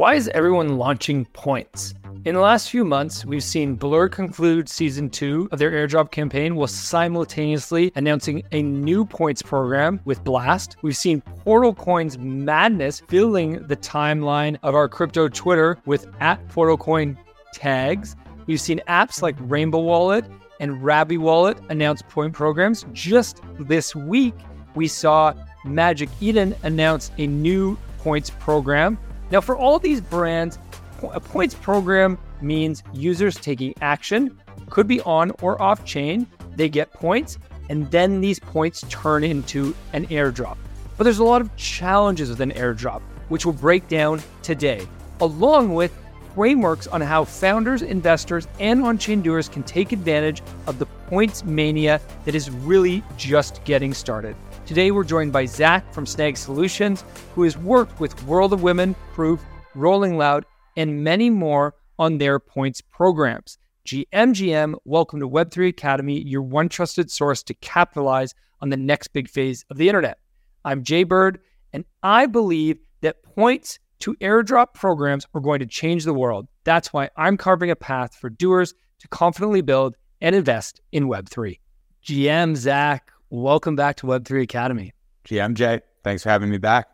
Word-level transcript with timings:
Why 0.00 0.14
is 0.14 0.28
everyone 0.28 0.78
launching 0.78 1.26
points? 1.26 1.92
In 2.24 2.34
the 2.34 2.40
last 2.40 2.70
few 2.70 2.86
months, 2.86 3.26
we've 3.26 3.44
seen 3.44 3.74
Blur 3.74 4.08
conclude 4.08 4.66
season 4.66 5.10
two 5.10 5.46
of 5.52 5.58
their 5.58 5.72
airdrop 5.72 6.10
campaign 6.10 6.56
while 6.56 6.68
simultaneously 6.68 7.92
announcing 7.96 8.42
a 8.52 8.62
new 8.62 9.04
points 9.04 9.42
program 9.42 10.00
with 10.06 10.24
Blast. 10.24 10.76
We've 10.80 10.96
seen 10.96 11.20
Portal 11.20 11.74
Coin's 11.74 12.16
madness 12.16 13.00
filling 13.08 13.66
the 13.66 13.76
timeline 13.76 14.56
of 14.62 14.74
our 14.74 14.88
crypto 14.88 15.28
Twitter 15.28 15.76
with 15.84 16.06
at 16.20 16.48
Portal 16.48 16.78
Coin 16.78 17.18
tags. 17.52 18.16
We've 18.46 18.58
seen 18.58 18.80
apps 18.88 19.20
like 19.20 19.36
Rainbow 19.38 19.80
Wallet 19.80 20.24
and 20.60 20.82
Rabby 20.82 21.18
Wallet 21.18 21.58
announce 21.68 22.00
point 22.00 22.32
programs. 22.32 22.86
Just 22.94 23.42
this 23.58 23.94
week, 23.94 24.34
we 24.74 24.88
saw 24.88 25.34
Magic 25.66 26.08
Eden 26.22 26.56
announce 26.62 27.10
a 27.18 27.26
new 27.26 27.76
points 27.98 28.30
program. 28.30 28.96
Now, 29.30 29.40
for 29.40 29.56
all 29.56 29.78
these 29.78 30.00
brands, 30.00 30.58
a 31.02 31.20
points 31.20 31.54
program 31.54 32.18
means 32.40 32.82
users 32.92 33.36
taking 33.36 33.74
action, 33.80 34.38
could 34.68 34.86
be 34.86 35.00
on 35.02 35.30
or 35.42 35.60
off 35.60 35.84
chain. 35.84 36.26
They 36.56 36.68
get 36.68 36.92
points, 36.92 37.38
and 37.68 37.90
then 37.90 38.20
these 38.20 38.38
points 38.38 38.84
turn 38.88 39.24
into 39.24 39.74
an 39.92 40.06
airdrop. 40.08 40.56
But 40.96 41.04
there's 41.04 41.18
a 41.18 41.24
lot 41.24 41.40
of 41.40 41.54
challenges 41.56 42.28
with 42.28 42.40
an 42.40 42.52
airdrop, 42.52 43.02
which 43.28 43.46
we'll 43.46 43.54
break 43.54 43.88
down 43.88 44.20
today, 44.42 44.86
along 45.20 45.74
with 45.74 45.92
frameworks 46.34 46.86
on 46.88 47.00
how 47.00 47.24
founders, 47.24 47.82
investors, 47.82 48.46
and 48.58 48.82
on 48.82 48.98
chain 48.98 49.22
doers 49.22 49.48
can 49.48 49.62
take 49.62 49.92
advantage 49.92 50.42
of 50.66 50.78
the 50.78 50.86
points 50.86 51.44
mania 51.44 52.00
that 52.24 52.34
is 52.34 52.50
really 52.50 53.02
just 53.16 53.62
getting 53.64 53.94
started. 53.94 54.36
Today, 54.70 54.92
we're 54.92 55.02
joined 55.02 55.32
by 55.32 55.46
Zach 55.46 55.92
from 55.92 56.06
Snag 56.06 56.36
Solutions, 56.36 57.02
who 57.34 57.42
has 57.42 57.58
worked 57.58 57.98
with 57.98 58.22
World 58.22 58.52
of 58.52 58.62
Women, 58.62 58.94
Proof, 59.14 59.44
Rolling 59.74 60.16
Loud, 60.16 60.46
and 60.76 61.02
many 61.02 61.28
more 61.28 61.74
on 61.98 62.18
their 62.18 62.38
points 62.38 62.80
programs. 62.80 63.58
GMGM, 63.84 64.76
welcome 64.84 65.18
to 65.18 65.28
Web3 65.28 65.70
Academy, 65.70 66.22
your 66.22 66.42
one 66.42 66.68
trusted 66.68 67.10
source 67.10 67.42
to 67.42 67.54
capitalize 67.54 68.32
on 68.60 68.68
the 68.68 68.76
next 68.76 69.08
big 69.08 69.28
phase 69.28 69.64
of 69.70 69.76
the 69.76 69.88
internet. 69.88 70.18
I'm 70.64 70.84
Jay 70.84 71.02
Bird, 71.02 71.40
and 71.72 71.84
I 72.04 72.26
believe 72.26 72.78
that 73.00 73.24
points 73.24 73.80
to 73.98 74.14
airdrop 74.20 74.74
programs 74.74 75.26
are 75.34 75.40
going 75.40 75.58
to 75.58 75.66
change 75.66 76.04
the 76.04 76.14
world. 76.14 76.46
That's 76.62 76.92
why 76.92 77.10
I'm 77.16 77.36
carving 77.36 77.72
a 77.72 77.76
path 77.76 78.14
for 78.14 78.30
doers 78.30 78.74
to 79.00 79.08
confidently 79.08 79.62
build 79.62 79.96
and 80.20 80.36
invest 80.36 80.80
in 80.92 81.08
Web3. 81.08 81.58
GM 82.04 82.54
Zach, 82.54 83.10
welcome 83.30 83.76
back 83.76 83.96
to 83.96 84.06
Web3 84.06 84.42
Academy. 84.42 84.92
GMJ, 85.24 85.80
thanks 86.02 86.24
for 86.24 86.30
having 86.30 86.50
me 86.50 86.58
back. 86.58 86.88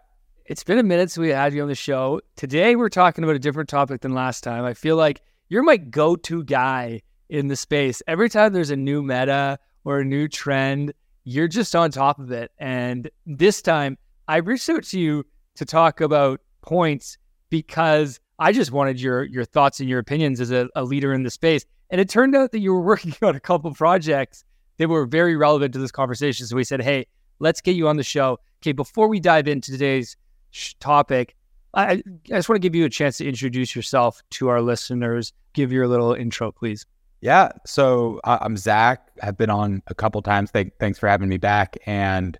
It's 0.45 0.62
been 0.62 0.79
a 0.79 0.83
minute 0.83 1.11
since 1.11 1.19
we 1.19 1.31
had 1.31 1.55
you 1.55 1.62
on 1.62 1.69
the 1.69 1.75
show. 1.75 2.20
Today, 2.37 2.77
we're 2.77 2.91
talking 2.91 3.25
about 3.25 3.37
a 3.37 3.41
different 3.41 3.69
topic 3.69 4.03
than 4.03 4.15
last 4.15 4.45
time. 4.45 4.64
I 4.64 4.75
feel 4.75 4.97
like 4.97 5.23
you're 5.48 5.62
my 5.62 5.79
go 5.79 6.14
to 6.14 6.45
guy 6.45 7.01
in 7.31 7.48
the 7.48 7.57
space. 7.57 8.03
Every 8.07 8.29
time 8.29 8.53
there's 8.53 8.70
a 8.70 8.77
new 8.77 9.03
meta 9.03 9.59
or 9.84 10.01
a 10.01 10.05
new 10.05 10.29
trend, 10.29 10.92
you're 11.25 11.48
just 11.48 11.75
on 11.75 11.91
top 11.91 12.19
of 12.19 12.31
it. 12.31 12.53
And 12.59 13.11
this 13.25 13.62
time, 13.62 13.98
I 14.29 14.37
reached 14.37 14.69
out 14.69 14.84
to 14.84 15.01
you 15.01 15.25
to 15.57 15.64
talk 15.64 16.01
about 16.01 16.41
points 16.62 17.17
because 17.48 18.20
I 18.39 18.53
just 18.53 18.70
wanted 18.70 19.01
your 19.01 19.25
your 19.25 19.45
thoughts 19.45 19.81
and 19.81 19.89
your 19.89 19.98
opinions 19.98 20.41
as 20.41 20.53
a, 20.53 20.69
a 20.77 20.84
leader 20.84 21.12
in 21.14 21.23
the 21.23 21.31
space. 21.31 21.64
And 21.91 22.01
it 22.01 22.09
turned 22.09 22.37
out 22.37 22.53
that 22.53 22.59
you 22.59 22.73
were 22.73 22.81
working 22.83 23.14
on 23.23 23.34
a 23.34 23.41
couple 23.41 23.73
projects 23.75 24.45
that 24.78 24.88
were 24.88 25.06
very 25.06 25.36
relevant 25.36 25.72
to 25.74 25.78
this 25.78 25.91
conversation. 25.91 26.46
So 26.46 26.56
we 26.56 26.64
said, 26.64 26.82
hey, 26.82 27.06
let's 27.38 27.60
get 27.60 27.77
you 27.77 27.88
on 27.88 27.96
the 27.96 28.02
show. 28.02 28.38
Okay, 28.62 28.72
before 28.72 29.08
we 29.08 29.20
dive 29.20 29.48
into 29.48 29.70
today's 29.70 30.16
sh- 30.50 30.74
topic, 30.80 31.36
I, 31.74 31.92
I 31.92 32.02
just 32.28 32.48
want 32.48 32.56
to 32.56 32.60
give 32.60 32.74
you 32.74 32.84
a 32.84 32.91
chance 32.91 33.18
to 33.18 33.28
introduce 33.28 33.77
yourself 33.77 34.22
to 34.30 34.48
our 34.48 34.62
listeners. 34.62 35.33
Give 35.52 35.72
your 35.72 35.86
little 35.88 36.14
intro, 36.14 36.52
please. 36.52 36.86
Yeah. 37.20 37.50
So 37.66 38.20
uh, 38.24 38.38
I'm 38.41 38.56
Zach. 38.56 39.10
I've 39.22 39.36
been 39.36 39.50
on 39.50 39.83
a 39.86 39.94
couple 39.94 40.22
times. 40.22 40.50
Th- 40.52 40.72
thanks 40.78 40.98
for 40.98 41.08
having 41.08 41.28
me 41.28 41.39
back. 41.39 41.77
And 41.86 42.39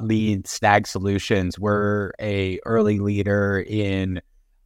lead 0.00 0.46
Snag 0.46 0.86
Solutions. 0.86 1.58
We're 1.58 2.12
a 2.20 2.60
early 2.64 2.98
leader 2.98 3.64
in 3.66 4.20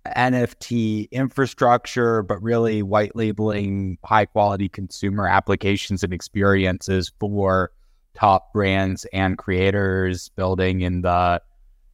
NFT 0.06 1.10
infrastructure, 1.10 2.22
but 2.22 2.42
really 2.42 2.82
white 2.82 3.14
labeling 3.14 3.98
high 4.04 4.26
quality 4.26 4.68
consumer 4.68 5.26
applications 5.26 6.02
and 6.02 6.12
experiences 6.12 7.12
for 7.20 7.72
top 8.14 8.52
brands 8.52 9.06
and 9.12 9.38
creators 9.38 10.28
building 10.30 10.82
in 10.82 11.02
the 11.02 11.40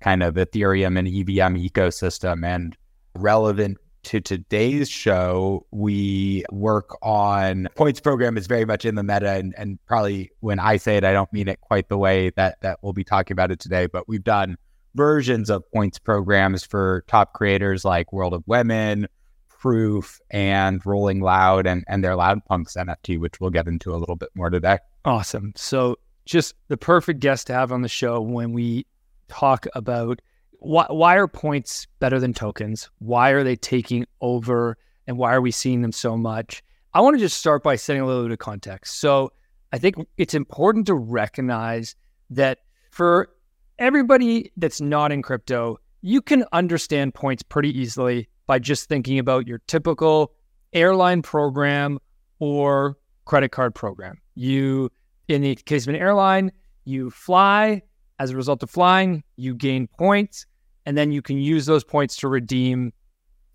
kind 0.00 0.22
of 0.22 0.34
Ethereum 0.34 0.98
and 0.98 1.08
EVM 1.08 1.56
ecosystem. 1.56 2.46
And 2.46 2.76
relevant 3.14 3.78
to 4.04 4.20
today's 4.20 4.88
show, 4.88 5.66
we 5.70 6.44
work 6.50 6.96
on 7.02 7.68
points 7.74 8.00
program 8.00 8.36
is 8.36 8.46
very 8.46 8.64
much 8.64 8.84
in 8.84 8.94
the 8.94 9.02
meta. 9.02 9.32
And, 9.32 9.54
and 9.58 9.78
probably 9.86 10.30
when 10.40 10.58
I 10.58 10.76
say 10.76 10.96
it, 10.96 11.04
I 11.04 11.12
don't 11.12 11.32
mean 11.32 11.48
it 11.48 11.60
quite 11.60 11.88
the 11.88 11.98
way 11.98 12.30
that, 12.36 12.60
that 12.62 12.78
we'll 12.82 12.92
be 12.92 13.04
talking 13.04 13.34
about 13.34 13.50
it 13.50 13.60
today, 13.60 13.86
but 13.86 14.08
we've 14.08 14.24
done 14.24 14.56
versions 14.94 15.50
of 15.50 15.70
points 15.72 15.98
programs 15.98 16.64
for 16.64 17.04
top 17.06 17.32
creators 17.32 17.84
like 17.84 18.12
World 18.12 18.34
of 18.34 18.42
Women, 18.46 19.06
Proof, 19.48 20.20
and 20.30 20.84
Rolling 20.86 21.20
Loud 21.20 21.66
and, 21.66 21.84
and 21.88 22.02
their 22.02 22.16
Loud 22.16 22.44
Punks 22.44 22.74
NFT, 22.74 23.18
which 23.18 23.40
we'll 23.40 23.50
get 23.50 23.66
into 23.66 23.94
a 23.94 23.96
little 23.96 24.16
bit 24.16 24.30
more 24.34 24.50
today. 24.50 24.78
Awesome. 25.04 25.52
So, 25.56 25.96
just 26.24 26.54
the 26.68 26.76
perfect 26.76 27.20
guest 27.20 27.46
to 27.46 27.54
have 27.54 27.72
on 27.72 27.82
the 27.82 27.88
show 27.88 28.20
when 28.20 28.52
we 28.52 28.86
talk 29.28 29.66
about 29.74 30.20
why, 30.60 30.86
why 30.90 31.16
are 31.16 31.28
points 31.28 31.86
better 32.00 32.20
than 32.20 32.34
tokens? 32.34 32.90
Why 32.98 33.30
are 33.30 33.42
they 33.42 33.56
taking 33.56 34.06
over? 34.20 34.76
And 35.06 35.16
why 35.16 35.34
are 35.34 35.40
we 35.40 35.50
seeing 35.50 35.80
them 35.80 35.92
so 35.92 36.16
much? 36.16 36.62
I 36.92 37.00
want 37.00 37.16
to 37.16 37.20
just 37.20 37.38
start 37.38 37.62
by 37.62 37.76
setting 37.76 38.02
a 38.02 38.06
little 38.06 38.24
bit 38.24 38.32
of 38.32 38.38
context. 38.38 39.00
So, 39.00 39.32
I 39.72 39.78
think 39.78 39.96
it's 40.16 40.34
important 40.34 40.86
to 40.86 40.94
recognize 40.94 41.94
that 42.30 42.58
for 42.90 43.30
everybody 43.78 44.52
that's 44.56 44.80
not 44.80 45.12
in 45.12 45.22
crypto, 45.22 45.78
you 46.02 46.20
can 46.20 46.44
understand 46.52 47.14
points 47.14 47.42
pretty 47.42 47.76
easily 47.78 48.28
by 48.46 48.58
just 48.58 48.88
thinking 48.88 49.18
about 49.18 49.46
your 49.46 49.58
typical 49.66 50.32
airline 50.72 51.22
program 51.22 51.98
or 52.38 52.96
credit 53.24 53.50
card 53.50 53.74
program. 53.74 54.16
You, 54.34 54.90
in 55.28 55.42
the 55.42 55.54
case 55.54 55.84
of 55.84 55.94
an 55.94 56.00
airline, 56.00 56.52
you 56.84 57.10
fly. 57.10 57.82
As 58.20 58.30
a 58.32 58.36
result 58.36 58.64
of 58.64 58.70
flying, 58.70 59.22
you 59.36 59.54
gain 59.54 59.86
points, 59.86 60.44
and 60.86 60.98
then 60.98 61.12
you 61.12 61.22
can 61.22 61.38
use 61.38 61.66
those 61.66 61.84
points 61.84 62.16
to 62.16 62.26
redeem 62.26 62.92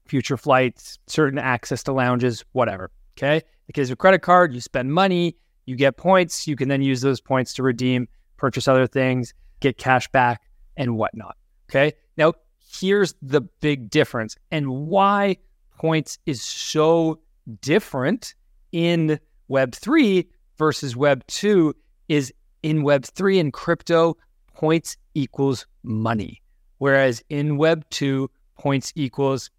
future 0.06 0.38
flights, 0.38 1.00
certain 1.08 1.38
access 1.38 1.84
to 1.84 1.92
lounges, 1.92 2.46
whatever. 2.54 2.90
Okay. 3.18 3.38
In 3.38 3.42
the 3.68 3.74
case 3.74 3.90
of 3.90 3.94
a 3.94 3.98
credit 3.98 4.22
card, 4.22 4.54
you 4.54 4.62
spend 4.62 4.94
money, 4.94 5.36
you 5.66 5.76
get 5.76 5.98
points. 5.98 6.48
You 6.48 6.56
can 6.56 6.70
then 6.70 6.82
use 6.82 7.02
those 7.02 7.20
points 7.20 7.54
to 7.56 7.64
redeem, 7.64 8.08
purchase 8.38 8.70
other 8.70 8.88
things 8.88 9.34
get 9.64 9.78
cash 9.78 10.08
back 10.10 10.42
and 10.78 10.98
whatnot. 10.98 11.38
Okay. 11.70 11.94
Now, 12.18 12.34
here's 12.80 13.16
the 13.22 13.42
big 13.42 13.90
difference 13.90 14.36
and 14.52 14.70
why 14.70 15.38
points 15.78 16.20
is 16.26 16.42
so 16.42 17.20
different 17.62 18.36
in 18.72 19.20
Web3 19.50 20.28
versus 20.58 20.96
Web2 20.96 21.74
is 22.10 22.34
in 22.62 22.84
Web3 22.84 23.40
and 23.40 23.54
crypto, 23.54 24.18
points 24.54 24.98
equals 25.14 25.66
money. 25.84 26.42
Whereas 26.78 27.24
in 27.30 27.58
Web2, 27.58 28.28
points 28.58 28.92
equals 28.96 29.50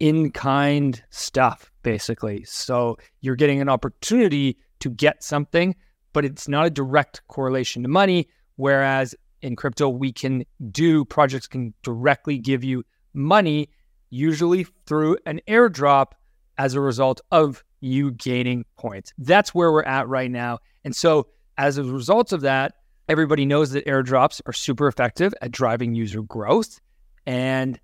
in 0.00 0.30
kind 0.30 1.02
stuff, 1.10 1.70
basically. 1.82 2.44
So 2.44 2.96
you're 3.20 3.36
getting 3.36 3.60
an 3.60 3.68
opportunity 3.68 4.56
to 4.80 4.90
get 4.90 5.22
something, 5.22 5.74
but 6.12 6.24
it's 6.24 6.48
not 6.48 6.66
a 6.66 6.70
direct 6.70 7.22
correlation 7.28 7.82
to 7.82 7.88
money. 7.88 8.28
Whereas 8.56 9.14
in 9.44 9.56
crypto, 9.56 9.88
we 9.88 10.10
can 10.10 10.44
do 10.70 11.04
projects 11.04 11.46
can 11.46 11.74
directly 11.82 12.38
give 12.38 12.64
you 12.64 12.82
money, 13.12 13.68
usually 14.10 14.66
through 14.86 15.18
an 15.26 15.40
airdrop 15.46 16.12
as 16.56 16.74
a 16.74 16.80
result 16.80 17.20
of 17.30 17.62
you 17.80 18.10
gaining 18.12 18.64
points. 18.78 19.12
That's 19.18 19.54
where 19.54 19.70
we're 19.70 19.82
at 19.84 20.08
right 20.08 20.30
now. 20.30 20.58
And 20.82 20.96
so, 20.96 21.28
as 21.58 21.78
a 21.78 21.84
result 21.84 22.32
of 22.32 22.40
that, 22.40 22.74
everybody 23.08 23.44
knows 23.44 23.70
that 23.72 23.86
airdrops 23.86 24.40
are 24.46 24.52
super 24.52 24.88
effective 24.88 25.34
at 25.42 25.52
driving 25.52 25.94
user 25.94 26.22
growth. 26.22 26.80
And 27.26 27.78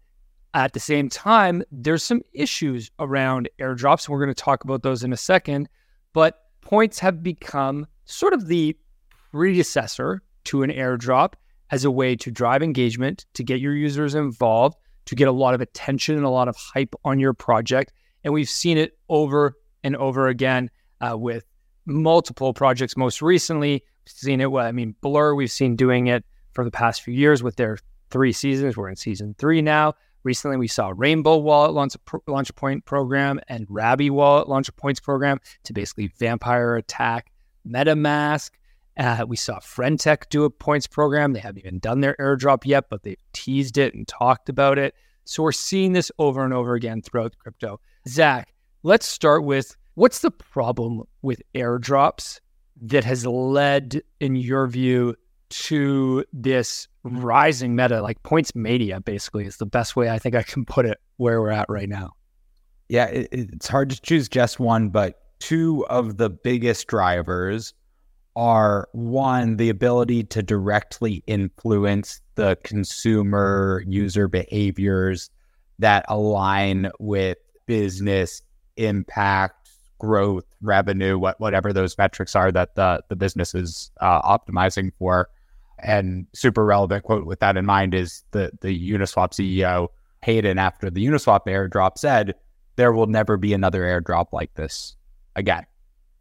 at 0.54 0.72
the 0.72 0.80
same 0.80 1.08
time, 1.08 1.62
there's 1.70 2.02
some 2.02 2.22
issues 2.32 2.90
around 2.98 3.48
airdrops. 3.60 4.08
We're 4.08 4.18
going 4.18 4.34
to 4.34 4.42
talk 4.42 4.64
about 4.64 4.82
those 4.82 5.04
in 5.04 5.12
a 5.12 5.16
second. 5.16 5.68
But 6.12 6.42
points 6.62 6.98
have 6.98 7.22
become 7.22 7.86
sort 8.06 8.32
of 8.32 8.48
the 8.48 8.76
predecessor 9.30 10.22
to 10.44 10.62
an 10.62 10.70
airdrop 10.70 11.34
as 11.70 11.84
a 11.84 11.90
way 11.90 12.16
to 12.16 12.30
drive 12.30 12.62
engagement, 12.62 13.26
to 13.34 13.44
get 13.44 13.60
your 13.60 13.74
users 13.74 14.14
involved, 14.14 14.76
to 15.06 15.14
get 15.14 15.28
a 15.28 15.32
lot 15.32 15.54
of 15.54 15.60
attention 15.60 16.16
and 16.16 16.24
a 16.24 16.30
lot 16.30 16.48
of 16.48 16.56
hype 16.56 16.94
on 17.04 17.18
your 17.18 17.32
project. 17.32 17.92
And 18.24 18.34
we've 18.34 18.48
seen 18.48 18.76
it 18.76 18.98
over 19.08 19.56
and 19.82 19.96
over 19.96 20.28
again 20.28 20.70
uh, 21.00 21.16
with 21.16 21.44
multiple 21.86 22.52
projects. 22.52 22.96
Most 22.96 23.22
recently, 23.22 23.72
we've 23.72 23.82
seen 24.06 24.40
it. 24.40 24.50
Well, 24.50 24.66
I 24.66 24.72
mean, 24.72 24.94
Blur, 25.00 25.34
we've 25.34 25.50
seen 25.50 25.76
doing 25.76 26.08
it 26.08 26.24
for 26.52 26.64
the 26.64 26.70
past 26.70 27.02
few 27.02 27.14
years 27.14 27.42
with 27.42 27.56
their 27.56 27.78
three 28.10 28.32
seasons. 28.32 28.76
We're 28.76 28.88
in 28.88 28.96
season 28.96 29.34
three 29.38 29.62
now. 29.62 29.94
Recently, 30.22 30.58
we 30.58 30.68
saw 30.68 30.92
Rainbow 30.94 31.38
Wallet 31.38 31.72
launch 31.72 31.94
a, 31.94 32.30
launch 32.30 32.50
a 32.50 32.52
point 32.52 32.84
program 32.84 33.40
and 33.48 33.66
Rabby 33.70 34.10
Wallet 34.10 34.48
launch 34.48 34.68
a 34.68 34.72
points 34.72 35.00
program 35.00 35.38
to 35.64 35.72
basically 35.72 36.12
vampire 36.18 36.76
attack 36.76 37.32
MetaMask. 37.66 38.50
Uh, 38.96 39.24
we 39.26 39.36
saw 39.36 39.58
Friendtech 39.60 40.28
do 40.28 40.44
a 40.44 40.50
points 40.50 40.86
program. 40.86 41.32
They 41.32 41.40
haven't 41.40 41.58
even 41.58 41.78
done 41.78 42.00
their 42.00 42.16
airdrop 42.20 42.64
yet, 42.64 42.86
but 42.90 43.02
they've 43.02 43.22
teased 43.32 43.78
it 43.78 43.94
and 43.94 44.06
talked 44.06 44.48
about 44.48 44.78
it. 44.78 44.94
So 45.24 45.42
we're 45.42 45.52
seeing 45.52 45.92
this 45.92 46.10
over 46.18 46.44
and 46.44 46.52
over 46.52 46.74
again 46.74 47.02
throughout 47.02 47.38
crypto. 47.38 47.80
Zach, 48.08 48.52
let's 48.82 49.06
start 49.06 49.44
with 49.44 49.76
what's 49.94 50.20
the 50.20 50.30
problem 50.30 51.02
with 51.22 51.40
airdrops 51.54 52.40
that 52.82 53.04
has 53.04 53.26
led, 53.26 54.02
in 54.20 54.36
your 54.36 54.66
view, 54.66 55.14
to 55.50 56.24
this 56.32 56.88
rising 57.02 57.74
meta, 57.74 58.00
like 58.02 58.22
points 58.22 58.54
mania, 58.54 59.00
basically, 59.00 59.46
is 59.46 59.56
the 59.56 59.66
best 59.66 59.96
way 59.96 60.10
I 60.10 60.18
think 60.18 60.34
I 60.34 60.42
can 60.42 60.64
put 60.64 60.86
it 60.86 60.98
where 61.16 61.40
we're 61.40 61.50
at 61.50 61.68
right 61.68 61.88
now. 61.88 62.12
Yeah, 62.88 63.06
it, 63.06 63.28
it's 63.30 63.68
hard 63.68 63.90
to 63.90 64.00
choose 64.00 64.28
just 64.28 64.58
one, 64.58 64.88
but 64.88 65.20
two 65.38 65.86
of 65.88 66.16
the 66.16 66.30
biggest 66.30 66.86
drivers 66.86 67.74
are 68.40 68.88
one, 68.92 69.58
the 69.58 69.68
ability 69.68 70.24
to 70.24 70.42
directly 70.42 71.22
influence 71.26 72.22
the 72.36 72.56
consumer 72.64 73.84
user 73.86 74.28
behaviors 74.28 75.28
that 75.78 76.06
align 76.08 76.90
with 76.98 77.36
business 77.66 78.40
impact, 78.78 79.68
growth, 79.98 80.46
revenue, 80.62 81.18
what, 81.18 81.38
whatever 81.38 81.74
those 81.74 81.98
metrics 81.98 82.34
are 82.34 82.50
that 82.50 82.74
the, 82.76 83.02
the 83.10 83.16
business 83.16 83.54
is 83.54 83.90
uh, 84.00 84.22
optimizing 84.22 84.90
for. 84.98 85.28
And 85.78 86.26
super 86.32 86.64
relevant 86.64 87.04
quote 87.04 87.26
with 87.26 87.40
that 87.40 87.58
in 87.58 87.66
mind 87.66 87.92
is 87.92 88.24
the, 88.30 88.52
the 88.62 88.90
Uniswap 88.90 89.32
CEO, 89.32 89.88
Hayden, 90.22 90.58
after 90.58 90.88
the 90.88 91.04
Uniswap 91.04 91.44
airdrop 91.44 91.98
said, 91.98 92.34
there 92.76 92.92
will 92.92 93.06
never 93.06 93.36
be 93.36 93.52
another 93.52 93.82
airdrop 93.82 94.28
like 94.32 94.54
this 94.54 94.96
again. 95.36 95.66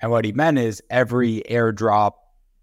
And 0.02 0.12
what 0.12 0.26
he 0.26 0.32
meant 0.32 0.58
is 0.58 0.82
every 0.90 1.44
airdrop 1.50 2.14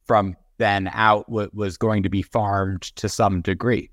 from 0.04 0.36
then 0.58 0.88
out 0.92 1.26
w- 1.28 1.50
was 1.52 1.76
going 1.76 2.02
to 2.02 2.08
be 2.08 2.22
farmed 2.22 2.82
to 2.96 3.08
some 3.08 3.42
degree. 3.42 3.90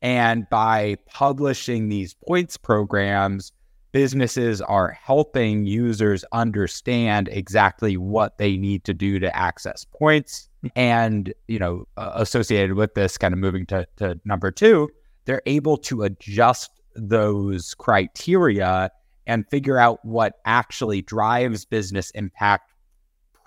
And 0.00 0.48
by 0.48 0.96
publishing 1.06 1.88
these 1.88 2.14
points 2.14 2.56
programs, 2.56 3.52
businesses 3.92 4.60
are 4.60 4.90
helping 4.90 5.64
users 5.64 6.24
understand 6.32 7.28
exactly 7.28 7.96
what 7.96 8.38
they 8.38 8.56
need 8.56 8.84
to 8.84 8.94
do 8.94 9.18
to 9.18 9.34
access 9.36 9.84
points. 9.84 10.48
And, 10.76 11.32
you 11.46 11.58
know, 11.58 11.86
uh, 11.96 12.12
associated 12.14 12.74
with 12.74 12.94
this, 12.94 13.18
kind 13.18 13.34
of 13.34 13.40
moving 13.40 13.66
to, 13.66 13.86
to 13.96 14.20
number 14.24 14.50
two, 14.50 14.88
they're 15.24 15.42
able 15.46 15.76
to 15.78 16.02
adjust 16.02 16.70
those 16.94 17.74
criteria 17.74 18.90
and 19.26 19.48
figure 19.50 19.78
out 19.78 20.04
what 20.04 20.34
actually 20.44 21.02
drives 21.02 21.64
business 21.64 22.10
impact 22.10 22.72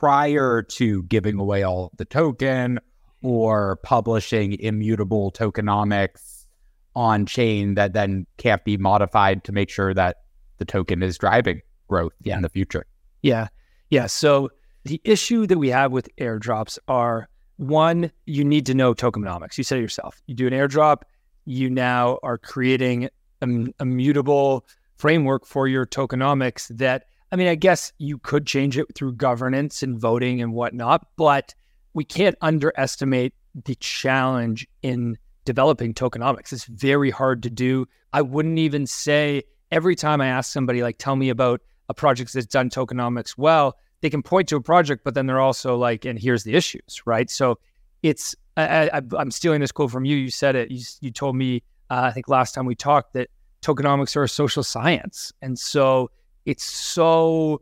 prior 0.01 0.63
to 0.63 1.03
giving 1.03 1.37
away 1.37 1.61
all 1.61 1.91
the 1.97 2.05
token 2.05 2.79
or 3.21 3.75
publishing 3.83 4.59
immutable 4.59 5.31
tokenomics 5.31 6.47
on 6.95 7.23
chain 7.27 7.75
that 7.75 7.93
then 7.93 8.25
can't 8.37 8.65
be 8.65 8.77
modified 8.77 9.43
to 9.43 9.51
make 9.51 9.69
sure 9.69 9.93
that 9.93 10.23
the 10.57 10.65
token 10.65 11.03
is 11.03 11.19
driving 11.19 11.61
growth 11.87 12.13
yeah. 12.23 12.35
in 12.35 12.41
the 12.41 12.49
future. 12.49 12.83
Yeah. 13.21 13.49
Yeah. 13.91 14.07
So 14.07 14.49
the 14.85 14.99
issue 15.03 15.45
that 15.45 15.59
we 15.59 15.69
have 15.69 15.91
with 15.91 16.09
airdrops 16.15 16.79
are 16.87 17.29
one, 17.57 18.11
you 18.25 18.43
need 18.43 18.65
to 18.65 18.73
know 18.73 18.95
tokenomics. 18.95 19.55
You 19.59 19.63
said 19.63 19.77
it 19.77 19.81
yourself. 19.81 20.19
You 20.25 20.33
do 20.33 20.47
an 20.47 20.53
airdrop, 20.53 21.03
you 21.45 21.69
now 21.69 22.17
are 22.23 22.39
creating 22.39 23.07
a, 23.43 23.47
a 23.79 23.85
mutable 23.85 24.65
framework 24.97 25.45
for 25.45 25.67
your 25.67 25.85
tokenomics 25.85 26.75
that 26.79 27.05
I 27.31 27.37
mean, 27.37 27.47
I 27.47 27.55
guess 27.55 27.93
you 27.97 28.17
could 28.17 28.45
change 28.45 28.77
it 28.77 28.87
through 28.93 29.13
governance 29.13 29.83
and 29.83 29.97
voting 29.97 30.41
and 30.41 30.53
whatnot, 30.53 31.07
but 31.15 31.55
we 31.93 32.03
can't 32.03 32.35
underestimate 32.41 33.33
the 33.65 33.75
challenge 33.75 34.67
in 34.81 35.17
developing 35.45 35.93
tokenomics. 35.93 36.51
It's 36.51 36.65
very 36.65 37.09
hard 37.09 37.43
to 37.43 37.49
do. 37.49 37.85
I 38.13 38.21
wouldn't 38.21 38.59
even 38.59 38.85
say 38.85 39.43
every 39.71 39.95
time 39.95 40.19
I 40.21 40.27
ask 40.27 40.51
somebody, 40.51 40.83
like, 40.83 40.97
tell 40.97 41.15
me 41.15 41.29
about 41.29 41.61
a 41.89 41.93
project 41.93 42.33
that's 42.33 42.45
done 42.45 42.69
tokenomics 42.69 43.37
well, 43.37 43.77
they 44.01 44.09
can 44.09 44.23
point 44.23 44.49
to 44.49 44.55
a 44.55 44.61
project, 44.61 45.03
but 45.03 45.13
then 45.13 45.27
they're 45.27 45.39
also 45.39 45.77
like, 45.77 46.05
and 46.05 46.19
here's 46.19 46.43
the 46.43 46.55
issues, 46.55 47.01
right? 47.05 47.29
So 47.29 47.59
it's, 48.03 48.35
I, 48.57 49.01
am 49.17 49.31
stealing 49.31 49.61
this 49.61 49.71
quote 49.71 49.91
from 49.91 50.05
you. 50.05 50.17
You 50.17 50.31
said 50.31 50.55
it. 50.55 50.71
You, 50.71 50.81
you 51.01 51.11
told 51.11 51.35
me, 51.35 51.63
uh, 51.89 52.01
I 52.05 52.11
think 52.11 52.27
last 52.27 52.53
time 52.53 52.65
we 52.65 52.75
talked, 52.75 53.13
that 53.13 53.29
tokenomics 53.61 54.15
are 54.15 54.23
a 54.23 54.29
social 54.29 54.63
science. 54.63 55.31
And 55.41 55.57
so 55.57 56.09
it's 56.45 56.63
so 56.63 57.61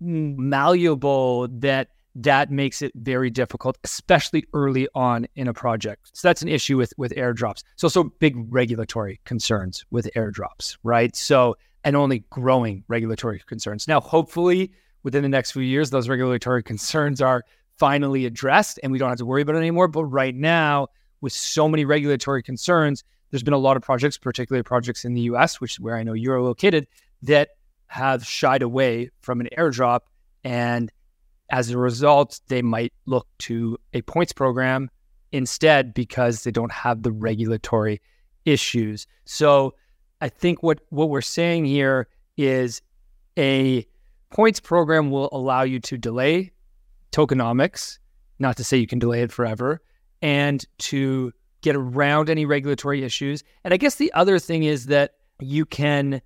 malleable 0.00 1.48
that 1.48 1.88
that 2.16 2.50
makes 2.50 2.80
it 2.80 2.92
very 2.94 3.28
difficult, 3.28 3.76
especially 3.82 4.44
early 4.52 4.86
on 4.94 5.26
in 5.34 5.48
a 5.48 5.54
project. 5.54 6.10
So 6.12 6.28
that's 6.28 6.42
an 6.42 6.48
issue 6.48 6.76
with 6.76 6.92
with 6.96 7.12
airdrops. 7.12 7.64
So 7.76 7.88
so 7.88 8.04
big 8.04 8.36
regulatory 8.52 9.20
concerns 9.24 9.84
with 9.90 10.08
airdrops, 10.14 10.76
right? 10.84 11.14
So 11.16 11.56
and 11.82 11.96
only 11.96 12.20
growing 12.30 12.84
regulatory 12.88 13.42
concerns. 13.46 13.86
Now, 13.86 14.00
hopefully, 14.00 14.72
within 15.02 15.22
the 15.22 15.28
next 15.28 15.52
few 15.52 15.62
years, 15.62 15.90
those 15.90 16.08
regulatory 16.08 16.62
concerns 16.72 17.20
are 17.20 17.44
finally 17.76 18.24
addressed 18.26 18.78
and 18.82 18.92
we 18.92 18.98
don't 18.98 19.08
have 19.08 19.18
to 19.18 19.26
worry 19.26 19.42
about 19.42 19.56
it 19.56 19.58
anymore. 19.58 19.88
But 19.88 20.04
right 20.04 20.34
now, 20.34 20.88
with 21.20 21.32
so 21.32 21.68
many 21.68 21.84
regulatory 21.84 22.42
concerns, 22.42 23.04
there's 23.30 23.42
been 23.42 23.54
a 23.54 23.58
lot 23.58 23.76
of 23.76 23.82
projects, 23.82 24.16
particularly 24.16 24.62
projects 24.62 25.04
in 25.04 25.14
the 25.14 25.22
US, 25.22 25.60
which 25.60 25.72
is 25.72 25.80
where 25.80 25.96
I 25.96 26.02
know 26.02 26.12
you're 26.12 26.40
located, 26.40 26.86
that 27.22 27.50
have 27.94 28.26
shied 28.26 28.60
away 28.62 29.08
from 29.20 29.40
an 29.40 29.48
airdrop. 29.56 30.00
And 30.42 30.90
as 31.48 31.70
a 31.70 31.78
result, 31.78 32.40
they 32.48 32.60
might 32.60 32.92
look 33.06 33.28
to 33.38 33.78
a 33.92 34.02
points 34.02 34.32
program 34.32 34.90
instead 35.30 35.94
because 35.94 36.42
they 36.42 36.50
don't 36.50 36.72
have 36.72 37.04
the 37.04 37.12
regulatory 37.12 38.00
issues. 38.44 39.06
So 39.26 39.74
I 40.20 40.28
think 40.28 40.60
what, 40.60 40.80
what 40.88 41.08
we're 41.08 41.20
saying 41.20 41.66
here 41.66 42.08
is 42.36 42.82
a 43.38 43.86
points 44.30 44.58
program 44.58 45.12
will 45.12 45.28
allow 45.30 45.62
you 45.62 45.78
to 45.78 45.96
delay 45.96 46.50
tokenomics, 47.12 47.98
not 48.40 48.56
to 48.56 48.64
say 48.64 48.76
you 48.76 48.88
can 48.88 48.98
delay 48.98 49.22
it 49.22 49.30
forever, 49.30 49.80
and 50.20 50.64
to 50.78 51.32
get 51.60 51.76
around 51.76 52.28
any 52.28 52.44
regulatory 52.44 53.04
issues. 53.04 53.44
And 53.62 53.72
I 53.72 53.76
guess 53.76 53.94
the 53.94 54.12
other 54.14 54.40
thing 54.40 54.64
is 54.64 54.86
that 54.86 55.12
you 55.38 55.64
can 55.64 56.20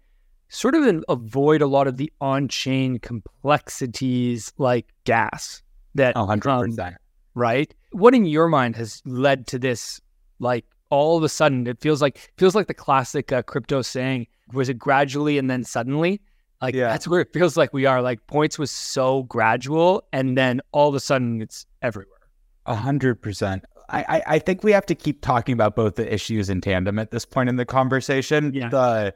sort 0.48 0.74
of 0.74 1.04
avoid 1.08 1.62
a 1.62 1.66
lot 1.66 1.86
of 1.86 1.96
the 1.96 2.12
on-chain 2.20 2.98
complexities 2.98 4.52
like 4.58 4.86
gas 5.04 5.62
that 5.94 6.14
100% 6.14 6.78
um, 6.78 6.96
right 7.34 7.74
what 7.92 8.14
in 8.14 8.24
your 8.24 8.48
mind 8.48 8.76
has 8.76 9.02
led 9.04 9.46
to 9.46 9.58
this 9.58 10.00
like 10.38 10.64
all 10.90 11.16
of 11.16 11.22
a 11.22 11.28
sudden 11.28 11.66
it 11.66 11.80
feels 11.80 12.00
like 12.00 12.32
feels 12.36 12.54
like 12.54 12.66
the 12.66 12.74
classic 12.74 13.32
uh, 13.32 13.42
crypto 13.42 13.82
saying 13.82 14.26
was 14.52 14.68
it 14.68 14.78
gradually 14.78 15.38
and 15.38 15.50
then 15.50 15.62
suddenly 15.64 16.20
like 16.62 16.74
yeah. 16.74 16.88
that's 16.88 17.06
where 17.06 17.20
it 17.20 17.32
feels 17.32 17.56
like 17.56 17.72
we 17.72 17.84
are 17.84 18.00
like 18.00 18.26
points 18.26 18.58
was 18.58 18.70
so 18.70 19.24
gradual 19.24 20.02
and 20.12 20.36
then 20.36 20.60
all 20.72 20.88
of 20.88 20.94
a 20.94 21.00
sudden 21.00 21.42
it's 21.42 21.66
everywhere 21.82 22.18
a 22.66 22.74
hundred 22.74 23.20
percent 23.20 23.64
I, 23.90 24.22
I 24.26 24.38
think 24.38 24.62
we 24.62 24.72
have 24.72 24.84
to 24.86 24.94
keep 24.94 25.22
talking 25.22 25.54
about 25.54 25.74
both 25.74 25.94
the 25.94 26.12
issues 26.12 26.50
in 26.50 26.60
tandem 26.60 26.98
at 26.98 27.10
this 27.10 27.24
point 27.24 27.48
in 27.48 27.56
the 27.56 27.64
conversation. 27.64 28.52
Yeah. 28.52 28.68
The 28.68 29.14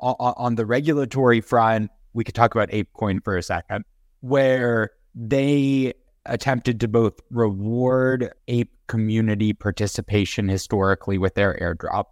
on, 0.00 0.54
the 0.54 0.66
regulatory 0.66 1.40
front, 1.40 1.90
we 2.12 2.24
could 2.24 2.34
talk 2.34 2.54
about 2.54 2.70
ApeCoin 2.70 3.22
for 3.22 3.36
a 3.36 3.42
second, 3.42 3.84
where 4.20 4.90
they 5.14 5.94
attempted 6.26 6.80
to 6.80 6.88
both 6.88 7.20
reward 7.30 8.32
ape 8.48 8.72
community 8.86 9.52
participation 9.52 10.48
historically 10.48 11.18
with 11.18 11.34
their 11.34 11.54
airdrop, 11.60 12.06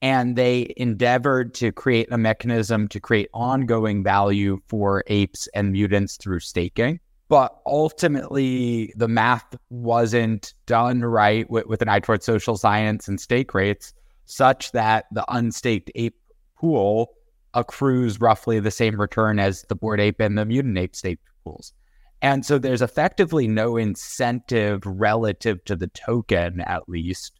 and 0.00 0.36
they 0.36 0.72
endeavored 0.76 1.54
to 1.54 1.72
create 1.72 2.08
a 2.12 2.18
mechanism 2.18 2.88
to 2.88 3.00
create 3.00 3.28
ongoing 3.34 4.02
value 4.02 4.60
for 4.68 5.02
apes 5.08 5.48
and 5.54 5.72
mutants 5.72 6.16
through 6.16 6.40
staking. 6.40 7.00
But 7.28 7.60
ultimately, 7.66 8.94
the 8.96 9.08
math 9.08 9.54
wasn't 9.68 10.54
done 10.64 11.02
right 11.02 11.48
with, 11.50 11.66
with 11.66 11.82
an 11.82 11.88
eye 11.88 12.00
towards 12.00 12.24
social 12.24 12.56
science 12.56 13.06
and 13.06 13.20
stake 13.20 13.52
rates, 13.52 13.92
such 14.24 14.72
that 14.72 15.06
the 15.12 15.24
unstaked 15.28 15.90
ape 15.94 16.16
pool 16.60 17.10
accrues 17.54 18.20
roughly 18.20 18.60
the 18.60 18.70
same 18.70 19.00
return 19.00 19.38
as 19.38 19.64
the 19.68 19.74
Bored 19.74 20.00
Ape 20.00 20.20
and 20.20 20.36
the 20.36 20.44
Mutant 20.44 20.78
Ape 20.78 20.94
stake 20.94 21.18
pools. 21.44 21.72
And 22.20 22.44
so 22.44 22.58
there's 22.58 22.82
effectively 22.82 23.46
no 23.46 23.76
incentive 23.76 24.82
relative 24.84 25.64
to 25.66 25.76
the 25.76 25.86
token, 25.88 26.60
at 26.62 26.88
least, 26.88 27.38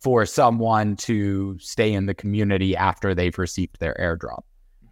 for 0.00 0.26
someone 0.26 0.96
to 0.96 1.58
stay 1.58 1.92
in 1.92 2.06
the 2.06 2.14
community 2.14 2.76
after 2.76 3.14
they've 3.14 3.38
received 3.38 3.80
their 3.80 3.96
airdrop. 3.98 4.42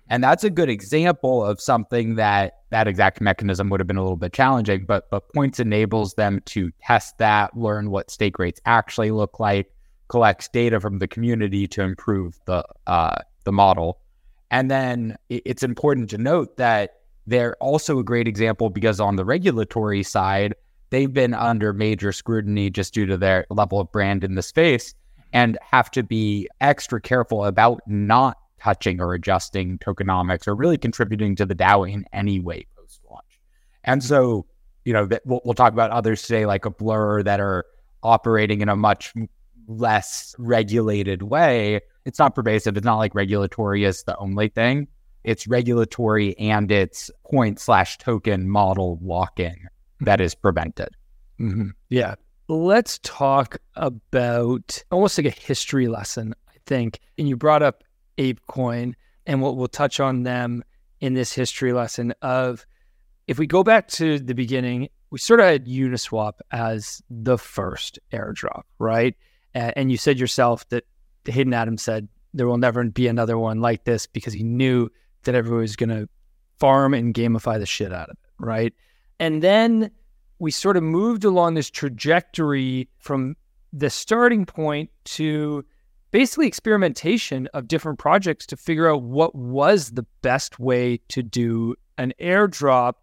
And 0.08 0.22
that's 0.22 0.44
a 0.44 0.50
good 0.50 0.70
example 0.70 1.44
of 1.44 1.60
something 1.60 2.14
that 2.14 2.54
that 2.70 2.86
exact 2.88 3.20
mechanism 3.20 3.68
would 3.70 3.80
have 3.80 3.86
been 3.86 3.96
a 3.96 4.02
little 4.02 4.16
bit 4.16 4.32
challenging, 4.32 4.86
but 4.86 5.10
but 5.10 5.32
points 5.34 5.58
enables 5.60 6.14
them 6.14 6.40
to 6.46 6.70
test 6.80 7.18
that, 7.18 7.56
learn 7.56 7.90
what 7.90 8.10
stake 8.10 8.38
rates 8.38 8.60
actually 8.66 9.10
look 9.10 9.40
like, 9.40 9.68
collects 10.08 10.48
data 10.48 10.80
from 10.80 10.98
the 11.00 11.08
community 11.08 11.66
to 11.68 11.82
improve 11.82 12.38
the 12.46 12.64
uh, 12.86 13.16
the 13.46 13.52
model. 13.52 13.98
And 14.50 14.70
then 14.70 15.16
it's 15.30 15.62
important 15.62 16.10
to 16.10 16.18
note 16.18 16.58
that 16.58 17.00
they're 17.26 17.56
also 17.56 17.98
a 17.98 18.04
great 18.04 18.28
example 18.28 18.68
because 18.68 19.00
on 19.00 19.16
the 19.16 19.24
regulatory 19.24 20.02
side, 20.02 20.54
they've 20.90 21.12
been 21.12 21.32
under 21.32 21.72
major 21.72 22.12
scrutiny 22.12 22.68
just 22.70 22.92
due 22.92 23.06
to 23.06 23.16
their 23.16 23.46
level 23.48 23.80
of 23.80 23.90
brand 23.90 24.22
in 24.22 24.34
the 24.34 24.42
space 24.42 24.94
and 25.32 25.58
have 25.62 25.90
to 25.92 26.02
be 26.02 26.48
extra 26.60 27.00
careful 27.00 27.44
about 27.44 27.80
not 27.86 28.36
touching 28.60 29.00
or 29.00 29.14
adjusting 29.14 29.78
tokenomics 29.78 30.46
or 30.46 30.54
really 30.54 30.78
contributing 30.78 31.34
to 31.36 31.44
the 31.44 31.54
DAO 31.54 31.90
in 31.90 32.04
any 32.12 32.38
way 32.40 32.66
post 32.76 33.00
launch. 33.10 33.40
And 33.84 34.02
so, 34.02 34.46
you 34.84 34.92
know, 34.92 35.08
we'll, 35.24 35.40
we'll 35.44 35.54
talk 35.54 35.72
about 35.72 35.90
others 35.90 36.22
today, 36.22 36.46
like 36.46 36.64
a 36.64 36.70
Blur, 36.70 37.22
that 37.24 37.40
are 37.40 37.64
operating 38.02 38.60
in 38.60 38.68
a 38.68 38.76
much 38.76 39.12
less 39.66 40.34
regulated 40.38 41.22
way. 41.22 41.80
It's 42.06 42.18
not 42.18 42.34
pervasive. 42.34 42.76
It's 42.76 42.84
not 42.84 42.96
like 42.96 43.14
regulatory 43.14 43.84
is 43.84 44.04
the 44.04 44.16
only 44.16 44.48
thing. 44.48 44.86
It's 45.24 45.48
regulatory 45.48 46.38
and 46.38 46.70
it's 46.70 47.10
point 47.28 47.58
slash 47.58 47.98
token 47.98 48.48
model 48.48 48.98
lock 49.02 49.40
in 49.40 49.56
that 50.00 50.20
is 50.20 50.34
prevented. 50.34 50.90
Mm-hmm. 51.40 51.70
Yeah. 51.90 52.14
Let's 52.48 53.00
talk 53.02 53.58
about 53.74 54.84
almost 54.92 55.18
like 55.18 55.26
a 55.26 55.30
history 55.30 55.88
lesson, 55.88 56.32
I 56.48 56.58
think. 56.64 57.00
And 57.18 57.28
you 57.28 57.36
brought 57.36 57.64
up 57.64 57.82
ApeCoin, 58.18 58.94
and 59.26 59.42
we'll, 59.42 59.56
we'll 59.56 59.66
touch 59.66 59.98
on 59.98 60.22
them 60.22 60.62
in 61.00 61.14
this 61.14 61.32
history 61.32 61.72
lesson 61.72 62.14
of 62.22 62.64
if 63.26 63.36
we 63.36 63.48
go 63.48 63.64
back 63.64 63.88
to 63.88 64.20
the 64.20 64.34
beginning, 64.34 64.90
we 65.10 65.18
sort 65.18 65.40
of 65.40 65.46
had 65.46 65.66
Uniswap 65.66 66.34
as 66.52 67.02
the 67.10 67.36
first 67.36 67.98
airdrop, 68.12 68.62
right? 68.78 69.16
And 69.52 69.90
you 69.90 69.96
said 69.96 70.20
yourself 70.20 70.68
that 70.68 70.84
Hayden 71.28 71.54
Adams 71.54 71.82
said 71.82 72.08
there 72.34 72.46
will 72.46 72.58
never 72.58 72.84
be 72.84 73.08
another 73.08 73.38
one 73.38 73.60
like 73.60 73.84
this 73.84 74.06
because 74.06 74.32
he 74.32 74.42
knew 74.42 74.88
that 75.24 75.34
everyone 75.34 75.62
was 75.62 75.76
going 75.76 75.88
to 75.90 76.08
farm 76.58 76.94
and 76.94 77.14
gamify 77.14 77.58
the 77.58 77.66
shit 77.66 77.92
out 77.92 78.08
of 78.08 78.16
it, 78.16 78.44
right? 78.44 78.74
And 79.18 79.42
then 79.42 79.90
we 80.38 80.50
sort 80.50 80.76
of 80.76 80.82
moved 80.82 81.24
along 81.24 81.54
this 81.54 81.70
trajectory 81.70 82.88
from 82.98 83.36
the 83.72 83.90
starting 83.90 84.46
point 84.46 84.90
to 85.04 85.64
basically 86.10 86.46
experimentation 86.46 87.48
of 87.52 87.68
different 87.68 87.98
projects 87.98 88.46
to 88.46 88.56
figure 88.56 88.90
out 88.90 89.02
what 89.02 89.34
was 89.34 89.90
the 89.90 90.06
best 90.22 90.58
way 90.58 90.98
to 91.08 91.22
do 91.22 91.74
an 91.98 92.12
airdrop. 92.20 92.94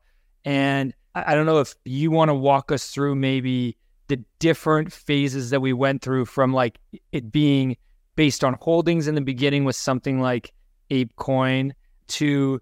And 0.45 0.93
I 1.15 1.35
don't 1.35 1.45
know 1.45 1.59
if 1.59 1.75
you 1.85 2.11
want 2.11 2.29
to 2.29 2.35
walk 2.35 2.71
us 2.71 2.89
through 2.89 3.15
maybe 3.15 3.77
the 4.07 4.23
different 4.39 4.91
phases 4.91 5.51
that 5.51 5.61
we 5.61 5.73
went 5.73 6.01
through 6.01 6.25
from 6.25 6.53
like 6.53 6.79
it 7.11 7.31
being 7.31 7.77
based 8.15 8.43
on 8.43 8.55
holdings 8.61 9.07
in 9.07 9.15
the 9.15 9.21
beginning 9.21 9.63
with 9.63 9.75
something 9.75 10.19
like 10.19 10.53
ApeCoin 10.91 11.71
to 12.07 12.61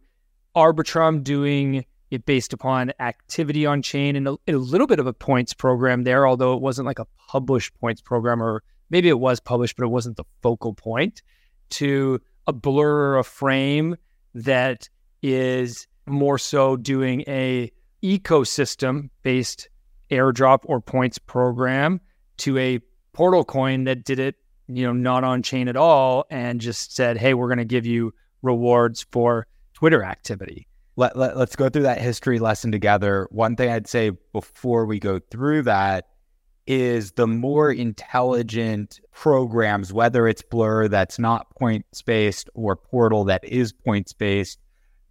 Arbitrum 0.55 1.23
doing 1.23 1.85
it 2.09 2.25
based 2.25 2.51
upon 2.51 2.91
activity 2.99 3.65
on 3.65 3.81
chain 3.81 4.15
and 4.15 4.27
a, 4.27 4.37
a, 4.47 4.53
little 4.53 4.87
bit 4.87 4.99
of 4.99 5.07
a 5.07 5.13
points 5.13 5.53
program 5.53 6.03
there, 6.03 6.27
although 6.27 6.53
it 6.53 6.61
wasn't 6.61 6.85
like 6.85 6.99
a 6.99 7.07
published 7.29 7.73
points 7.79 8.01
program, 8.01 8.43
or 8.43 8.63
maybe 8.89 9.07
it 9.07 9.19
was 9.19 9.39
published, 9.39 9.77
but 9.77 9.85
it 9.85 9.89
wasn't 9.89 10.17
the 10.17 10.25
focal 10.41 10.73
point, 10.73 11.21
to 11.69 12.19
a 12.47 12.53
blur 12.53 13.13
or 13.13 13.17
a 13.17 13.23
frame 13.23 13.95
that 14.35 14.89
is 15.21 15.87
more 16.05 16.37
so 16.37 16.75
doing 16.75 17.23
a 17.27 17.71
ecosystem 18.03 19.09
based 19.23 19.69
airdrop 20.09 20.59
or 20.65 20.81
points 20.81 21.17
program 21.17 22.01
to 22.37 22.57
a 22.57 22.79
portal 23.13 23.45
coin 23.45 23.85
that 23.85 24.03
did 24.03 24.19
it, 24.19 24.35
you 24.75 24.85
know, 24.85 24.93
not 24.93 25.23
on 25.23 25.43
chain 25.43 25.67
at 25.67 25.75
all 25.75 26.25
and 26.29 26.61
just 26.61 26.95
said, 26.95 27.17
hey, 27.17 27.33
we're 27.33 27.47
going 27.47 27.57
to 27.57 27.65
give 27.65 27.85
you 27.85 28.13
rewards 28.41 29.05
for 29.11 29.47
Twitter 29.73 30.03
activity. 30.03 30.67
Let, 30.95 31.15
let, 31.15 31.37
let's 31.37 31.55
go 31.55 31.69
through 31.69 31.83
that 31.83 32.01
history 32.01 32.39
lesson 32.39 32.71
together. 32.71 33.27
One 33.31 33.55
thing 33.55 33.69
I'd 33.69 33.87
say 33.87 34.11
before 34.33 34.85
we 34.85 34.99
go 34.99 35.19
through 35.31 35.63
that 35.63 36.07
is 36.67 37.13
the 37.13 37.27
more 37.27 37.71
intelligent 37.71 38.99
programs, 39.11 39.91
whether 39.91 40.27
it's 40.27 40.41
Blur 40.41 40.87
that's 40.87 41.17
not 41.17 41.49
points 41.55 42.01
based 42.01 42.49
or 42.53 42.75
Portal 42.75 43.23
that 43.25 43.43
is 43.43 43.73
points 43.73 44.13
based, 44.13 44.59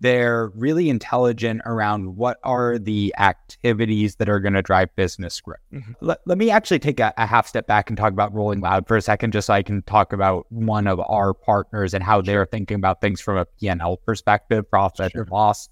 they're 0.01 0.51
really 0.55 0.89
intelligent 0.89 1.61
around 1.67 2.17
what 2.17 2.39
are 2.43 2.79
the 2.79 3.15
activities 3.19 4.17
that 4.17 4.29
are 4.29 4.41
going 4.41 4.55
to 4.55 4.63
drive 4.63 4.95
business 4.97 5.41
growth. 5.41 5.59
Mm-hmm. 5.73 5.93
Let, 6.01 6.19
let 6.27 6.39
me 6.39 6.51
actually 6.51 6.79
take 6.79 7.01
a, 7.01 7.13
a, 7.19 7.27
half 7.27 7.47
step 7.47 7.67
back 7.67 7.91
and 7.91 7.99
talk 7.99 8.13
about 8.13 8.33
Rolling 8.35 8.61
Loud 8.61 8.89
for 8.89 8.97
a 8.97 9.03
second, 9.03 9.33
just 9.33 9.47
so 9.47 9.55
I 9.55 9.63
can 9.63 9.83
talk 9.83 10.13
about 10.13 10.47
one 10.51 10.87
of 10.87 11.01
our 11.01 11.35
partners 11.35 11.93
and 11.93 12.03
how 12.03 12.23
they're 12.23 12.47
thinking 12.47 12.77
about 12.77 13.03
things 13.03 13.21
from 13.21 13.37
a 13.37 13.45
P&L 13.45 13.99
perspective, 13.99 14.69
profit 14.71 15.13
sure. 15.13 15.23
and 15.23 15.31
loss. 15.31 15.69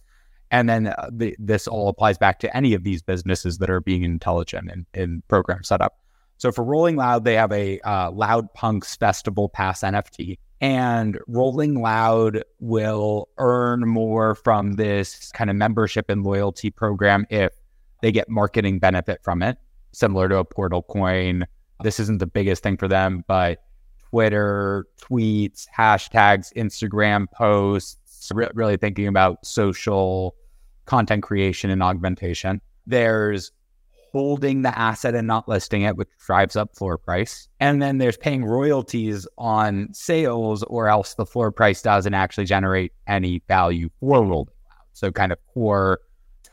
And 0.50 0.68
then 0.68 0.88
uh, 0.88 1.08
the, 1.10 1.34
this 1.38 1.66
all 1.66 1.88
applies 1.88 2.18
back 2.18 2.38
to 2.40 2.56
any 2.56 2.74
of 2.74 2.84
these 2.84 3.02
businesses 3.02 3.58
that 3.58 3.70
are 3.70 3.80
being 3.80 4.02
intelligent 4.02 4.70
in, 4.70 4.86
in 4.94 5.22
program 5.28 5.64
setup. 5.64 5.98
So 6.38 6.52
for 6.52 6.64
Rolling 6.64 6.96
Loud, 6.96 7.24
they 7.24 7.34
have 7.34 7.52
a 7.52 7.80
uh, 7.80 8.10
Loud 8.10 8.52
Punks 8.54 8.96
Festival 8.96 9.48
Pass 9.48 9.80
NFT 9.80 10.38
and 10.60 11.18
Rolling 11.28 11.80
Loud 11.80 12.42
will 12.58 13.28
earn 13.38 13.86
more 13.88 14.34
from 14.34 14.72
this 14.72 15.30
kind 15.32 15.50
of 15.50 15.56
membership 15.56 16.10
and 16.10 16.24
loyalty 16.24 16.70
program 16.70 17.26
if 17.30 17.52
they 18.02 18.10
get 18.10 18.28
marketing 18.28 18.78
benefit 18.78 19.22
from 19.22 19.42
it, 19.42 19.58
similar 19.92 20.28
to 20.28 20.38
a 20.38 20.44
portal 20.44 20.82
coin. 20.82 21.46
This 21.82 22.00
isn't 22.00 22.18
the 22.18 22.26
biggest 22.26 22.62
thing 22.62 22.76
for 22.76 22.88
them, 22.88 23.24
but 23.28 23.62
Twitter, 24.10 24.86
tweets, 25.00 25.66
hashtags, 25.76 26.52
Instagram 26.54 27.30
posts, 27.30 28.32
re- 28.34 28.48
really 28.54 28.76
thinking 28.76 29.06
about 29.06 29.44
social 29.46 30.34
content 30.86 31.22
creation 31.22 31.70
and 31.70 31.82
augmentation. 31.82 32.60
There's 32.86 33.52
holding 34.12 34.62
the 34.62 34.78
asset 34.78 35.14
and 35.14 35.26
not 35.26 35.48
listing 35.48 35.82
it, 35.82 35.96
which 35.96 36.08
drives 36.24 36.56
up 36.56 36.76
floor 36.76 36.98
price. 36.98 37.48
And 37.60 37.80
then 37.82 37.98
there's 37.98 38.16
paying 38.16 38.44
royalties 38.44 39.26
on 39.36 39.88
sales, 39.92 40.62
or 40.64 40.88
else 40.88 41.14
the 41.14 41.26
floor 41.26 41.52
price 41.52 41.82
doesn't 41.82 42.14
actually 42.14 42.44
generate 42.44 42.92
any 43.06 43.42
value 43.48 43.88
for 44.00 44.12
Rolling 44.12 44.30
Loud. 44.30 44.48
So, 44.92 45.12
kind 45.12 45.32
of 45.32 45.38
core 45.52 46.00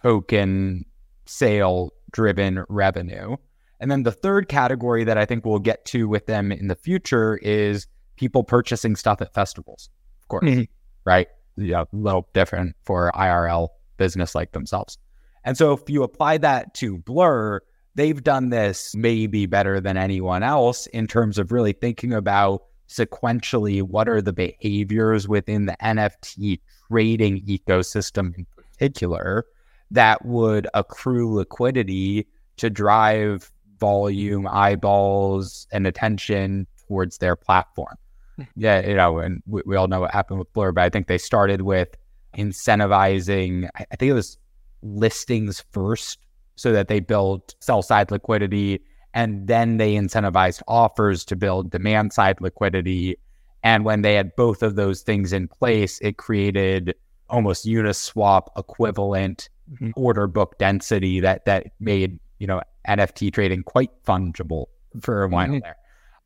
token 0.04 0.86
sale 1.26 1.92
driven 2.12 2.64
revenue. 2.70 3.36
And 3.80 3.92
then 3.92 4.04
the 4.04 4.12
third 4.12 4.48
category 4.48 5.04
that 5.04 5.18
I 5.18 5.26
think 5.26 5.46
we'll 5.46 5.60
get 5.60 5.84
to 5.86 6.08
with 6.08 6.28
them 6.28 6.52
in 6.52 6.68
the 6.68 6.76
future 6.76 7.38
is 7.38 7.88
people 8.16 8.44
purchasing 8.44 8.96
stuff 8.96 9.22
at 9.22 9.34
festivals, 9.34 9.90
of 10.22 10.28
course, 10.30 10.46
mm-hmm. 10.46 10.64
right? 11.04 11.28
Yeah, 11.58 11.82
a 11.82 11.88
little 11.92 12.30
different 12.34 12.76
for 12.84 13.12
IRL 13.14 13.70
business 13.98 14.36
like 14.36 14.52
themselves. 14.52 14.98
And 15.46 15.58
so 15.58 15.72
if 15.74 15.88
you 15.88 16.04
apply 16.04 16.40
that 16.40 16.74
to 16.76 16.98
Blur, 16.98 17.62
they've 17.94 18.22
done 18.22 18.50
this 18.50 18.94
maybe 18.96 19.46
better 19.46 19.80
than 19.80 19.96
anyone 19.96 20.44
else 20.44 20.88
in 20.88 21.08
terms 21.08 21.38
of 21.38 21.52
really 21.52 21.72
thinking 21.72 22.14
about 22.14 22.64
sequentially 22.90 23.82
what 23.82 24.10
are 24.10 24.22
the 24.22 24.34
behaviors 24.34 25.28
within 25.28 25.66
the 25.66 25.78
NFT 25.82 26.60
trading 26.88 27.42
ecosystem 27.46 28.36
in 28.38 28.46
particular 28.56 29.46
that 29.92 30.26
would 30.26 30.68
accrue 30.74 31.34
liquidity 31.34 32.28
to 32.58 32.70
drive 32.70 33.52
volume, 33.80 34.48
eyeballs, 34.48 35.68
and 35.72 35.86
attention 35.86 36.68
towards 36.88 37.18
their 37.18 37.36
platform. 37.36 37.96
Hmm. 38.36 38.44
yeah, 38.56 38.86
you 38.86 38.96
know, 38.96 39.20
and 39.20 39.42
we, 39.46 39.62
we 39.66 39.76
all 39.76 39.88
know 39.88 40.02
what 40.02 40.12
happened 40.12 40.40
with 40.40 40.52
Blur, 40.54 40.72
but 40.72 40.84
I 40.84 40.90
think 40.90 41.08
they 41.08 41.18
started 41.18 41.62
with 41.62 41.96
incentivizing, 42.38 43.70
I 43.76 43.96
think 43.96 44.10
it 44.10 44.14
was 44.14 44.38
listings 44.86 45.64
first 45.72 46.20
so 46.56 46.72
that 46.72 46.88
they 46.88 47.00
build 47.00 47.56
sell 47.60 47.82
side 47.82 48.12
liquidity 48.12 48.82
and 49.14 49.48
then 49.48 49.78
they 49.78 49.96
incentivized 49.96 50.62
offers 50.68 51.24
to 51.26 51.36
build 51.36 51.72
demand 51.72 52.14
side 52.14 52.42
liquidity. 52.42 53.18
And 53.64 53.86
when 53.86 54.02
they 54.02 54.14
had 54.14 54.36
both 54.36 54.62
of 54.62 54.76
those 54.76 55.02
things 55.02 55.32
in 55.34 55.48
place, 55.48 56.00
it 56.02 56.18
created 56.18 56.94
almost 57.30 57.66
Uniswap 57.66 58.48
equivalent 58.58 59.50
mm-hmm. 59.72 59.92
order 59.96 60.28
book 60.28 60.58
density 60.60 61.20
that 61.22 61.46
that 61.46 61.68
made 61.80 62.20
you 62.40 62.46
know 62.46 62.62
NFT 62.88 63.34
trading 63.34 63.64
quite 63.64 63.92
fungible 64.04 64.66
for 65.02 65.24
a 65.24 65.30
while 65.30 65.48
mm-hmm. 65.48 65.60
there. 65.60 65.78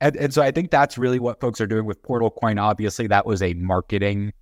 And, 0.01 0.16
and 0.16 0.34
so 0.34 0.42
I 0.42 0.51
think 0.51 0.72
that's 0.72 0.98
really 0.98 1.20
what 1.20 1.39
folks 1.39 1.60
are 1.62 1.68
doing 1.68 1.86
with 1.86 2.01
Portal 2.01 2.32
Coin. 2.32 2.58
Obviously, 2.58 3.08
that 3.08 3.25
was 3.25 3.42
a 3.42 3.54
marketing 3.54 4.34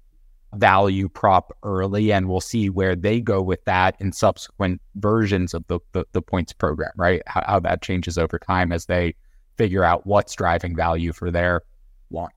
value 0.55 1.09
prop 1.09 1.55
early 1.63 2.11
and 2.11 2.29
we'll 2.29 2.41
see 2.41 2.69
where 2.69 2.95
they 2.95 3.19
go 3.19 3.41
with 3.41 3.63
that 3.65 3.95
in 3.99 4.11
subsequent 4.11 4.81
versions 4.95 5.53
of 5.53 5.65
the, 5.67 5.79
the, 5.91 6.05
the 6.13 6.21
points 6.21 6.53
program, 6.53 6.91
right? 6.95 7.21
How, 7.27 7.43
how, 7.45 7.59
that 7.59 7.81
changes 7.81 8.17
over 8.17 8.39
time 8.39 8.71
as 8.71 8.85
they 8.85 9.15
figure 9.57 9.83
out 9.83 10.05
what's 10.05 10.35
driving 10.35 10.75
value 10.75 11.11
for 11.11 11.31
their 11.31 11.61
launch. 12.09 12.33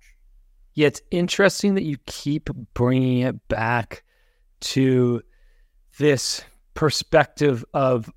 Yeah, 0.75 0.89
it's 0.89 1.03
interesting 1.11 1.75
that 1.75 1.85
you 1.85 1.97
keep 2.07 2.51
bringing 2.75 3.21
it 3.21 3.49
back 3.49 4.03
to 4.61 5.23
this 5.99 6.43
perspective 6.75 7.65
of 7.75 8.11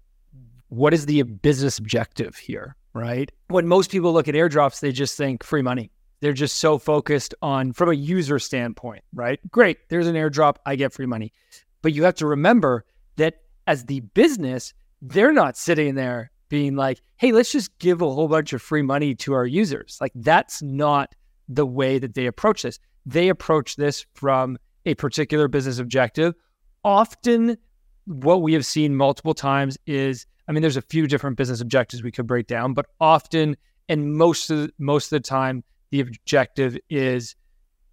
what 0.70 0.94
is 0.94 1.06
the 1.06 1.22
business 1.24 1.78
objective 1.78 2.36
here, 2.36 2.76
right? 2.94 3.32
When 3.50 3.68
most 3.68 3.92
people 3.92 4.14
look 4.14 4.28
at 4.28 4.36
airdrops, 4.36 4.80
they 4.80 4.92
just 4.92 5.18
think 5.18 5.44
free 5.44 5.62
money 5.62 5.92
They're 6.24 6.32
just 6.32 6.60
so 6.60 6.78
focused 6.78 7.36
on 7.42 7.74
from 7.74 7.90
a 7.90 7.94
user 7.94 8.40
standpoint, 8.40 9.04
right? 9.14 9.42
Great, 9.52 9.90
there's 9.90 10.08
an 10.08 10.16
airdrop, 10.16 10.56
I 10.66 10.78
get 10.78 10.94
free 10.94 11.06
money. 11.06 11.34
But 11.82 11.92
you 11.92 12.06
have 12.06 12.16
to 12.16 12.28
remember 12.28 12.86
that 13.18 13.42
as 13.68 13.84
the 13.88 14.00
business, 14.00 14.74
they're 15.02 15.34
not 15.34 15.58
sitting 15.58 15.96
there 15.96 16.32
being 16.48 16.78
like, 16.78 17.02
hey, 17.18 17.34
let's 17.34 17.52
just 17.52 17.78
give 17.78 18.02
a 18.02 18.10
whole 18.10 18.30
bunch 18.30 18.54
of 18.54 18.62
free 18.62 18.84
money 18.84 19.16
to 19.16 19.34
our 19.34 19.46
users. 19.46 19.98
Like 20.00 20.14
that's 20.16 20.62
not 20.62 21.14
the 21.50 21.66
way 21.66 22.00
that 22.00 22.14
they 22.14 22.28
approach 22.28 22.62
this. 22.62 22.80
They 23.06 23.28
approach 23.28 23.76
this 23.76 24.06
from 24.14 24.58
a 24.86 24.96
particular 24.96 25.50
business 25.50 25.78
objective. 25.78 26.36
Often, 26.86 27.58
what 28.06 28.42
we 28.42 28.54
have 28.54 28.66
seen 28.66 28.96
multiple 28.96 29.34
times 29.34 29.78
is 29.86 30.26
I 30.48 30.54
mean, 30.54 30.62
there's 30.62 30.78
a 30.78 30.82
few 30.82 31.06
different 31.06 31.36
business 31.36 31.60
objectives 31.60 32.02
we 32.02 32.12
could 32.12 32.28
break 32.28 32.48
down, 32.48 32.76
but 32.76 32.86
often 33.02 33.58
and 33.90 34.14
most 34.14 34.50
of 34.50 34.58
the, 34.60 34.74
most 34.80 35.08
of 35.12 35.22
the 35.22 35.28
time, 35.28 35.66
the 35.94 36.00
objective 36.00 36.76
is 36.90 37.36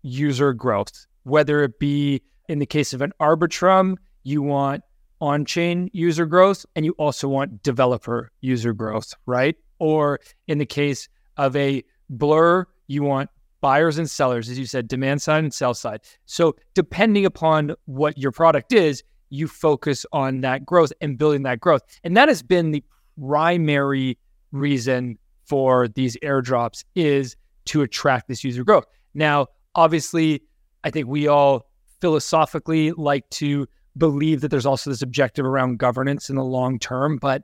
user 0.01 0.55
growth. 0.55 1.07
Whether 1.25 1.63
it 1.65 1.79
be 1.79 2.23
in 2.49 2.59
the 2.59 2.65
case 2.65 2.95
of 2.95 3.03
an 3.03 3.13
Arbitrum, 3.21 3.97
you 4.23 4.41
want 4.41 4.83
on-chain 5.21 5.91
user 5.93 6.25
growth, 6.25 6.65
and 6.75 6.87
you 6.87 6.93
also 6.93 7.29
want 7.29 7.63
developer 7.63 8.33
user 8.41 8.73
growth, 8.73 9.13
right? 9.27 9.55
Or 9.79 10.19
in 10.49 10.57
the 10.57 10.65
case 10.65 11.11
of 11.37 11.55
a 11.57 11.85
Blur, 12.09 12.67
you 12.87 13.03
want 13.03 13.29
buyers 13.61 13.99
and 13.99 14.09
sellers, 14.09 14.49
as 14.49 14.59
you 14.59 14.65
said, 14.65 14.89
demand 14.89 15.21
side 15.21 15.45
and 15.45 15.53
sell 15.53 15.75
side. 15.75 16.01
So 16.25 16.57
depending 16.73 17.27
upon 17.27 17.75
what 17.85 18.17
your 18.17 18.33
product 18.33 18.73
is, 18.73 19.03
you 19.29 19.47
focus 19.47 20.07
on 20.11 20.41
that 20.41 20.65
growth 20.65 20.91
and 21.03 21.19
building 21.19 21.43
that 21.43 21.61
growth. 21.61 21.83
And 22.03 22.17
that 22.17 22.29
has 22.29 22.43
been 22.43 22.71
the 22.71 22.83
primary 23.23 24.17
reason 24.53 25.19
for 25.45 25.87
these 25.87 26.17
airdrops 26.23 26.83
is 26.95 27.37
to 27.67 27.83
attract 27.83 28.29
this 28.29 28.45
user 28.45 28.65
growth. 28.65 28.87
Now, 29.15 29.49
obviously, 29.75 30.43
I 30.85 30.91
think 30.91 31.09
we 31.09 31.29
all 31.29 31.67
philosophically 32.01 32.93
like 32.93 33.29
to 33.31 33.67
believe 33.97 34.41
that 34.41 34.49
there's 34.49 34.67
also 34.67 34.91
this 34.91 35.03
objective 35.03 35.45
around 35.45 35.79
governance 35.79 36.31
in 36.31 36.37
the 36.37 36.45
long 36.45 36.79
term, 36.79 37.19
but 37.19 37.43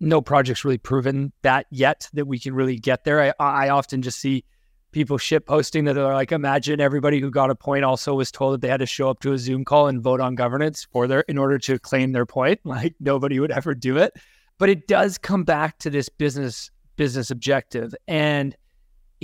no 0.00 0.20
project's 0.20 0.64
really 0.64 0.78
proven 0.78 1.32
that 1.42 1.66
yet 1.70 2.08
that 2.12 2.26
we 2.26 2.38
can 2.38 2.54
really 2.54 2.76
get 2.76 3.04
there. 3.04 3.20
I, 3.20 3.32
I 3.38 3.68
often 3.68 4.02
just 4.02 4.20
see 4.20 4.44
people 4.92 5.18
shit 5.18 5.46
posting 5.46 5.84
that 5.84 5.98
are 5.98 6.14
like, 6.14 6.32
imagine 6.32 6.80
everybody 6.80 7.20
who 7.20 7.30
got 7.30 7.50
a 7.50 7.54
point 7.54 7.84
also 7.84 8.14
was 8.14 8.30
told 8.30 8.54
that 8.54 8.60
they 8.60 8.68
had 8.68 8.80
to 8.80 8.86
show 8.86 9.10
up 9.10 9.20
to 9.20 9.32
a 9.32 9.38
Zoom 9.38 9.64
call 9.64 9.88
and 9.88 10.02
vote 10.02 10.20
on 10.20 10.34
governance 10.34 10.86
for 10.92 11.06
their 11.06 11.20
in 11.20 11.36
order 11.36 11.58
to 11.58 11.78
claim 11.78 12.12
their 12.12 12.26
point. 12.26 12.60
Like 12.74 12.94
nobody 12.98 13.38
would 13.38 13.52
ever 13.52 13.74
do 13.74 13.98
it. 13.98 14.14
But 14.58 14.68
it 14.68 14.88
does 14.88 15.16
come 15.16 15.44
back 15.44 15.78
to 15.78 15.90
this 15.90 16.08
business 16.08 16.70
business 16.96 17.30
objective. 17.30 17.94
And 18.08 18.56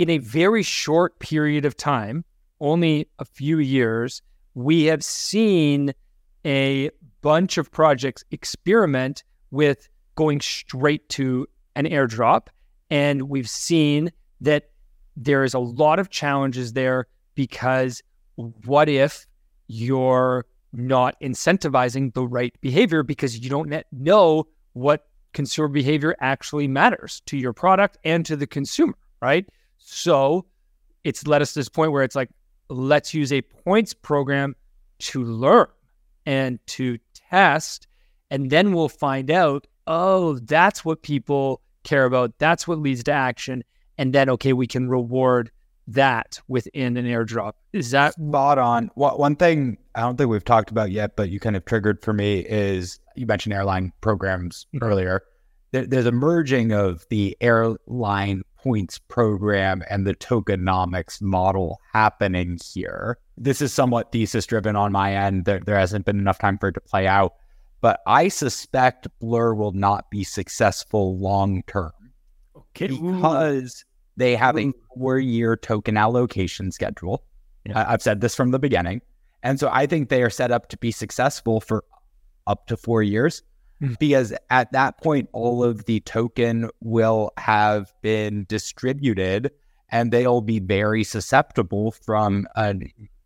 in 0.01 0.09
a 0.09 0.17
very 0.17 0.63
short 0.63 1.19
period 1.19 1.67
of 1.67 1.77
time, 1.77 2.25
only 2.59 3.07
a 3.19 3.25
few 3.27 3.59
years, 3.59 4.23
we 4.55 4.85
have 4.85 5.05
seen 5.05 5.93
a 6.47 6.89
bunch 7.21 7.59
of 7.59 7.71
projects 7.71 8.25
experiment 8.31 9.23
with 9.51 9.91
going 10.15 10.41
straight 10.41 11.07
to 11.11 11.47
an 11.77 11.85
airdrop. 11.85 12.47
And 12.89 13.29
we've 13.29 13.49
seen 13.49 14.11
that 14.41 14.71
there 15.19 15.45
is 15.45 15.53
a 15.53 15.59
lot 15.59 15.99
of 15.99 16.09
challenges 16.09 16.73
there 16.73 17.07
because 17.35 18.03
what 18.37 18.89
if 18.89 19.27
you're 19.67 20.47
not 20.73 21.15
incentivizing 21.21 22.15
the 22.15 22.27
right 22.27 22.59
behavior 22.63 23.03
because 23.03 23.39
you 23.39 23.51
don't 23.51 23.71
know 23.93 24.47
what 24.73 25.09
consumer 25.35 25.69
behavior 25.69 26.17
actually 26.21 26.69
matters 26.69 27.21
to 27.27 27.37
your 27.37 27.53
product 27.53 27.99
and 28.03 28.25
to 28.25 28.35
the 28.35 28.47
consumer, 28.47 28.97
right? 29.21 29.47
So 29.81 30.47
it's 31.05 31.27
led 31.27 31.43
us 31.43 31.53
to 31.55 31.59
this 31.59 31.69
point 31.69 31.93
where 31.93 32.03
it's 32.03 32.17
like, 32.17 32.31
let's 32.69 33.13
use 33.13 33.33
a 33.33 33.43
points 33.43 33.95
program 33.95 34.55
to 35.01 35.25
learn 35.25 35.67
and 36.27 36.59
to 36.69 36.99
test. 37.31 37.87
And 38.31 38.51
then 38.51 38.73
we'll 38.73 38.89
find 38.89 39.31
out, 39.31 39.67
oh, 39.87 40.39
that's 40.41 40.85
what 40.85 41.03
people 41.03 41.63
care 41.83 42.05
about. 42.05 42.39
That's 42.39 42.69
what 42.69 42.79
leads 42.79 43.03
to 43.05 43.13
action 43.13 43.65
and 44.01 44.15
then 44.15 44.31
okay, 44.31 44.55
we 44.55 44.67
can 44.67 44.89
reward 44.89 45.51
that 45.87 46.41
within 46.49 46.97
an 46.97 47.05
airdrop. 47.05 47.53
Is 47.75 47.91
that 47.91 48.15
spot 48.15 48.57
on? 48.57 48.91
One 48.95 49.37
thing 49.37 49.77
I 49.95 50.01
don't 50.01 50.17
think 50.17 50.31
we've 50.31 50.43
talked 50.43 50.71
about 50.71 50.91
yet, 50.91 51.17
but 51.17 51.29
you 51.29 51.39
kind 51.39 51.55
of 51.55 51.67
triggered 51.67 52.03
for 52.03 52.15
me 52.15 52.39
is 52.39 52.99
you 53.15 53.27
mentioned 53.27 53.53
airline 53.53 53.93
programs 54.01 54.67
mm-hmm. 54.75 54.87
earlier. 54.87 55.23
there's 55.73 56.07
a 56.07 56.13
merging 56.13 56.73
of 56.73 57.07
the 57.11 57.37
airline 57.43 58.43
points 58.63 58.99
program 58.99 59.83
and 59.89 60.07
the 60.07 60.15
tokenomics 60.15 61.21
model 61.23 61.81
happening 61.93 62.59
here. 62.73 63.19
This 63.37 63.61
is 63.61 63.73
somewhat 63.73 64.13
thesis 64.13 64.47
driven 64.47 64.77
on 64.77 64.93
my 64.93 65.15
end. 65.15 65.45
There, 65.45 65.61
there 65.61 65.79
hasn't 65.79 66.05
been 66.05 66.19
enough 66.19 66.39
time 66.39 66.59
for 66.59 66.69
it 66.69 66.73
to 66.73 66.81
play 66.81 67.07
out, 67.07 67.35
but 67.81 68.01
I 68.07 68.29
suspect 68.29 69.09
Blur 69.21 69.55
will 69.55 69.73
not 69.73 70.11
be 70.11 70.25
successful 70.25 71.19
long 71.19 71.63
term. 71.67 71.93
Okay. 72.57 72.89
Because 72.89 73.85
they 74.17 74.37
have 74.37 74.59
a 74.59 74.73
four 74.95 75.19
year 75.19 75.57
token 75.57 75.97
allocation 75.97 76.71
schedule. 76.73 77.25
Yeah. 77.65 77.85
I've 77.89 78.03
said 78.03 78.21
this 78.21 78.35
from 78.35 78.51
the 78.51 78.59
beginning. 78.59 79.01
And 79.43 79.59
so 79.59 79.71
I 79.73 79.87
think 79.87 80.09
they 80.09 80.23
are 80.23 80.31
set 80.31 80.51
up 80.51 80.69
to 80.69 80.77
be 80.77 80.93
successful 80.93 81.61
for 81.61 81.85
up 82.47 82.67
to 82.67 82.77
four 82.77 83.03
years 83.03 83.43
mm-hmm. 83.81 83.95
because 83.99 84.33
at 84.51 84.73
that 84.73 84.99
point, 85.03 85.29
all 85.33 85.65
of 85.65 85.85
the 85.85 86.01
token 86.01 86.71
will 86.81 87.33
have 87.37 87.93
been 88.03 88.45
distributed 88.49 89.51
and 89.91 90.13
they'll 90.13 90.41
be 90.41 90.61
very 90.61 91.05
susceptible 91.05 91.91
from 91.91 92.47
a 92.57 92.75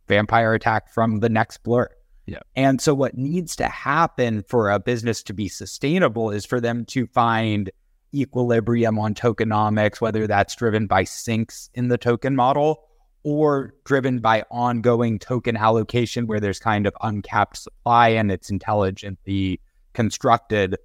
vampire 0.09 0.55
attack 0.55 0.93
from 0.93 1.21
the 1.21 1.29
next 1.29 1.63
blur. 1.63 1.89
Yeah. 2.27 2.41
And 2.57 2.81
so 2.81 2.95
what 2.95 3.17
needs 3.17 3.55
to 3.57 3.67
happen 3.67 4.43
for 4.49 4.71
a 4.71 4.79
business 4.79 5.23
to 5.25 5.35
be 5.35 5.49
sustainable 5.49 6.31
is 6.31 6.47
for 6.47 6.61
them 6.61 6.87
to 6.87 7.07
find 7.09 7.71
equilibrium 8.15 8.99
on 8.99 9.15
tokenomics, 9.15 10.01
whether 10.01 10.27
that's 10.27 10.55
driven 10.55 10.87
by 10.87 11.05
sinks 11.05 11.69
in 11.75 11.89
the 11.89 11.99
token 11.99 12.35
model 12.35 12.85
or 13.25 13.75
driven 13.85 14.21
by 14.21 14.45
ongoing 14.51 15.19
token 15.19 15.57
allocation 15.57 16.27
where 16.27 16.41
there's 16.41 16.59
kind 16.59 16.87
of 16.87 16.95
uncapped 17.03 17.57
supply 17.57 18.09
and 18.09 18.31
it's 18.31 18.51
intelligently 18.51 19.61
constructed. 19.95 20.77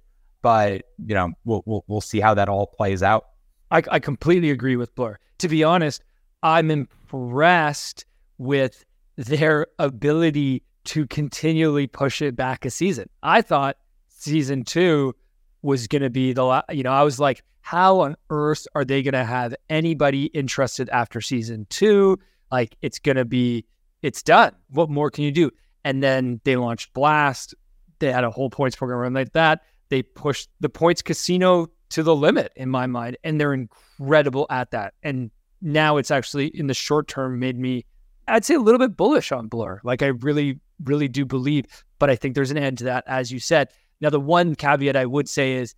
But 0.42 0.82
you 1.04 1.14
know, 1.14 1.32
we'll 1.44 1.62
we'll, 1.66 1.84
we'll 1.86 2.00
see 2.00 2.20
how 2.20 2.34
that 2.34 2.48
all 2.48 2.66
plays 2.66 3.02
out. 3.02 3.26
I, 3.70 3.82
I 3.90 3.98
completely 3.98 4.50
agree 4.50 4.76
with 4.76 4.94
Blur. 4.94 5.18
To 5.38 5.48
be 5.48 5.62
honest, 5.62 6.02
I'm 6.42 6.70
impressed 6.70 8.06
with 8.38 8.84
their 9.16 9.66
ability 9.78 10.62
to 10.84 11.06
continually 11.06 11.86
push 11.86 12.22
it 12.22 12.34
back 12.34 12.64
a 12.64 12.70
season. 12.70 13.08
I 13.22 13.42
thought 13.42 13.76
season 14.08 14.64
two 14.64 15.14
was 15.62 15.86
going 15.86 16.02
to 16.02 16.10
be 16.10 16.32
the 16.32 16.64
you 16.70 16.82
know 16.82 16.92
I 16.92 17.02
was 17.02 17.20
like 17.20 17.42
how 17.60 18.00
on 18.00 18.16
earth 18.30 18.66
are 18.74 18.84
they 18.84 19.02
going 19.02 19.12
to 19.12 19.24
have 19.24 19.54
anybody 19.68 20.26
interested 20.26 20.88
after 20.90 21.20
season 21.20 21.66
2 21.70 22.18
like 22.50 22.74
it's 22.82 22.98
going 22.98 23.16
to 23.16 23.24
be 23.24 23.64
it's 24.02 24.22
done 24.22 24.52
what 24.70 24.88
more 24.88 25.10
can 25.10 25.24
you 25.24 25.30
do 25.30 25.50
and 25.84 26.02
then 26.02 26.40
they 26.44 26.56
launched 26.56 26.92
blast 26.94 27.54
they 28.00 28.12
had 28.12 28.24
a 28.24 28.30
whole 28.30 28.50
points 28.50 28.76
program 28.76 29.14
like 29.14 29.32
that 29.32 29.62
they 29.90 30.02
pushed 30.02 30.48
the 30.60 30.68
points 30.68 31.02
casino 31.02 31.68
to 31.90 32.02
the 32.02 32.14
limit 32.14 32.52
in 32.56 32.70
my 32.70 32.86
mind 32.86 33.18
and 33.24 33.38
they're 33.38 33.52
incredible 33.52 34.46
at 34.48 34.70
that. 34.70 34.94
And 35.02 35.30
now 35.60 35.98
it's 35.98 36.10
actually 36.10 36.46
in 36.46 36.68
the 36.68 36.74
short 36.74 37.08
term 37.08 37.38
made 37.38 37.58
me 37.58 37.84
I'd 38.28 38.44
say 38.44 38.54
a 38.54 38.60
little 38.60 38.78
bit 38.78 38.96
bullish 38.96 39.32
on 39.32 39.48
Blur. 39.48 39.80
Like 39.84 40.02
I 40.02 40.06
really 40.06 40.58
really 40.84 41.08
do 41.08 41.26
believe 41.26 41.66
but 41.98 42.08
I 42.08 42.16
think 42.16 42.34
there's 42.34 42.52
an 42.52 42.56
end 42.56 42.78
to 42.78 42.84
that 42.84 43.04
as 43.06 43.30
you 43.30 43.38
said. 43.38 43.68
Now, 44.00 44.08
the 44.08 44.20
one 44.20 44.54
caveat 44.54 44.96
I 44.96 45.04
would 45.04 45.28
say 45.28 45.52
is 45.54 45.74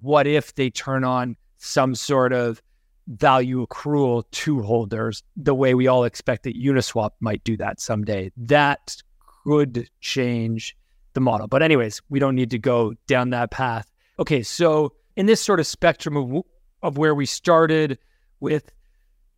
what 0.00 0.26
if 0.26 0.54
they 0.54 0.70
turn 0.70 1.04
on 1.04 1.36
some 1.58 1.94
sort 1.94 2.32
of 2.32 2.62
value 3.08 3.66
accrual 3.66 4.24
to 4.30 4.62
holders 4.62 5.22
the 5.36 5.54
way 5.54 5.74
we 5.74 5.86
all 5.86 6.04
expect 6.04 6.44
that 6.44 6.56
Uniswap 6.56 7.10
might 7.20 7.44
do 7.44 7.56
that 7.58 7.80
someday? 7.80 8.32
That 8.36 8.96
could 9.44 9.90
change 10.00 10.74
the 11.16 11.20
model. 11.20 11.48
But, 11.48 11.62
anyways, 11.62 12.00
we 12.08 12.20
don't 12.20 12.36
need 12.36 12.50
to 12.52 12.58
go 12.58 12.94
down 13.08 13.30
that 13.30 13.50
path. 13.50 13.90
Okay, 14.20 14.44
so 14.44 14.92
in 15.16 15.26
this 15.26 15.42
sort 15.42 15.58
of 15.58 15.66
spectrum 15.66 16.16
of, 16.16 16.44
of 16.82 16.96
where 16.96 17.14
we 17.14 17.26
started 17.26 17.98
with 18.38 18.70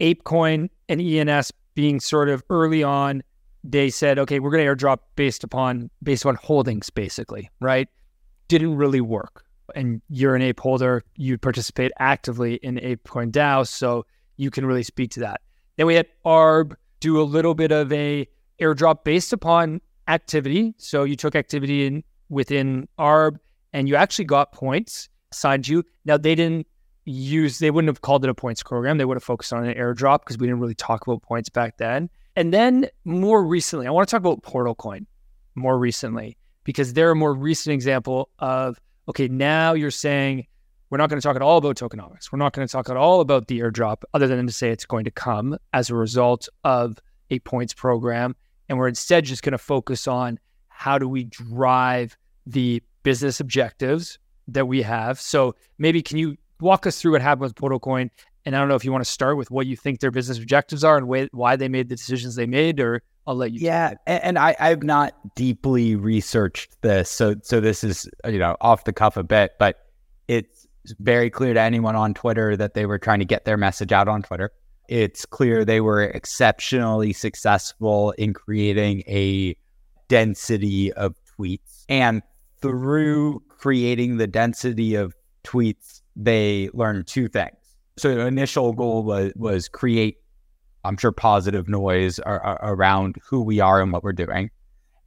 ApeCoin 0.01 0.69
and 0.91 1.01
ENS 1.01 1.51
being 1.75 1.99
sort 2.01 2.29
of 2.29 2.45
early 2.51 2.83
on, 2.83 3.23
they 3.65 3.89
said, 3.89 4.19
okay, 4.19 4.39
we're 4.39 4.51
going 4.51 4.65
to 4.65 4.75
airdrop 4.75 4.99
based 5.17 5.43
upon 5.43 5.91
based 6.03 6.27
on 6.27 6.35
holdings, 6.37 6.91
basically, 6.91 7.51
right? 7.61 7.89
didn't 8.49 8.77
really 8.77 9.01
work. 9.01 9.45
And 9.75 10.01
you're 10.09 10.35
an 10.35 10.43
ape 10.43 10.61
holder, 10.61 11.05
you 11.17 11.37
participate 11.39 11.93
actively 11.99 12.55
in 12.55 12.77
ApeCoin 12.77 13.31
DAO, 13.31 13.67
so 13.67 14.07
you 14.37 14.51
can 14.51 14.65
really 14.65 14.83
speak 14.83 15.11
to 15.13 15.21
that. 15.21 15.43
Then 15.77 15.87
we 15.87 15.95
had 15.95 16.07
ARB 16.25 16.75
do 17.01 17.21
a 17.21 17.23
little 17.23 17.55
bit 17.55 17.71
of 17.71 17.93
a 17.93 18.27
airdrop 18.61 19.05
based 19.05 19.33
upon 19.33 19.81
activity. 20.09 20.75
So 20.79 21.05
you 21.05 21.17
took 21.17 21.37
activity 21.37 21.87
in 21.87 22.03
within 22.29 22.89
ARB 22.99 23.39
and 23.73 23.89
you 23.89 23.97
actually 23.97 24.25
got 24.25 24.53
points 24.53 25.09
assigned 25.31 25.69
you. 25.69 25.85
Now 26.05 26.17
they 26.17 26.35
didn't 26.35 26.67
use 27.05 27.59
they 27.59 27.71
wouldn't 27.71 27.89
have 27.89 28.03
called 28.03 28.25
it 28.25 28.31
a 28.31 28.35
points 28.35 28.63
program. 28.63 28.99
They 28.99 29.05
would 29.05 29.17
have 29.17 29.25
focused 29.25 29.53
on 29.53 29.65
an 29.65 29.75
airdrop 29.75 30.21
because 30.21 30.39
we 30.39 30.47
didn't 30.47 30.61
really 30.61 30.75
talk 30.75 31.07
about 31.07 31.23
points 31.23 31.49
back 31.49 31.77
then. 31.79 32.11
And 32.37 32.53
then 32.53 32.89
more 33.05 33.45
recently, 33.45 33.87
I 33.87 33.91
want 33.91 34.09
to 34.09 34.11
talk 34.11 34.21
about 34.21 34.43
Portal 34.43 34.75
Coin 34.75 35.07
more 35.55 35.79
recently 35.79 36.37
because 36.65 36.93
they're 36.93 37.11
a 37.11 37.17
more 37.17 37.35
recent 37.35 37.75
example 37.75 38.31
of 38.39 38.81
okay, 39.09 39.29
now 39.29 39.73
you're 39.73 39.91
saying 39.91 40.47
we're 40.91 40.99
not 40.99 41.11
going 41.11 41.21
to 41.21 41.27
talk 41.27 41.37
at 41.37 41.43
all 41.43 41.59
about 41.59 41.77
tokenomics. 41.77 42.33
We're 42.33 42.39
not 42.39 42.53
going 42.53 42.67
to 42.67 42.71
talk 42.71 42.89
at 42.89 42.97
all 42.97 43.21
about 43.21 43.49
the 43.49 43.61
airdrop, 43.61 44.03
other 44.15 44.27
than 44.27 44.47
to 44.47 44.53
say 44.53 44.71
it's 44.71 44.87
going 44.87 45.05
to 45.05 45.11
come 45.11 45.59
as 45.73 45.91
a 45.91 45.95
result 45.95 46.49
of 46.65 46.99
a 47.31 47.39
points 47.41 47.75
program. 47.75 48.37
And 48.69 48.79
we're 48.79 48.89
instead 48.89 49.25
just 49.25 49.43
going 49.43 49.53
to 49.53 49.59
focus 49.59 50.07
on 50.07 50.39
how 50.69 50.99
do 50.99 51.09
we 51.09 51.25
drive 51.25 52.17
the 52.47 52.83
business 53.03 53.41
objectives 53.41 54.19
that 54.49 54.67
we 54.67 54.83
have. 54.83 55.21
So 55.21 55.55
maybe 55.79 56.03
can 56.03 56.19
you 56.19 56.37
walk 56.61 56.87
us 56.87 57.01
through 57.01 57.13
what 57.13 57.23
happened 57.23 57.43
with 57.43 57.55
Portal 57.55 57.79
Coin? 57.79 58.11
And 58.45 58.57
I 58.57 58.61
don't 58.61 58.69
know 58.69 58.75
if 58.75 58.85
you 58.85 58.93
want 58.93 59.05
to 59.05 59.11
start 59.11 59.37
with 59.37 59.51
what 59.51 59.67
you 59.67 59.77
think 59.77 60.01
their 60.01 60.11
business 60.11 60.39
objectives 60.39 60.85
are 60.85 60.97
and 60.97 61.29
why 61.33 61.57
they 61.57 61.69
made 61.69 61.89
the 61.89 61.97
decisions 61.97 62.35
they 62.35 62.47
made, 62.47 62.81
or 62.81 63.03
I'll 63.27 63.35
let 63.35 63.53
you. 63.53 63.61
Yeah, 63.61 63.95
and, 64.07 64.25
and 64.25 64.39
I, 64.39 64.57
I've 64.59 64.83
not 64.83 65.35
deeply 65.35 65.97
researched 65.97 66.81
this, 66.81 67.11
so 67.11 67.35
so 67.43 67.61
this 67.61 67.85
is 67.85 68.09
you 68.27 68.39
know 68.39 68.57
off 68.63 68.85
the 68.85 68.93
cuff 68.93 69.19
a 69.19 69.23
bit, 69.23 69.53
but 69.59 69.85
it's 70.29 70.67
very 70.99 71.29
clear 71.29 71.53
to 71.53 71.61
anyone 71.61 71.95
on 71.95 72.15
Twitter 72.15 72.57
that 72.57 72.73
they 72.73 72.87
were 72.87 72.99
trying 72.99 73.19
to 73.19 73.27
get 73.27 73.45
their 73.45 73.59
message 73.59 73.93
out 73.93 74.09
on 74.09 74.23
Twitter. 74.23 74.51
It's 74.89 75.27
clear 75.27 75.65
they 75.65 75.81
were 75.81 76.03
exceptionally 76.03 77.13
successful 77.13 78.13
in 78.13 78.33
creating 78.33 79.03
a 79.07 79.57
density 80.09 80.93
of 80.95 81.15
tweets, 81.39 81.85
and 81.89 82.23
through 82.61 83.43
creating 83.49 84.17
the 84.17 84.27
density 84.27 84.95
of 84.95 85.15
tweets, 85.45 86.01
they 86.17 86.71
learned 86.73 87.07
two 87.07 87.29
things. 87.29 87.55
So 87.99 88.15
the 88.15 88.27
initial 88.27 88.73
goal 88.73 89.03
was 89.03 89.33
was 89.37 89.69
create 89.69 90.17
I'm 90.85 90.97
sure, 90.97 91.13
positive 91.13 91.69
noise 91.69 92.19
ar- 92.21 92.41
ar- 92.41 92.61
around 92.63 93.17
who 93.23 93.43
we 93.43 93.61
are 93.61 93.83
and 93.83 93.93
what 93.93 94.03
we're 94.03 94.13
doing. 94.13 94.51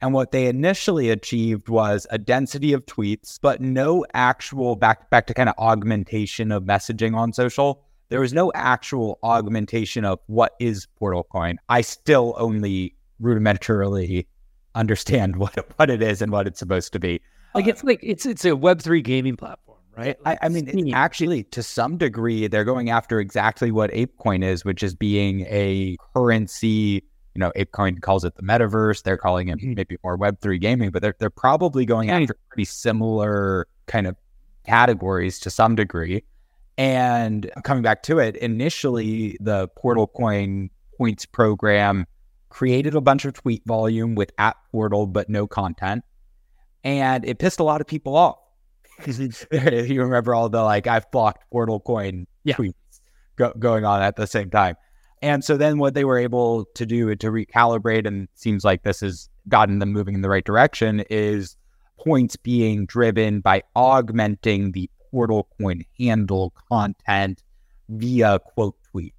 And 0.00 0.12
what 0.12 0.32
they 0.32 0.46
initially 0.46 1.10
achieved 1.10 1.68
was 1.68 2.06
a 2.10 2.18
density 2.18 2.72
of 2.72 2.86
tweets, 2.86 3.38
but 3.40 3.60
no 3.60 4.04
actual 4.14 4.76
back 4.76 5.10
back 5.10 5.26
to 5.28 5.34
kind 5.34 5.48
of 5.48 5.54
augmentation 5.58 6.50
of 6.52 6.64
messaging 6.64 7.16
on 7.16 7.32
social. 7.32 7.84
There 8.12 8.20
was 8.20 8.34
no 8.34 8.52
actual 8.54 9.18
augmentation 9.22 10.04
of 10.04 10.18
what 10.26 10.52
is 10.60 10.86
Portal 10.98 11.24
Coin. 11.24 11.56
I 11.70 11.80
still 11.80 12.34
only 12.36 12.94
rudimentarily 13.22 14.26
understand 14.74 15.36
what 15.42 15.56
what 15.78 15.88
it 15.88 16.02
is 16.02 16.20
and 16.20 16.30
what 16.30 16.46
it's 16.46 16.58
supposed 16.58 16.92
to 16.92 16.98
be. 16.98 17.22
Like 17.54 17.66
it's 17.66 17.82
like 17.82 18.00
it's 18.02 18.26
it's 18.26 18.44
a 18.44 18.54
Web 18.54 18.82
three 18.82 19.00
gaming 19.00 19.36
platform 19.36 19.78
right? 19.96 20.16
I, 20.24 20.38
I 20.42 20.48
mean, 20.48 20.92
actually, 20.94 21.44
to 21.44 21.62
some 21.62 21.96
degree, 21.96 22.46
they're 22.48 22.64
going 22.64 22.90
after 22.90 23.20
exactly 23.20 23.70
what 23.70 23.90
ApeCoin 23.92 24.44
is, 24.44 24.64
which 24.64 24.82
is 24.82 24.94
being 24.94 25.42
a 25.42 25.96
currency. 26.14 27.02
You 27.34 27.38
know, 27.38 27.52
ApeCoin 27.56 28.00
calls 28.02 28.24
it 28.24 28.34
the 28.34 28.42
metaverse. 28.42 29.02
They're 29.02 29.16
calling 29.16 29.48
it 29.48 29.58
mm-hmm. 29.58 29.74
maybe 29.74 29.96
more 30.04 30.18
Web3 30.18 30.60
gaming, 30.60 30.90
but 30.90 31.02
they're, 31.02 31.14
they're 31.18 31.30
probably 31.30 31.86
going 31.86 32.10
after 32.10 32.36
pretty 32.50 32.66
similar 32.66 33.66
kind 33.86 34.06
of 34.06 34.16
categories 34.66 35.38
to 35.40 35.50
some 35.50 35.74
degree. 35.74 36.24
And 36.82 37.48
coming 37.62 37.84
back 37.84 38.02
to 38.04 38.18
it, 38.18 38.34
initially, 38.34 39.36
the 39.38 39.68
Portal 39.68 40.08
Coin 40.08 40.68
points 40.98 41.24
program 41.26 42.06
created 42.48 42.96
a 42.96 43.00
bunch 43.00 43.24
of 43.24 43.34
tweet 43.34 43.62
volume 43.66 44.16
with 44.16 44.32
at 44.36 44.56
Portal, 44.72 45.06
but 45.06 45.28
no 45.28 45.46
content. 45.46 46.02
And 46.82 47.24
it 47.24 47.38
pissed 47.38 47.60
a 47.60 47.62
lot 47.62 47.80
of 47.80 47.86
people 47.86 48.16
off 48.16 48.38
mm-hmm. 49.00 49.86
you 49.92 50.02
remember 50.02 50.34
all 50.34 50.48
the 50.48 50.60
like 50.60 50.88
I've 50.88 51.08
blocked 51.12 51.48
Portal 51.52 51.78
Coin 51.78 52.26
yeah. 52.42 52.56
tweets 52.56 52.74
go- 53.36 53.54
going 53.56 53.84
on 53.84 54.02
at 54.02 54.16
the 54.16 54.26
same 54.26 54.50
time. 54.50 54.74
And 55.22 55.44
so 55.44 55.56
then 55.56 55.78
what 55.78 55.94
they 55.94 56.04
were 56.04 56.18
able 56.18 56.64
to 56.74 56.84
do 56.84 57.14
to 57.14 57.26
recalibrate, 57.28 58.08
and 58.08 58.26
seems 58.34 58.64
like 58.64 58.82
this 58.82 59.02
has 59.02 59.28
gotten 59.48 59.78
them 59.78 59.92
moving 59.92 60.16
in 60.16 60.22
the 60.22 60.28
right 60.28 60.44
direction, 60.44 61.04
is 61.10 61.56
points 61.96 62.34
being 62.34 62.86
driven 62.86 63.40
by 63.40 63.62
augmenting 63.76 64.72
the 64.72 64.90
Portal 65.12 65.46
Coin 65.60 65.84
handle 65.98 66.52
content 66.68 67.42
via 67.88 68.40
quote 68.40 68.76
tweet, 68.90 69.14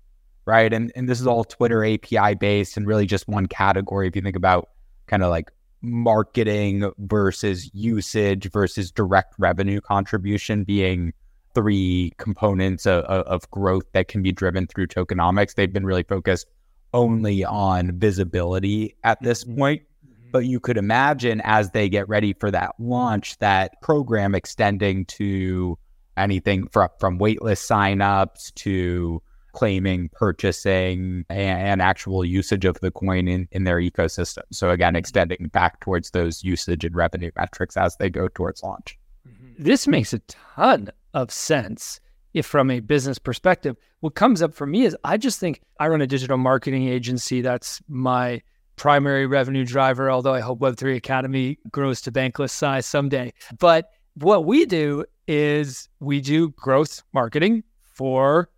right? 0.45 0.73
And 0.73 0.91
and 0.95 1.07
this 1.07 1.21
is 1.21 1.27
all 1.27 1.45
Twitter 1.45 1.85
API 1.85 2.35
based 2.35 2.75
and 2.75 2.85
really 2.85 3.05
just 3.05 3.27
one 3.29 3.45
category. 3.45 4.07
If 4.07 4.15
you 4.15 4.21
think 4.21 4.35
about 4.35 4.69
kind 5.07 5.23
of 5.23 5.29
like 5.29 5.49
marketing 5.81 6.91
versus 6.97 7.69
usage 7.73 8.49
versus 8.51 8.91
direct 8.91 9.35
revenue 9.37 9.81
contribution 9.81 10.63
being 10.63 11.13
three 11.53 12.13
components 12.17 12.85
of, 12.85 13.03
of, 13.03 13.49
growth 13.51 13.83
that 13.91 14.07
can 14.07 14.23
be 14.23 14.31
driven 14.31 14.65
through 14.65 14.87
tokenomics. 14.87 15.53
They've 15.53 15.71
been 15.71 15.85
really 15.85 16.03
focused 16.03 16.47
only 16.93 17.43
on 17.43 17.99
visibility 17.99 18.95
at 19.03 19.21
this 19.21 19.43
mm-hmm. 19.43 19.57
point. 19.57 19.81
Mm-hmm. 19.81 20.31
But 20.31 20.45
you 20.45 20.59
could 20.59 20.77
imagine 20.77 21.41
as 21.43 21.71
they 21.71 21.89
get 21.89 22.07
ready 22.09 22.33
for 22.33 22.49
that 22.49 22.71
launch, 22.79 23.37
that 23.39 23.79
program 23.81 24.33
extending 24.33 25.05
to 25.05 25.77
anything 26.17 26.67
from, 26.67 26.89
from 26.99 27.19
waitlist 27.19 27.67
signups 27.67 28.53
to 28.55 29.21
claiming, 29.53 30.09
purchasing, 30.09 31.25
and, 31.29 31.81
actual 31.81 32.25
usage 32.25 32.65
of 32.65 32.79
the 32.81 32.91
coin 32.91 33.27
in, 33.27 33.47
in 33.51 33.63
their 33.63 33.77
ecosystem. 33.77 34.41
So 34.51 34.71
again, 34.71 34.95
extending 34.95 35.49
back 35.53 35.79
towards 35.79 36.11
those 36.11 36.43
usage 36.43 36.83
and 36.83 36.95
revenue 36.95 37.31
metrics 37.37 37.77
as 37.77 37.95
they 37.97 38.09
go 38.09 38.27
towards 38.27 38.63
launch. 38.63 38.97
Mm-hmm. 39.27 39.63
This 39.63 39.87
makes 39.87 40.13
a 40.13 40.19
ton 40.27 40.89
of 41.13 41.31
sense 41.31 41.99
if 42.33 42.45
from 42.45 42.71
a 42.71 42.79
business 42.79 43.19
perspective. 43.19 43.77
What 43.99 44.15
comes 44.15 44.41
up 44.41 44.53
for 44.53 44.65
me 44.65 44.83
is 44.83 44.97
I 45.03 45.17
just 45.17 45.39
think 45.39 45.61
I 45.79 45.87
run 45.87 46.01
a 46.01 46.07
digital 46.07 46.37
marketing 46.37 46.87
agency. 46.87 47.41
That's 47.41 47.81
my 47.87 48.41
primary 48.75 49.27
revenue 49.27 49.65
driver, 49.65 50.09
although 50.09 50.33
I 50.33 50.39
hope 50.39 50.59
Web3 50.59 50.95
Academy 50.95 51.59
grows 51.71 52.01
to 52.01 52.11
bankless 52.11 52.49
size 52.49 52.85
someday. 52.85 53.33
But 53.59 53.89
what 54.15 54.45
we 54.45 54.65
do 54.65 55.05
is 55.27 55.89
we 55.99 56.21
do 56.21 56.49
growth 56.51 57.01
marketing 57.13 57.63
for 57.81 58.49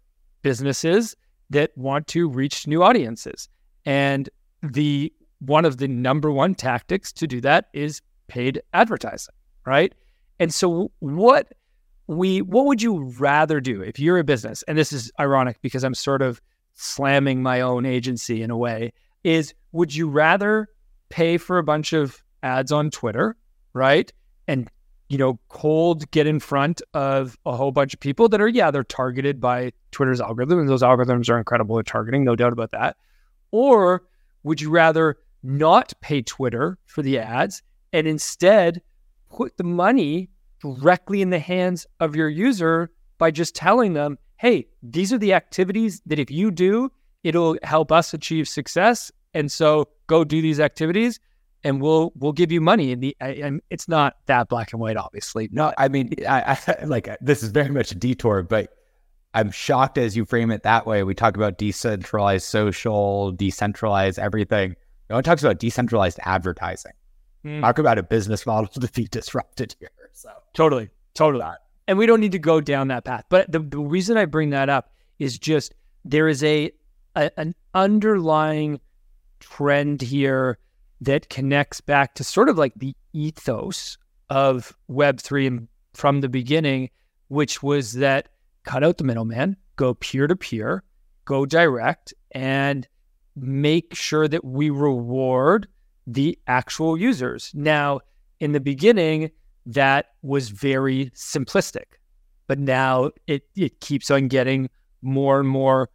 businesses 0.41 1.15
that 1.49 1.71
want 1.77 2.07
to 2.07 2.27
reach 2.27 2.67
new 2.67 2.83
audiences. 2.83 3.49
And 3.85 4.29
the 4.63 5.13
one 5.39 5.65
of 5.65 5.77
the 5.77 5.87
number 5.87 6.31
one 6.31 6.55
tactics 6.55 7.11
to 7.13 7.27
do 7.27 7.41
that 7.41 7.67
is 7.73 8.01
paid 8.27 8.61
advertising, 8.73 9.35
right? 9.65 9.93
And 10.39 10.53
so 10.53 10.91
what 10.99 11.53
we 12.07 12.41
what 12.41 12.65
would 12.65 12.81
you 12.81 13.03
rather 13.19 13.59
do 13.59 13.81
if 13.81 13.99
you're 13.99 14.17
a 14.17 14.23
business? 14.23 14.63
And 14.63 14.77
this 14.77 14.91
is 14.91 15.11
ironic 15.19 15.61
because 15.61 15.83
I'm 15.83 15.93
sort 15.93 16.21
of 16.21 16.41
slamming 16.73 17.41
my 17.41 17.61
own 17.61 17.85
agency 17.85 18.41
in 18.41 18.51
a 18.51 18.57
way 18.57 18.91
is 19.23 19.53
would 19.71 19.95
you 19.95 20.09
rather 20.09 20.67
pay 21.09 21.37
for 21.37 21.57
a 21.57 21.63
bunch 21.63 21.93
of 21.93 22.21
ads 22.43 22.71
on 22.71 22.91
Twitter, 22.91 23.35
right? 23.73 24.11
And 24.47 24.69
you 25.09 25.17
know, 25.17 25.39
cold 25.49 26.09
get 26.11 26.25
in 26.25 26.39
front 26.39 26.81
of 26.93 27.37
a 27.45 27.55
whole 27.55 27.71
bunch 27.71 27.93
of 27.93 27.99
people 27.99 28.27
that 28.29 28.41
are, 28.41 28.47
yeah, 28.47 28.71
they're 28.71 28.83
targeted 28.83 29.39
by 29.39 29.71
Twitter's 29.91 30.19
algorithm, 30.19 30.59
and 30.59 30.69
those 30.69 30.81
algorithms 30.81 31.29
are 31.29 31.37
incredible 31.37 31.77
at 31.79 31.85
targeting, 31.85 32.23
no 32.23 32.35
doubt 32.35 32.53
about 32.53 32.71
that. 32.71 32.97
Or 33.51 34.03
would 34.43 34.61
you 34.61 34.69
rather 34.69 35.17
not 35.43 35.93
pay 36.01 36.21
Twitter 36.21 36.77
for 36.85 37.01
the 37.01 37.19
ads 37.19 37.61
and 37.93 38.07
instead 38.07 38.81
put 39.29 39.57
the 39.57 39.63
money 39.63 40.29
directly 40.59 41.21
in 41.21 41.29
the 41.29 41.39
hands 41.39 41.85
of 41.99 42.15
your 42.15 42.29
user 42.29 42.89
by 43.17 43.31
just 43.31 43.55
telling 43.55 43.93
them, 43.93 44.17
hey, 44.37 44.67
these 44.81 45.13
are 45.13 45.17
the 45.17 45.33
activities 45.33 46.01
that 46.05 46.19
if 46.19 46.31
you 46.31 46.51
do, 46.51 46.91
it'll 47.23 47.57
help 47.63 47.91
us 47.91 48.13
achieve 48.13 48.47
success. 48.47 49.11
And 49.33 49.51
so 49.51 49.89
go 50.07 50.23
do 50.23 50.41
these 50.41 50.59
activities 50.59 51.19
and 51.65 51.81
we'll 51.81 52.13
we'll 52.15 52.31
give 52.31 52.51
you 52.51 52.61
money. 52.61 52.93
And 52.93 53.01
the 53.01 53.17
and 53.19 53.59
it's 53.69 53.89
not 53.89 54.17
that 54.27 54.47
black 54.47 54.71
and 54.71 54.79
white, 54.79 54.95
obviously. 54.95 55.49
No, 55.51 55.73
I 55.77 55.89
mean, 55.89 56.13
I, 56.29 56.57
I 56.67 56.83
like 56.85 57.09
this 57.19 57.43
is 57.43 57.49
very 57.49 57.69
much 57.69 57.91
a 57.91 57.95
detour, 57.95 58.43
but 58.43 58.71
I'm 59.33 59.51
shocked 59.51 59.97
as 59.97 60.15
you 60.15 60.23
frame 60.23 60.51
it 60.51 60.63
that 60.63 60.85
way. 60.85 61.03
We 61.03 61.15
talk 61.15 61.35
about 61.35 61.57
decentralized 61.57 62.45
social, 62.45 63.31
decentralized 63.31 64.19
everything. 64.19 64.75
No 65.09 65.15
one 65.15 65.23
talks 65.23 65.43
about 65.43 65.59
decentralized 65.59 66.19
advertising. 66.23 66.93
Mm. 67.43 67.61
Talk 67.61 67.79
about 67.79 67.97
a 67.97 68.03
business 68.03 68.45
model 68.45 68.67
to 68.81 68.91
be 68.91 69.05
disrupted 69.05 69.75
here. 69.79 69.89
So 70.13 70.29
totally, 70.53 70.89
totally. 71.15 71.45
And 71.87 71.97
we 71.97 72.05
don't 72.05 72.19
need 72.21 72.31
to 72.31 72.39
go 72.39 72.61
down 72.61 72.87
that 72.89 73.05
path. 73.05 73.25
But 73.29 73.51
the, 73.51 73.59
the 73.59 73.79
reason 73.79 74.17
I 74.17 74.25
bring 74.25 74.51
that 74.51 74.69
up 74.69 74.91
is 75.19 75.37
just 75.37 75.73
there 76.03 76.27
is 76.27 76.43
a, 76.43 76.71
a 77.15 77.31
an 77.39 77.55
underlying 77.73 78.79
trend 79.39 80.01
here 80.01 80.59
that 81.05 81.29
connects 81.29 81.81
back 81.81 82.15
to 82.15 82.23
sort 82.23 82.49
of 82.49 82.57
like 82.57 82.73
the 82.75 82.95
ethos 83.13 83.97
of 84.29 84.75
Web3 84.89 85.67
from 85.93 86.21
the 86.21 86.29
beginning, 86.29 86.89
which 87.29 87.63
was 87.63 87.93
that 87.93 88.29
cut 88.63 88.83
out 88.83 88.97
the 88.97 89.03
middleman, 89.03 89.55
go 89.75 89.93
peer 89.93 90.27
to 90.27 90.35
peer, 90.35 90.83
go 91.25 91.45
direct, 91.45 92.13
and 92.31 92.87
make 93.35 93.95
sure 93.95 94.27
that 94.27 94.43
we 94.43 94.69
reward 94.69 95.67
the 96.07 96.37
actual 96.47 96.97
users. 96.97 97.51
Now, 97.53 98.01
in 98.39 98.51
the 98.51 98.59
beginning, 98.59 99.31
that 99.65 100.07
was 100.21 100.49
very 100.49 101.11
simplistic, 101.15 101.85
but 102.47 102.59
now 102.59 103.11
it 103.27 103.43
it 103.55 103.79
keeps 103.79 104.11
on 104.11 104.27
getting 104.27 104.69
more 105.01 105.39
and 105.39 105.49
more 105.49 105.89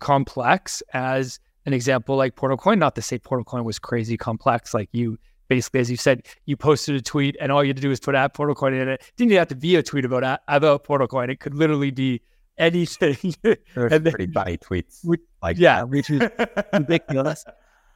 complex 0.00 0.82
as 0.92 1.38
an 1.66 1.72
example 1.72 2.16
like 2.16 2.36
Portal 2.36 2.56
Coin. 2.56 2.78
Not 2.78 2.94
to 2.96 3.02
say 3.02 3.18
Portal 3.18 3.44
Coin 3.44 3.64
was 3.64 3.78
crazy 3.78 4.16
complex, 4.16 4.74
like 4.74 4.88
you 4.92 5.18
basically, 5.48 5.80
as 5.80 5.90
you 5.90 5.96
said, 5.96 6.22
you 6.46 6.56
posted 6.56 6.94
a 6.96 7.02
tweet 7.02 7.36
and 7.40 7.52
all 7.52 7.62
you 7.62 7.68
had 7.68 7.76
to 7.76 7.82
do 7.82 7.88
was 7.88 8.00
put 8.00 8.14
at 8.14 8.34
Portal 8.34 8.54
Coin 8.54 8.74
in 8.74 8.88
it. 8.88 9.02
Didn't 9.16 9.32
even 9.32 9.38
have 9.38 9.48
to 9.48 9.56
be 9.56 9.76
a 9.76 9.82
tweet 9.82 10.04
about 10.04 10.40
about 10.48 10.84
Portal 10.84 11.06
Coin. 11.06 11.30
It 11.30 11.40
could 11.40 11.54
literally 11.54 11.90
be 11.90 12.20
anything. 12.58 13.34
There's 13.42 13.92
and 13.92 14.04
pretty 14.04 14.32
funny 14.32 14.58
tweets. 14.58 15.04
We, 15.04 15.18
like 15.42 15.58
yeah, 15.58 15.82
which 15.82 16.10
is 16.10 16.22
ridiculous. 16.72 17.44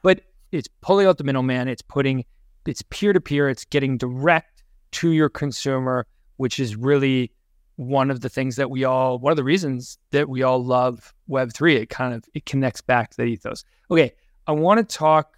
But 0.01 0.21
it's 0.51 0.67
pulling 0.81 1.07
out 1.07 1.17
the 1.17 1.23
middleman. 1.23 1.67
It's 1.67 1.81
putting 1.81 2.25
it's 2.65 2.81
peer 2.89 3.13
to 3.13 3.21
peer. 3.21 3.49
It's 3.49 3.65
getting 3.65 3.97
direct 3.97 4.63
to 4.91 5.11
your 5.11 5.29
consumer, 5.29 6.07
which 6.37 6.59
is 6.59 6.75
really 6.75 7.31
one 7.79 8.11
of 8.11 8.19
the 8.19 8.27
things 8.27 8.57
that 8.57 8.69
we 8.69 8.83
all 8.83 9.17
one 9.19 9.31
of 9.31 9.37
the 9.37 9.43
reasons 9.43 9.97
that 10.11 10.27
we 10.27 10.43
all 10.43 10.61
love 10.61 11.13
web 11.27 11.53
3 11.53 11.77
it 11.77 11.89
kind 11.89 12.13
of 12.13 12.25
it 12.33 12.45
connects 12.45 12.81
back 12.81 13.09
to 13.09 13.15
that 13.15 13.27
ethos. 13.27 13.63
Okay 13.89 14.11
i 14.47 14.51
want 14.51 14.77
to 14.79 14.97
talk 14.97 15.37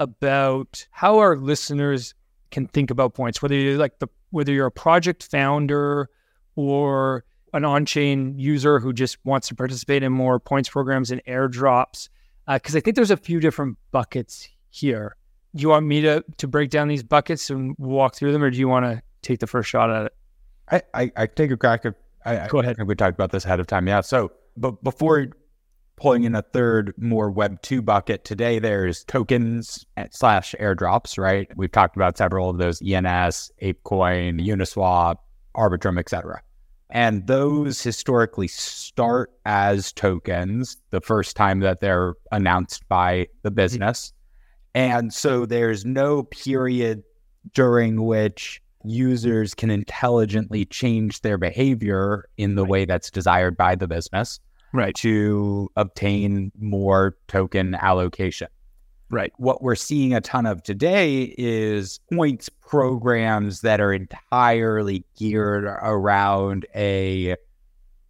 about 0.00 0.84
how 0.90 1.18
our 1.18 1.36
listeners 1.36 2.12
can 2.50 2.66
think 2.66 2.90
about 2.90 3.14
points 3.14 3.40
whether 3.40 3.54
you're 3.54 3.78
like 3.78 4.00
the 4.00 4.08
whether 4.30 4.52
you're 4.52 4.66
a 4.66 4.70
project 4.72 5.28
founder 5.30 6.10
or 6.56 7.24
an 7.52 7.64
on-chain 7.64 8.36
user 8.36 8.80
who 8.80 8.92
just 8.92 9.24
wants 9.24 9.46
to 9.46 9.54
participate 9.54 10.02
in 10.02 10.10
more 10.10 10.40
points 10.40 10.68
programs 10.68 11.12
and 11.12 11.22
airdrops 11.24 12.08
because 12.52 12.74
uh, 12.74 12.78
i 12.78 12.80
think 12.80 12.96
there's 12.96 13.12
a 13.12 13.16
few 13.16 13.38
different 13.38 13.78
buckets 13.92 14.48
here. 14.70 15.16
You 15.54 15.68
want 15.68 15.86
me 15.86 16.00
to 16.00 16.24
to 16.38 16.48
break 16.48 16.70
down 16.70 16.88
these 16.88 17.04
buckets 17.04 17.48
and 17.48 17.76
walk 17.78 18.16
through 18.16 18.32
them 18.32 18.42
or 18.42 18.50
do 18.50 18.58
you 18.58 18.66
want 18.66 18.86
to 18.86 19.00
take 19.22 19.38
the 19.38 19.46
first 19.46 19.70
shot 19.70 19.88
at 19.88 20.06
it 20.06 20.12
I, 20.70 20.82
I, 20.94 21.12
I 21.16 21.26
take 21.26 21.50
a 21.50 21.56
crack 21.56 21.84
at. 21.84 21.94
I, 22.24 22.48
Go 22.48 22.58
ahead. 22.58 22.82
we 22.82 22.94
talked 22.96 23.14
about 23.14 23.30
this 23.30 23.44
ahead 23.44 23.60
of 23.60 23.66
time. 23.66 23.86
Yeah. 23.86 24.00
So, 24.00 24.32
but 24.56 24.82
before 24.82 25.28
pulling 25.96 26.24
in 26.24 26.34
a 26.34 26.42
third, 26.42 26.92
more 26.98 27.30
Web 27.30 27.62
two 27.62 27.82
bucket 27.82 28.24
today, 28.24 28.58
there's 28.58 29.04
tokens 29.04 29.86
slash 30.10 30.54
airdrops. 30.58 31.18
Right. 31.18 31.48
We've 31.56 31.70
talked 31.70 31.96
about 31.96 32.18
several 32.18 32.50
of 32.50 32.58
those: 32.58 32.82
ENS, 32.82 33.52
ApeCoin, 33.62 34.44
Uniswap, 34.44 35.16
Arbitrum, 35.56 35.98
etc. 35.98 36.42
And 36.90 37.26
those 37.26 37.82
historically 37.82 38.48
start 38.48 39.32
as 39.44 39.92
tokens 39.92 40.76
the 40.90 41.00
first 41.00 41.34
time 41.36 41.60
that 41.60 41.80
they're 41.80 42.14
announced 42.30 42.88
by 42.88 43.28
the 43.42 43.50
mm-hmm. 43.50 43.56
business. 43.56 44.12
And 44.74 45.12
so 45.12 45.46
there's 45.46 45.84
no 45.84 46.24
period 46.24 47.02
during 47.54 48.04
which 48.04 48.62
users 48.88 49.54
can 49.54 49.70
intelligently 49.70 50.64
change 50.64 51.20
their 51.20 51.38
behavior 51.38 52.28
in 52.36 52.54
the 52.54 52.62
right. 52.62 52.70
way 52.70 52.84
that's 52.84 53.10
desired 53.10 53.56
by 53.56 53.74
the 53.74 53.88
business 53.88 54.40
right. 54.72 54.94
to 54.96 55.70
obtain 55.76 56.52
more 56.58 57.16
token 57.28 57.74
allocation. 57.74 58.48
Right. 59.08 59.32
What 59.36 59.62
we're 59.62 59.76
seeing 59.76 60.14
a 60.14 60.20
ton 60.20 60.46
of 60.46 60.62
today 60.64 61.34
is 61.38 62.00
points 62.12 62.48
programs 62.48 63.60
that 63.60 63.80
are 63.80 63.92
entirely 63.92 65.04
geared 65.16 65.64
around 65.64 66.66
a 66.74 67.36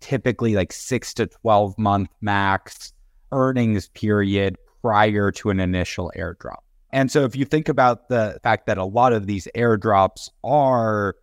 typically 0.01 0.55
like 0.55 0.73
6 0.73 1.15
to 1.15 1.27
12 1.27 1.77
month 1.79 2.09
max 2.21 2.93
earnings 3.33 3.89
period 3.91 4.57
prior 4.81 5.31
to 5.33 5.51
an 5.51 5.61
initial 5.61 6.13
airdrop 6.17 6.61
and 6.91 7.11
so 7.11 7.25
if 7.25 7.37
you 7.37 7.45
think 7.45 7.69
about 7.69 8.09
the 8.09 8.39
fact 8.43 8.67
that 8.67 8.79
a 8.79 8.85
lot 8.85 9.13
of 9.13 9.27
these 9.27 9.49
airdrops 9.55 10.31
are 10.45 11.17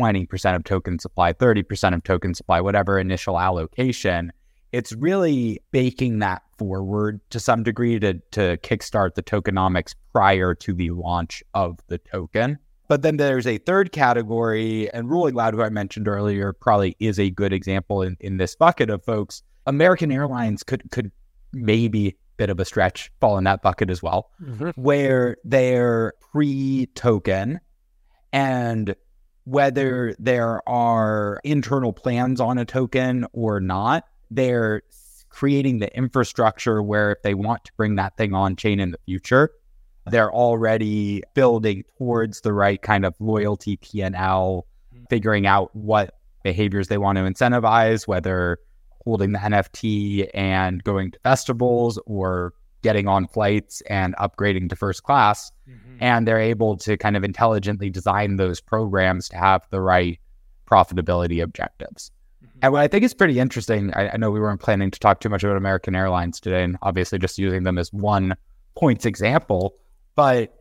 20% 0.00 0.56
of 0.56 0.64
token 0.64 0.98
supply, 0.98 1.32
30% 1.32 1.94
of 1.94 2.02
token 2.02 2.34
supply, 2.34 2.60
whatever 2.60 2.98
initial 2.98 3.38
allocation, 3.38 4.32
it's 4.72 4.92
really 4.92 5.60
baking 5.70 6.18
that 6.18 6.42
forward 6.58 7.20
to 7.30 7.40
some 7.40 7.62
degree 7.62 7.98
to, 7.98 8.14
to 8.32 8.58
kickstart 8.58 9.14
the 9.14 9.22
tokenomics 9.22 9.94
prior 10.12 10.54
to 10.54 10.74
the 10.74 10.90
launch 10.90 11.42
of 11.54 11.78
the 11.88 11.98
token. 11.98 12.58
But 12.88 13.02
then 13.02 13.16
there's 13.16 13.46
a 13.46 13.58
third 13.58 13.90
category, 13.90 14.92
and 14.92 15.10
Rolling 15.10 15.34
Loud, 15.34 15.54
who 15.54 15.62
I 15.62 15.70
mentioned 15.70 16.06
earlier, 16.06 16.52
probably 16.52 16.94
is 17.00 17.18
a 17.18 17.30
good 17.30 17.52
example 17.52 18.02
in, 18.02 18.16
in 18.20 18.36
this 18.36 18.54
bucket 18.54 18.90
of 18.90 19.04
folks. 19.04 19.42
American 19.66 20.12
Airlines 20.12 20.62
could 20.62 20.88
could 20.92 21.10
maybe 21.52 22.16
bit 22.36 22.50
of 22.50 22.60
a 22.60 22.64
stretch, 22.64 23.10
fall 23.20 23.38
in 23.38 23.44
that 23.44 23.62
bucket 23.62 23.90
as 23.90 24.02
well, 24.02 24.30
mm-hmm. 24.42 24.70
where 24.80 25.36
they're 25.44 26.14
pre 26.32 26.86
token 26.94 27.60
and 28.32 28.94
whether 29.44 30.14
there 30.18 30.68
are 30.68 31.40
internal 31.44 31.92
plans 31.92 32.40
on 32.40 32.58
a 32.58 32.64
token 32.64 33.26
or 33.32 33.60
not, 33.60 34.04
they're 34.30 34.82
creating 35.30 35.78
the 35.78 35.96
infrastructure 35.96 36.82
where 36.82 37.12
if 37.12 37.22
they 37.22 37.34
want 37.34 37.64
to 37.64 37.72
bring 37.76 37.94
that 37.94 38.16
thing 38.16 38.34
on 38.34 38.56
chain 38.56 38.80
in 38.80 38.90
the 38.90 38.98
future, 39.06 39.50
they're 40.06 40.32
already 40.32 41.22
building 41.34 41.84
towards 41.98 42.40
the 42.40 42.52
right 42.52 42.80
kind 42.82 43.04
of 43.04 43.14
loyalty 43.20 43.76
P&L, 43.76 44.66
mm-hmm. 44.94 45.04
figuring 45.10 45.46
out 45.46 45.74
what 45.74 46.14
behaviors 46.42 46.88
they 46.88 46.98
want 46.98 47.16
to 47.16 47.22
incentivize, 47.22 48.06
whether 48.06 48.58
holding 49.06 49.32
the 49.32 49.38
NFT 49.38 50.28
and 50.34 50.82
going 50.82 51.12
to 51.12 51.18
festivals 51.20 51.98
or 52.06 52.52
getting 52.82 53.06
on 53.06 53.26
flights 53.28 53.80
and 53.82 54.16
upgrading 54.16 54.68
to 54.68 54.76
first 54.76 55.04
class. 55.04 55.50
Mm-hmm. 55.68 55.96
And 56.00 56.28
they're 56.28 56.40
able 56.40 56.76
to 56.78 56.96
kind 56.96 57.16
of 57.16 57.24
intelligently 57.24 57.88
design 57.88 58.36
those 58.36 58.60
programs 58.60 59.28
to 59.30 59.36
have 59.36 59.62
the 59.70 59.80
right 59.80 60.18
profitability 60.68 61.42
objectives. 61.42 62.10
Mm-hmm. 62.44 62.58
And 62.62 62.72
what 62.72 62.82
I 62.82 62.88
think 62.88 63.04
is 63.04 63.14
pretty 63.14 63.38
interesting, 63.38 63.94
I, 63.94 64.10
I, 64.10 64.16
know 64.16 64.32
we 64.32 64.40
weren't 64.40 64.60
planning 64.60 64.90
to 64.90 64.98
talk 64.98 65.20
too 65.20 65.28
much 65.28 65.44
about 65.44 65.56
American 65.56 65.94
Airlines 65.94 66.40
today, 66.40 66.64
and 66.64 66.76
obviously 66.82 67.18
just 67.18 67.38
using 67.38 67.62
them 67.62 67.78
as 67.78 67.92
one 67.92 68.36
points 68.74 69.06
example. 69.06 69.76
But 70.16 70.52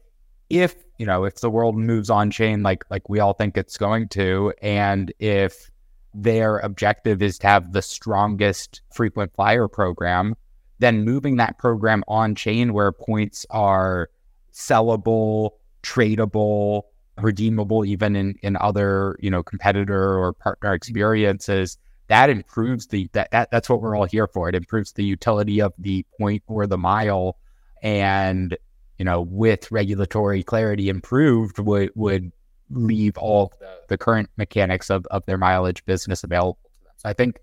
if 0.49 0.75
you 0.99 1.05
know, 1.05 1.25
if 1.25 1.41
the 1.41 1.49
world 1.49 1.75
moves 1.75 2.09
on 2.09 2.29
chain 2.31 2.63
like 2.63 2.85
like 2.91 3.09
we 3.09 3.19
all 3.19 3.33
think 3.33 3.57
it's 3.57 3.77
going 3.77 4.07
to, 4.09 4.53
and 4.61 5.11
if 5.19 5.71
their 6.15 6.59
objective 6.59 7.21
is 7.21 7.37
to 7.39 7.47
have 7.47 7.73
the 7.73 7.81
strongest 7.81 8.81
frequent 8.93 9.33
flyer 9.35 9.67
program, 9.67 10.35
then 10.79 11.03
moving 11.03 11.37
that 11.37 11.57
program 11.57 12.03
on 12.07 12.35
chain 12.35 12.73
where 12.73 12.91
points 12.91 13.45
are 13.49 14.09
sellable, 14.53 15.51
tradable, 15.83 16.83
redeemable 17.21 17.85
even 17.85 18.15
in, 18.15 18.35
in 18.41 18.57
other, 18.57 19.17
you 19.19 19.29
know, 19.29 19.43
competitor 19.43 20.17
or 20.17 20.33
partner 20.33 20.73
experiences, 20.73 21.77
that 22.07 22.29
improves 22.29 22.87
the 22.87 23.09
that, 23.13 23.31
that 23.31 23.51
that's 23.51 23.69
what 23.69 23.81
we're 23.81 23.95
all 23.95 24.05
here 24.05 24.27
for. 24.27 24.47
It 24.47 24.55
improves 24.55 24.91
the 24.93 25.03
utility 25.03 25.61
of 25.61 25.73
the 25.77 26.05
point 26.19 26.43
or 26.47 26.67
the 26.67 26.77
mile. 26.77 27.37
And, 27.81 28.57
you 28.97 29.05
know, 29.05 29.21
with 29.21 29.71
regulatory 29.71 30.43
clarity 30.43 30.89
improved 30.89 31.59
would 31.59 31.91
would 31.95 32.31
leave 32.69 33.17
all 33.17 33.53
the, 33.59 33.79
the 33.89 33.97
current 33.97 34.29
mechanics 34.37 34.89
of, 34.89 35.05
of 35.07 35.25
their 35.25 35.37
mileage 35.37 35.83
business 35.85 36.23
available 36.23 36.59
to 36.63 36.83
them. 36.85 36.93
So 36.97 37.09
I 37.09 37.13
think 37.13 37.39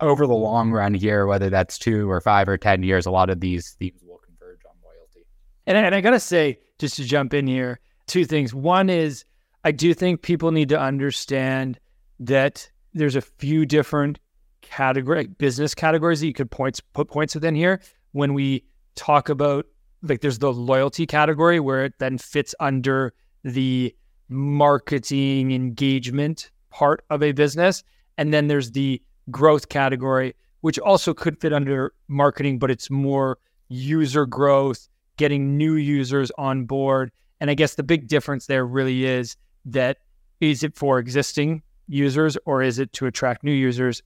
over 0.00 0.26
the 0.26 0.34
long 0.34 0.70
run 0.70 0.94
here, 0.94 1.26
whether 1.26 1.50
that's 1.50 1.78
two 1.78 2.10
or 2.10 2.20
five 2.20 2.48
or 2.48 2.56
10 2.56 2.82
years, 2.82 3.06
a 3.06 3.10
lot 3.10 3.30
of 3.30 3.40
these 3.40 3.72
themes 3.78 4.00
will 4.02 4.18
converge 4.18 4.60
on 4.68 4.74
loyalty. 4.84 5.26
And, 5.66 5.76
and 5.76 5.94
I 5.94 6.00
got 6.00 6.10
to 6.10 6.20
say, 6.20 6.58
just 6.78 6.96
to 6.96 7.04
jump 7.04 7.34
in 7.34 7.46
here, 7.46 7.80
two 8.06 8.24
things. 8.24 8.54
One 8.54 8.90
is 8.90 9.24
I 9.64 9.72
do 9.72 9.94
think 9.94 10.22
people 10.22 10.50
need 10.50 10.68
to 10.70 10.80
understand 10.80 11.78
that 12.20 12.70
there's 12.92 13.16
a 13.16 13.20
few 13.20 13.66
different 13.66 14.18
category 14.62 15.26
business 15.26 15.74
categories 15.74 16.20
that 16.20 16.26
you 16.26 16.32
could 16.32 16.50
points 16.50 16.80
put 16.80 17.08
points 17.08 17.34
within 17.34 17.54
here 17.54 17.80
when 18.12 18.32
we 18.32 18.64
talk 18.94 19.28
about 19.28 19.66
like 20.02 20.20
there's 20.20 20.38
the 20.38 20.52
loyalty 20.52 21.06
category 21.06 21.60
where 21.60 21.84
it 21.84 21.94
then 21.98 22.16
fits 22.16 22.54
under 22.60 23.12
the 23.42 23.94
marketing 24.28 25.52
engagement 25.52 26.50
part 26.70 27.04
of 27.10 27.22
a 27.22 27.32
business. 27.32 27.84
And 28.18 28.32
then 28.32 28.48
there's 28.48 28.72
the 28.72 29.00
growth 29.30 29.68
category, 29.68 30.34
which 30.60 30.78
also 30.78 31.14
could 31.14 31.40
fit 31.40 31.52
under 31.52 31.92
marketing, 32.08 32.58
but 32.58 32.70
it's 32.70 32.90
more 32.90 33.38
user 33.68 34.26
growth, 34.26 34.88
getting 35.16 35.56
new 35.56 35.74
users 35.74 36.30
on 36.38 36.64
board. 36.64 37.10
And 37.40 37.50
I 37.50 37.54
guess 37.54 37.74
the 37.74 37.82
big 37.82 38.08
difference 38.08 38.46
there 38.46 38.66
really 38.66 39.04
is 39.04 39.36
that 39.66 39.98
is 40.40 40.62
it 40.62 40.76
for 40.76 40.98
existing 40.98 41.62
users 41.88 42.36
or 42.44 42.62
is 42.62 42.78
it 42.78 42.92
to 42.94 43.06
attract 43.06 43.44
new 43.44 43.52
users? 43.52 44.02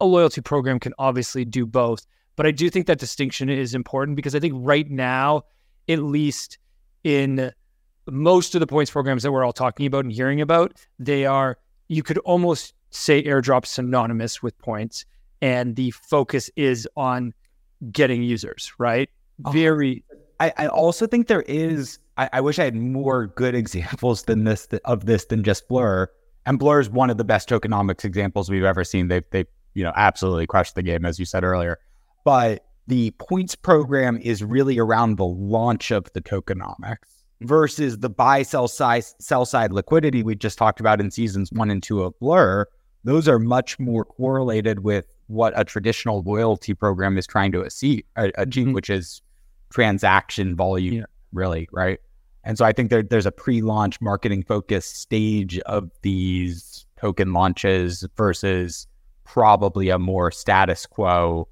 A 0.00 0.06
loyalty 0.06 0.40
program 0.40 0.80
can 0.80 0.92
obviously 0.98 1.44
do 1.44 1.66
both. 1.66 2.06
But 2.36 2.46
I 2.46 2.50
do 2.50 2.70
think 2.70 2.86
that 2.86 2.98
distinction 2.98 3.48
is 3.48 3.74
important 3.74 4.16
because 4.16 4.34
I 4.34 4.40
think 4.40 4.54
right 4.56 4.90
now, 4.90 5.42
at 5.88 5.98
least 5.98 6.58
in 7.04 7.52
most 8.10 8.54
of 8.54 8.60
the 8.60 8.66
points 8.66 8.90
programs 8.90 9.22
that 9.22 9.32
we're 9.32 9.44
all 9.44 9.52
talking 9.52 9.86
about 9.86 10.04
and 10.04 10.12
hearing 10.12 10.40
about, 10.40 10.74
they 10.98 11.24
are, 11.26 11.58
you 11.88 12.02
could 12.02 12.18
almost 12.18 12.74
say 12.90 13.22
airdrop 13.22 13.66
synonymous 13.66 14.42
with 14.42 14.58
points. 14.58 15.04
And 15.40 15.76
the 15.76 15.90
focus 15.90 16.50
is 16.56 16.88
on 16.96 17.34
getting 17.90 18.22
users, 18.22 18.72
right? 18.78 19.10
Oh, 19.44 19.50
Very. 19.50 20.04
I, 20.38 20.52
I 20.56 20.66
also 20.68 21.06
think 21.06 21.26
there 21.26 21.42
is, 21.42 21.98
I, 22.16 22.30
I, 22.34 22.40
wish 22.40 22.58
I 22.58 22.64
had 22.64 22.76
more 22.76 23.26
good 23.28 23.54
examples 23.62 24.24
than 24.24 24.44
this 24.44 24.68
of 24.84 25.06
this 25.06 25.26
than 25.26 25.42
just 25.42 25.68
Blur. 25.68 26.08
And 26.46 26.58
Blur 26.58 26.80
is 26.80 26.90
one 26.90 27.10
of 27.10 27.18
the 27.18 27.24
best 27.24 27.48
tokenomics 27.48 28.04
examples 28.04 28.50
we've 28.50 28.64
ever 28.64 28.84
seen. 28.84 29.08
They've, 29.08 29.24
they, 29.30 29.44
you 29.74 29.84
know, 29.84 29.92
absolutely 29.96 30.46
crushed 30.46 30.74
the 30.74 30.82
game, 30.82 31.04
as 31.04 31.18
you 31.18 31.24
said 31.24 31.44
earlier. 31.44 31.78
But 32.24 32.64
the 32.86 33.12
points 33.12 33.54
program 33.54 34.18
is 34.18 34.42
really 34.42 34.78
around 34.78 35.16
the 35.16 35.24
launch 35.24 35.90
of 35.92 36.12
the 36.12 36.20
tokenomics 36.20 37.21
versus 37.44 37.98
the 37.98 38.10
buy 38.10 38.42
sell 38.42 38.68
side 38.68 39.04
sell 39.18 39.44
side 39.44 39.72
liquidity 39.72 40.22
we 40.22 40.34
just 40.34 40.58
talked 40.58 40.80
about 40.80 41.00
in 41.00 41.10
seasons 41.10 41.50
one 41.52 41.70
and 41.70 41.82
two 41.82 42.02
of 42.02 42.18
Blur. 42.20 42.66
Those 43.04 43.26
are 43.28 43.38
much 43.38 43.78
more 43.78 44.04
correlated 44.04 44.80
with 44.80 45.06
what 45.26 45.52
a 45.56 45.64
traditional 45.64 46.22
loyalty 46.22 46.74
program 46.74 47.18
is 47.18 47.26
trying 47.26 47.50
to 47.52 47.62
achieve, 47.62 48.04
achieve 48.16 48.66
mm-hmm. 48.66 48.72
which 48.74 48.90
is 48.90 49.22
transaction 49.70 50.54
volume, 50.54 50.94
yeah. 50.94 51.04
really, 51.32 51.68
right? 51.72 51.98
And 52.44 52.58
so 52.58 52.64
I 52.64 52.72
think 52.72 52.90
there, 52.90 53.02
there's 53.02 53.26
a 53.26 53.32
pre-launch 53.32 54.00
marketing 54.00 54.44
focused 54.44 55.00
stage 55.00 55.58
of 55.60 55.90
these 56.02 56.86
token 56.96 57.32
launches 57.32 58.06
versus 58.16 58.86
probably 59.24 59.88
a 59.88 59.98
more 59.98 60.30
status 60.30 60.86
quo 60.86 61.48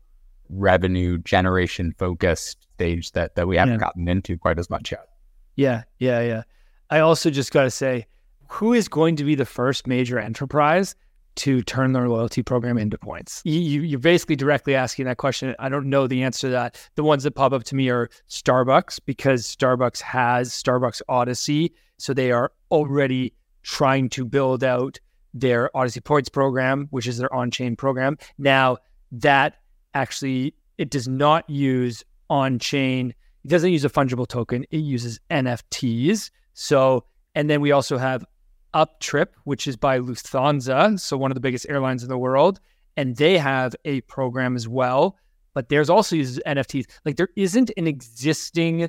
revenue 0.48 1.18
generation 1.18 1.94
focused 1.96 2.66
stage 2.74 3.12
that 3.12 3.36
that 3.36 3.46
we 3.46 3.56
haven't 3.56 3.74
yeah. 3.74 3.78
gotten 3.78 4.08
into 4.08 4.36
quite 4.36 4.58
as 4.58 4.68
much 4.68 4.90
yet. 4.90 5.06
Yeah, 5.56 5.82
yeah, 5.98 6.20
yeah. 6.20 6.42
I 6.90 7.00
also 7.00 7.30
just 7.30 7.52
got 7.52 7.64
to 7.64 7.70
say, 7.70 8.06
who 8.48 8.72
is 8.72 8.88
going 8.88 9.16
to 9.16 9.24
be 9.24 9.34
the 9.34 9.44
first 9.44 9.86
major 9.86 10.18
enterprise 10.18 10.96
to 11.36 11.62
turn 11.62 11.92
their 11.92 12.08
loyalty 12.08 12.42
program 12.42 12.76
into 12.78 12.98
points? 12.98 13.42
You, 13.44 13.82
you're 13.82 14.00
basically 14.00 14.36
directly 14.36 14.74
asking 14.74 15.04
that 15.04 15.18
question. 15.18 15.54
I 15.58 15.68
don't 15.68 15.86
know 15.86 16.06
the 16.06 16.22
answer 16.22 16.48
to 16.48 16.52
that. 16.52 16.90
The 16.96 17.04
ones 17.04 17.22
that 17.22 17.32
pop 17.32 17.52
up 17.52 17.64
to 17.64 17.76
me 17.76 17.88
are 17.88 18.10
Starbucks 18.28 19.00
because 19.06 19.46
Starbucks 19.46 20.00
has 20.00 20.50
Starbucks 20.50 21.00
Odyssey. 21.08 21.72
So 21.98 22.12
they 22.12 22.32
are 22.32 22.52
already 22.70 23.32
trying 23.62 24.08
to 24.10 24.24
build 24.24 24.64
out 24.64 24.98
their 25.32 25.74
Odyssey 25.76 26.00
Points 26.00 26.28
program, 26.28 26.88
which 26.90 27.06
is 27.06 27.18
their 27.18 27.32
on 27.32 27.50
chain 27.50 27.76
program. 27.76 28.18
Now, 28.38 28.78
that 29.12 29.58
actually, 29.94 30.54
it 30.78 30.90
does 30.90 31.06
not 31.06 31.48
use 31.48 32.04
on 32.28 32.58
chain, 32.58 33.14
it 33.44 33.48
doesn't 33.48 33.72
use 33.72 33.84
a 33.84 33.90
fungible 33.90 34.26
token, 34.26 34.64
it 34.70 34.78
uses 34.78 35.20
NFTs. 35.30 36.30
So, 36.54 37.04
and 37.34 37.48
then 37.48 37.60
we 37.60 37.72
also 37.72 37.98
have 37.98 38.24
Uptrip, 38.74 39.28
which 39.44 39.66
is 39.66 39.76
by 39.76 39.98
Lufthansa, 39.98 40.98
so 41.00 41.16
one 41.16 41.30
of 41.30 41.34
the 41.34 41.40
biggest 41.40 41.66
airlines 41.68 42.02
in 42.02 42.08
the 42.08 42.18
world, 42.18 42.60
and 42.96 43.16
they 43.16 43.38
have 43.38 43.74
a 43.84 44.00
program 44.02 44.56
as 44.56 44.68
well. 44.68 45.16
But 45.54 45.68
theirs 45.68 45.90
also 45.90 46.16
uses 46.16 46.40
NFTs. 46.46 46.86
Like 47.04 47.16
there 47.16 47.30
isn't 47.34 47.70
an 47.76 47.86
existing, 47.86 48.88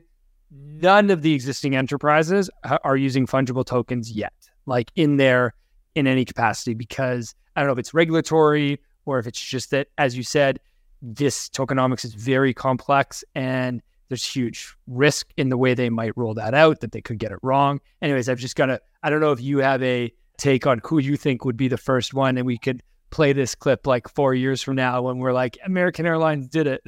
none 0.51 1.09
of 1.09 1.23
the 1.23 1.33
existing 1.33 1.75
enterprises 1.75 2.49
are 2.83 2.97
using 2.97 3.25
fungible 3.25 3.65
tokens 3.65 4.11
yet, 4.11 4.33
like 4.65 4.91
in 4.95 5.17
there 5.17 5.55
in 5.95 6.05
any 6.07 6.25
capacity, 6.25 6.73
because 6.73 7.33
I 7.55 7.61
don't 7.61 7.67
know 7.67 7.73
if 7.73 7.79
it's 7.79 7.93
regulatory 7.93 8.79
or 9.05 9.17
if 9.17 9.25
it's 9.25 9.41
just 9.41 9.71
that, 9.71 9.87
as 9.97 10.15
you 10.15 10.23
said, 10.23 10.59
this 11.01 11.49
tokenomics 11.49 12.05
is 12.05 12.13
very 12.13 12.53
complex 12.53 13.23
and 13.33 13.81
there's 14.11 14.25
huge 14.25 14.75
risk 14.87 15.31
in 15.37 15.47
the 15.47 15.57
way 15.57 15.73
they 15.73 15.89
might 15.89 16.11
roll 16.17 16.33
that 16.33 16.53
out 16.53 16.81
that 16.81 16.91
they 16.91 17.01
could 17.01 17.17
get 17.17 17.31
it 17.31 17.39
wrong. 17.41 17.79
Anyways, 18.01 18.27
I've 18.27 18.39
just 18.39 18.57
got 18.57 18.65
to, 18.65 18.81
I 19.03 19.09
don't 19.09 19.21
know 19.21 19.31
if 19.31 19.39
you 19.39 19.59
have 19.59 19.81
a 19.81 20.13
take 20.37 20.67
on 20.67 20.81
who 20.83 20.99
you 20.99 21.15
think 21.15 21.45
would 21.45 21.55
be 21.55 21.69
the 21.69 21.77
first 21.77 22.13
one 22.13 22.37
and 22.37 22.45
we 22.45 22.57
could 22.57 22.83
play 23.09 23.31
this 23.31 23.55
clip 23.55 23.87
like 23.87 24.09
four 24.09 24.33
years 24.33 24.61
from 24.61 24.75
now 24.75 25.01
when 25.01 25.19
we're 25.19 25.31
like, 25.31 25.57
American 25.65 26.05
Airlines 26.05 26.49
did 26.49 26.67
it. 26.67 26.83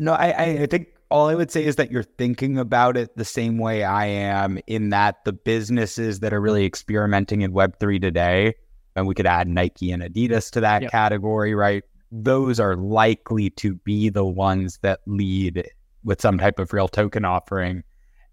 No, 0.00 0.12
I, 0.12 0.62
I 0.62 0.66
think 0.66 0.88
all 1.08 1.28
I 1.28 1.36
would 1.36 1.52
say 1.52 1.64
is 1.64 1.76
that 1.76 1.92
you're 1.92 2.02
thinking 2.02 2.58
about 2.58 2.96
it 2.96 3.16
the 3.16 3.24
same 3.24 3.58
way 3.58 3.84
I 3.84 4.06
am, 4.06 4.58
in 4.66 4.90
that 4.90 5.24
the 5.24 5.32
businesses 5.32 6.18
that 6.18 6.32
are 6.32 6.40
really 6.40 6.66
experimenting 6.66 7.42
in 7.42 7.52
Web3 7.52 8.00
today, 8.00 8.54
and 8.96 9.06
we 9.06 9.14
could 9.14 9.26
add 9.26 9.46
Nike 9.46 9.92
and 9.92 10.02
Adidas 10.02 10.50
to 10.50 10.60
that 10.62 10.82
yep. 10.82 10.90
category, 10.90 11.54
right? 11.54 11.84
Those 12.10 12.58
are 12.58 12.76
likely 12.76 13.50
to 13.50 13.76
be 13.76 14.08
the 14.08 14.24
ones 14.24 14.78
that 14.82 15.00
lead 15.06 15.68
with 16.06 16.22
some 16.22 16.38
type 16.38 16.58
of 16.58 16.72
real 16.72 16.88
token 16.88 17.24
offering. 17.24 17.82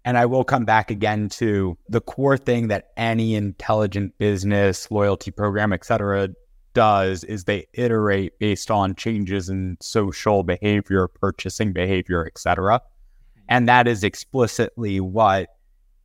And 0.06 0.16
I 0.16 0.26
will 0.26 0.44
come 0.44 0.64
back 0.64 0.90
again 0.90 1.28
to 1.30 1.76
the 1.88 2.00
core 2.00 2.38
thing 2.38 2.68
that 2.68 2.90
any 2.96 3.34
intelligent 3.34 4.16
business, 4.18 4.90
loyalty 4.90 5.30
program, 5.30 5.72
et 5.72 5.84
cetera, 5.84 6.28
does 6.72 7.24
is 7.24 7.44
they 7.44 7.66
iterate 7.74 8.38
based 8.38 8.70
on 8.70 8.94
changes 8.94 9.48
in 9.48 9.76
social 9.80 10.42
behavior, 10.42 11.08
purchasing 11.08 11.72
behavior, 11.72 12.24
et 12.26 12.38
cetera. 12.38 12.80
And 13.48 13.68
that 13.68 13.88
is 13.88 14.04
explicitly 14.04 15.00
what 15.00 15.48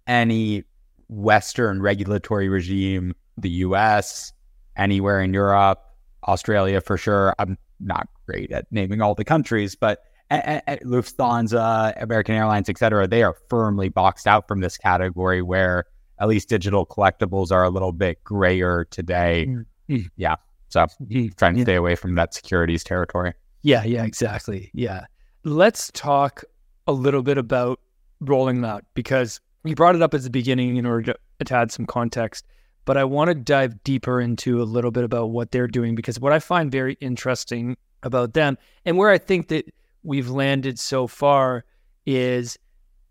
any 0.08 0.64
Western 1.08 1.82
regulatory 1.82 2.50
regime, 2.50 3.14
the 3.38 3.50
US, 3.50 4.34
anywhere 4.76 5.22
in 5.22 5.34
Europe, 5.34 5.80
Australia 6.28 6.82
for 6.82 6.98
sure. 6.98 7.36
I'm 7.38 7.58
not 7.80 8.08
great 8.26 8.52
at 8.52 8.66
naming 8.72 9.02
all 9.02 9.16
the 9.16 9.26
countries, 9.26 9.76
but 9.76 10.00
at, 10.30 10.64
at 10.68 10.84
Lufthansa, 10.84 12.02
American 12.02 12.36
Airlines, 12.36 12.70
et 12.70 12.78
cetera, 12.78 13.08
they 13.08 13.24
are 13.24 13.36
firmly 13.50 13.90
boxed 13.90 14.28
out 14.28 14.48
from 14.48 14.60
this 14.60 14.78
category 14.78 15.42
where 15.42 15.86
at 16.20 16.28
least 16.28 16.50
digital 16.50 16.86
collectibles 16.86 17.52
are 17.52 17.64
a 17.64 17.70
little 17.70 17.92
bit 17.92 18.24
grayer 18.24 18.86
today. 18.92 19.48
Mm-hmm. 19.48 20.08
Yeah. 20.18 20.36
So 20.70 20.82
mm-hmm. 20.82 21.28
trying 21.38 21.54
to 21.54 21.60
yeah. 21.60 21.66
stay 21.66 21.76
away 21.76 21.96
from 21.96 22.16
that 22.16 22.34
securities 22.34 22.84
territory. 22.84 23.34
Yeah, 23.62 23.84
yeah, 23.84 24.04
exactly. 24.04 24.70
Yeah. 24.74 25.06
Let's 25.44 25.92
talk 25.94 26.44
a 26.88 26.92
little 26.92 27.24
bit 27.24 27.38
about 27.38 27.80
Rolling 28.20 28.62
Loud 28.62 28.84
because 28.94 29.40
you 29.64 29.76
brought 29.76 29.96
it 29.96 30.02
up 30.02 30.14
at 30.14 30.22
the 30.24 30.30
beginning 30.30 30.78
in 30.78 30.86
order 30.86 31.14
to 31.44 31.54
add 31.54 31.72
some 31.72 31.86
context. 31.86 32.46
But 32.86 32.98
I 32.98 33.04
want 33.04 33.30
to 33.30 33.36
dive 33.36 33.84
deeper 33.84 34.20
into 34.20 34.62
a 34.62 34.64
little 34.64 34.92
bit 34.92 35.04
about 35.04 35.30
what 35.30 35.52
they're 35.52 35.68
doing 35.68 35.96
because 35.96 36.20
what 36.20 36.34
I 36.34 36.40
find 36.40 36.72
very 36.72 36.94
interesting 36.96 37.78
about 38.04 38.34
them 38.34 38.58
and 38.86 38.98
where 38.98 39.10
I 39.10 39.18
think 39.18 39.50
that 39.50 39.66
we've 40.04 40.30
landed 40.30 40.80
so 40.80 41.08
far 41.08 41.66
is 42.06 42.58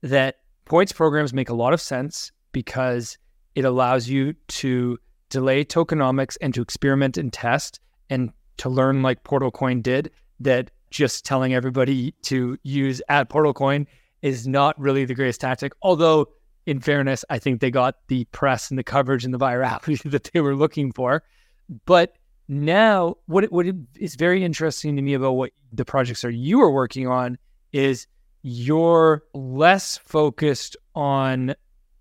that 0.03 0.37
points 0.65 0.93
programs 0.93 1.33
make 1.33 1.49
a 1.49 1.55
lot 1.55 1.73
of 1.73 1.81
sense 1.81 2.33
because 2.53 3.19
it 3.55 3.65
allows 3.65 4.09
you 4.09 4.35
to 4.49 4.99
delay 5.31 5.65
tokenomics 5.65 6.37
and 6.41 6.55
to 6.55 6.63
experiment 6.63 7.17
and 7.17 7.33
test 7.33 7.81
and 8.11 8.33
to 8.57 8.69
learn 8.69 9.03
like 9.03 9.25
Portal 9.25 9.51
Coin 9.51 9.83
did 9.83 10.11
that 10.41 10.71
just 10.91 11.25
telling 11.25 11.55
everybody 11.55 12.13
to 12.23 12.57
use 12.63 13.03
at 13.09 13.29
Portal 13.29 13.53
Coin 13.53 13.87
is 14.23 14.47
not 14.47 14.79
really 14.81 15.05
the 15.05 15.15
greatest 15.15 15.41
tactic. 15.41 15.73
Although, 15.83 16.27
in 16.67 16.81
fairness, 16.81 17.25
I 17.31 17.39
think 17.39 17.61
they 17.61 17.71
got 17.71 17.97
the 18.09 18.25
press 18.27 18.71
and 18.71 18.79
the 18.79 18.85
coverage 18.85 19.25
and 19.25 19.33
the 19.33 19.39
virality 19.39 20.03
that 20.11 20.31
they 20.33 20.41
were 20.41 20.57
looking 20.57 20.93
for. 20.93 21.23
But 21.85 22.18
now 22.49 23.15
what 23.27 23.45
what 23.53 23.67
is 23.97 24.17
very 24.17 24.43
interesting 24.43 24.97
to 24.97 25.03
me 25.03 25.15
about 25.15 25.33
what 25.33 25.51
the 25.73 25.85
projects 25.85 26.25
are 26.25 26.31
you 26.31 26.63
are 26.63 26.71
working 26.71 27.07
on 27.07 27.37
is 27.73 28.07
you're 28.43 29.23
less 29.35 29.99
focused 29.99 30.77
on 30.95 31.55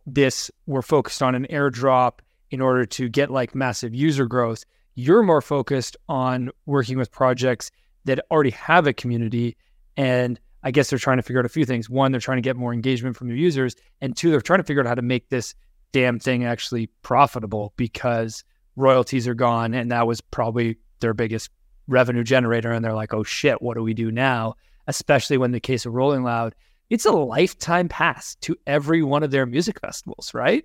this 0.05 0.49
we're 0.65 0.81
focused 0.81 1.21
on 1.21 1.35
an 1.35 1.45
airdrop 1.49 2.19
in 2.49 2.61
order 2.61 2.85
to 2.85 3.09
get 3.09 3.29
like 3.29 3.53
massive 3.53 3.93
user 3.93 4.25
growth. 4.25 4.63
You're 4.95 5.23
more 5.23 5.41
focused 5.41 5.97
on 6.07 6.49
working 6.65 6.97
with 6.97 7.11
projects 7.11 7.69
that 8.05 8.25
already 8.31 8.51
have 8.51 8.87
a 8.87 8.93
community 8.93 9.57
and 9.97 10.39
i 10.63 10.71
guess 10.71 10.89
they're 10.89 10.99
trying 10.99 11.17
to 11.17 11.23
figure 11.23 11.39
out 11.39 11.45
a 11.45 11.49
few 11.49 11.65
things. 11.65 11.89
One 11.89 12.11
they're 12.11 12.21
trying 12.21 12.37
to 12.37 12.41
get 12.41 12.55
more 12.55 12.73
engagement 12.73 13.17
from 13.17 13.27
their 13.27 13.37
users 13.37 13.75
and 13.99 14.15
two 14.15 14.31
they're 14.31 14.41
trying 14.41 14.59
to 14.59 14.63
figure 14.63 14.81
out 14.81 14.87
how 14.87 14.95
to 14.95 15.01
make 15.01 15.29
this 15.29 15.53
damn 15.91 16.19
thing 16.19 16.45
actually 16.45 16.87
profitable 17.01 17.73
because 17.75 18.43
royalties 18.77 19.27
are 19.27 19.35
gone, 19.35 19.73
and 19.73 19.91
that 19.91 20.07
was 20.07 20.21
probably 20.21 20.77
their 21.01 21.13
biggest 21.13 21.49
revenue 21.87 22.23
generator. 22.23 22.71
And 22.71 22.85
they're 22.85 22.93
like, 22.93 23.13
"Oh 23.13 23.23
shit, 23.23 23.61
what 23.61 23.75
do 23.75 23.83
we 23.83 23.93
do 23.93 24.11
now?" 24.11 24.55
Especially 24.87 25.37
when 25.37 25.51
the 25.51 25.59
case 25.59 25.85
of 25.85 25.93
Rolling 25.93 26.23
Loud, 26.23 26.55
it's 26.89 27.05
a 27.05 27.11
lifetime 27.11 27.89
pass 27.89 28.35
to 28.35 28.55
every 28.65 29.03
one 29.03 29.23
of 29.23 29.31
their 29.31 29.45
music 29.45 29.81
festivals, 29.81 30.33
right? 30.33 30.63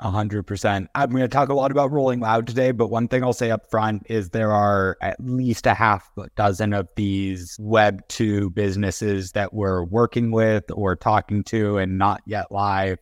A 0.00 0.10
hundred 0.10 0.44
percent. 0.44 0.88
I'm 0.94 1.10
going 1.10 1.22
to 1.22 1.28
talk 1.28 1.48
a 1.48 1.54
lot 1.54 1.72
about 1.72 1.90
Rolling 1.90 2.20
Loud 2.20 2.46
today, 2.46 2.70
but 2.70 2.86
one 2.86 3.08
thing 3.08 3.24
I'll 3.24 3.32
say 3.32 3.50
up 3.50 3.68
front 3.68 4.06
is 4.08 4.30
there 4.30 4.52
are 4.52 4.96
at 5.02 5.16
least 5.18 5.66
a 5.66 5.74
half 5.74 6.08
dozen 6.36 6.72
of 6.72 6.88
these 6.94 7.56
Web 7.58 8.06
two 8.06 8.50
businesses 8.50 9.32
that 9.32 9.52
we're 9.52 9.82
working 9.82 10.30
with 10.30 10.64
or 10.72 10.94
talking 10.94 11.42
to 11.44 11.78
and 11.78 11.98
not 11.98 12.22
yet 12.26 12.52
live, 12.52 12.98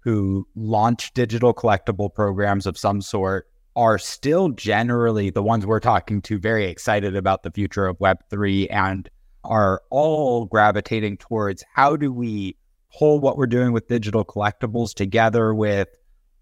who 0.00 0.48
launch 0.56 1.12
digital 1.12 1.52
collectible 1.52 2.12
programs 2.12 2.64
of 2.64 2.78
some 2.78 3.02
sort 3.02 3.46
are 3.78 3.96
still 3.96 4.48
generally 4.48 5.30
the 5.30 5.42
ones 5.42 5.64
we're 5.64 5.78
talking 5.78 6.20
to 6.20 6.36
very 6.36 6.66
excited 6.66 7.14
about 7.14 7.44
the 7.44 7.50
future 7.52 7.86
of 7.86 7.96
Web3 8.00 8.66
and 8.72 9.08
are 9.44 9.82
all 9.90 10.46
gravitating 10.46 11.16
towards 11.16 11.62
how 11.72 11.94
do 11.94 12.12
we 12.12 12.56
pull 12.92 13.20
what 13.20 13.38
we're 13.38 13.46
doing 13.46 13.70
with 13.70 13.86
digital 13.86 14.24
collectibles 14.24 14.92
together 14.92 15.54
with 15.54 15.86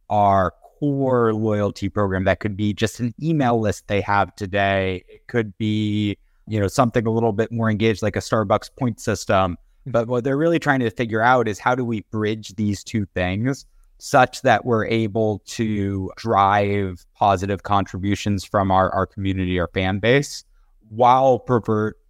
our 0.09 0.55
core 0.80 1.34
loyalty 1.34 1.91
program 1.91 2.24
that 2.24 2.41
could 2.41 2.57
be 2.57 2.72
just 2.72 3.01
an 3.01 3.12
email 3.22 3.61
list 3.61 3.87
they 3.87 4.01
have 4.01 4.34
today. 4.37 5.05
It 5.07 5.26
could 5.26 5.59
be 5.59 6.16
you 6.49 6.59
know 6.59 6.68
something 6.68 7.07
a 7.07 7.11
little 7.11 7.32
bit 7.34 7.53
more 7.53 7.68
engaged 7.68 8.03
like 8.03 8.16
a 8.16 8.20
starbucks 8.20 8.70
point 8.78 8.99
system. 8.99 9.53
Mm-hmm. 9.53 9.91
But 9.91 10.09
what 10.09 10.24
they're 10.24 10.39
really 10.39 10.59
trying 10.59 10.80
to 10.80 10.89
figure 10.89 11.20
out 11.20 11.49
is 11.49 11.59
how 11.59 11.74
do 11.74 11.84
we 11.84 12.01
bridge 12.11 12.55
these 12.55 12.82
two 12.82 13.05
things 13.14 13.66
such 13.99 14.42
that 14.42 14.64
we're 14.64 14.86
able 14.86 15.40
to 15.47 16.11
drive 16.16 17.07
positive 17.14 17.62
contributions 17.62 18.44
from 18.44 18.70
our, 18.70 18.92
our 18.94 19.07
community 19.07 19.59
or 19.59 19.68
fan 19.68 19.99
base 19.99 20.44
while 20.88 21.38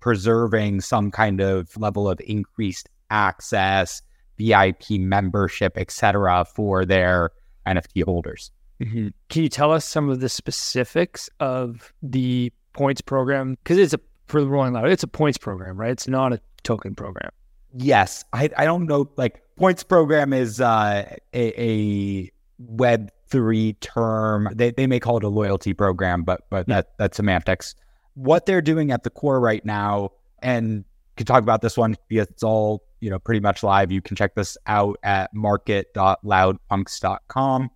preserving 0.00 0.80
some 0.80 1.10
kind 1.10 1.40
of 1.40 1.76
level 1.76 2.08
of 2.08 2.20
increased 2.26 2.88
access, 3.10 4.02
VIP 4.38 4.90
membership, 4.90 5.78
etc., 5.78 6.44
for 6.44 6.84
their 6.84 7.30
NFT 7.66 8.04
holders. 8.04 8.50
Mm-hmm. 8.80 9.08
Can 9.30 9.42
you 9.42 9.48
tell 9.48 9.72
us 9.72 9.84
some 9.84 10.10
of 10.10 10.20
the 10.20 10.28
specifics 10.28 11.30
of 11.40 11.92
the 12.02 12.52
points 12.74 13.00
program? 13.00 13.56
Because 13.62 13.78
it's 13.78 13.94
a 13.94 14.00
for 14.26 14.40
the 14.40 14.48
Rolling 14.48 14.72
Loud, 14.72 14.90
it's 14.90 15.04
a 15.04 15.08
points 15.08 15.38
program, 15.38 15.78
right? 15.78 15.92
It's 15.92 16.08
not 16.08 16.32
a 16.32 16.40
token 16.62 16.94
program. 16.94 17.30
Yes, 17.72 18.24
I 18.32 18.50
I 18.56 18.64
don't 18.64 18.86
know. 18.86 19.08
Like 19.16 19.42
points 19.56 19.82
program 19.82 20.32
is 20.32 20.60
uh, 20.60 21.16
a, 21.32 21.60
a 21.60 22.30
Web 22.58 23.10
three 23.28 23.72
term. 23.74 24.48
They 24.54 24.70
they 24.70 24.86
may 24.86 24.98
call 25.00 25.18
it 25.18 25.24
a 25.24 25.28
loyalty 25.28 25.74
program, 25.74 26.22
but 26.22 26.42
but 26.50 26.68
that 26.68 26.92
that's 26.98 27.16
semantics. 27.16 27.74
What 28.14 28.46
they're 28.46 28.62
doing 28.62 28.92
at 28.92 29.02
the 29.02 29.10
core 29.10 29.40
right 29.40 29.64
now, 29.64 30.10
and 30.40 30.84
can 31.16 31.26
talk 31.26 31.42
about 31.42 31.60
this 31.60 31.76
one 31.76 31.96
because 32.08 32.28
it's 32.28 32.42
all 32.42 32.82
you 33.00 33.10
know 33.10 33.18
pretty 33.18 33.40
much 33.40 33.62
live. 33.62 33.92
You 33.92 34.00
can 34.00 34.16
check 34.16 34.34
this 34.34 34.56
out 34.66 34.96
at 35.02 35.34
market.loudpunks.com. 35.34 37.70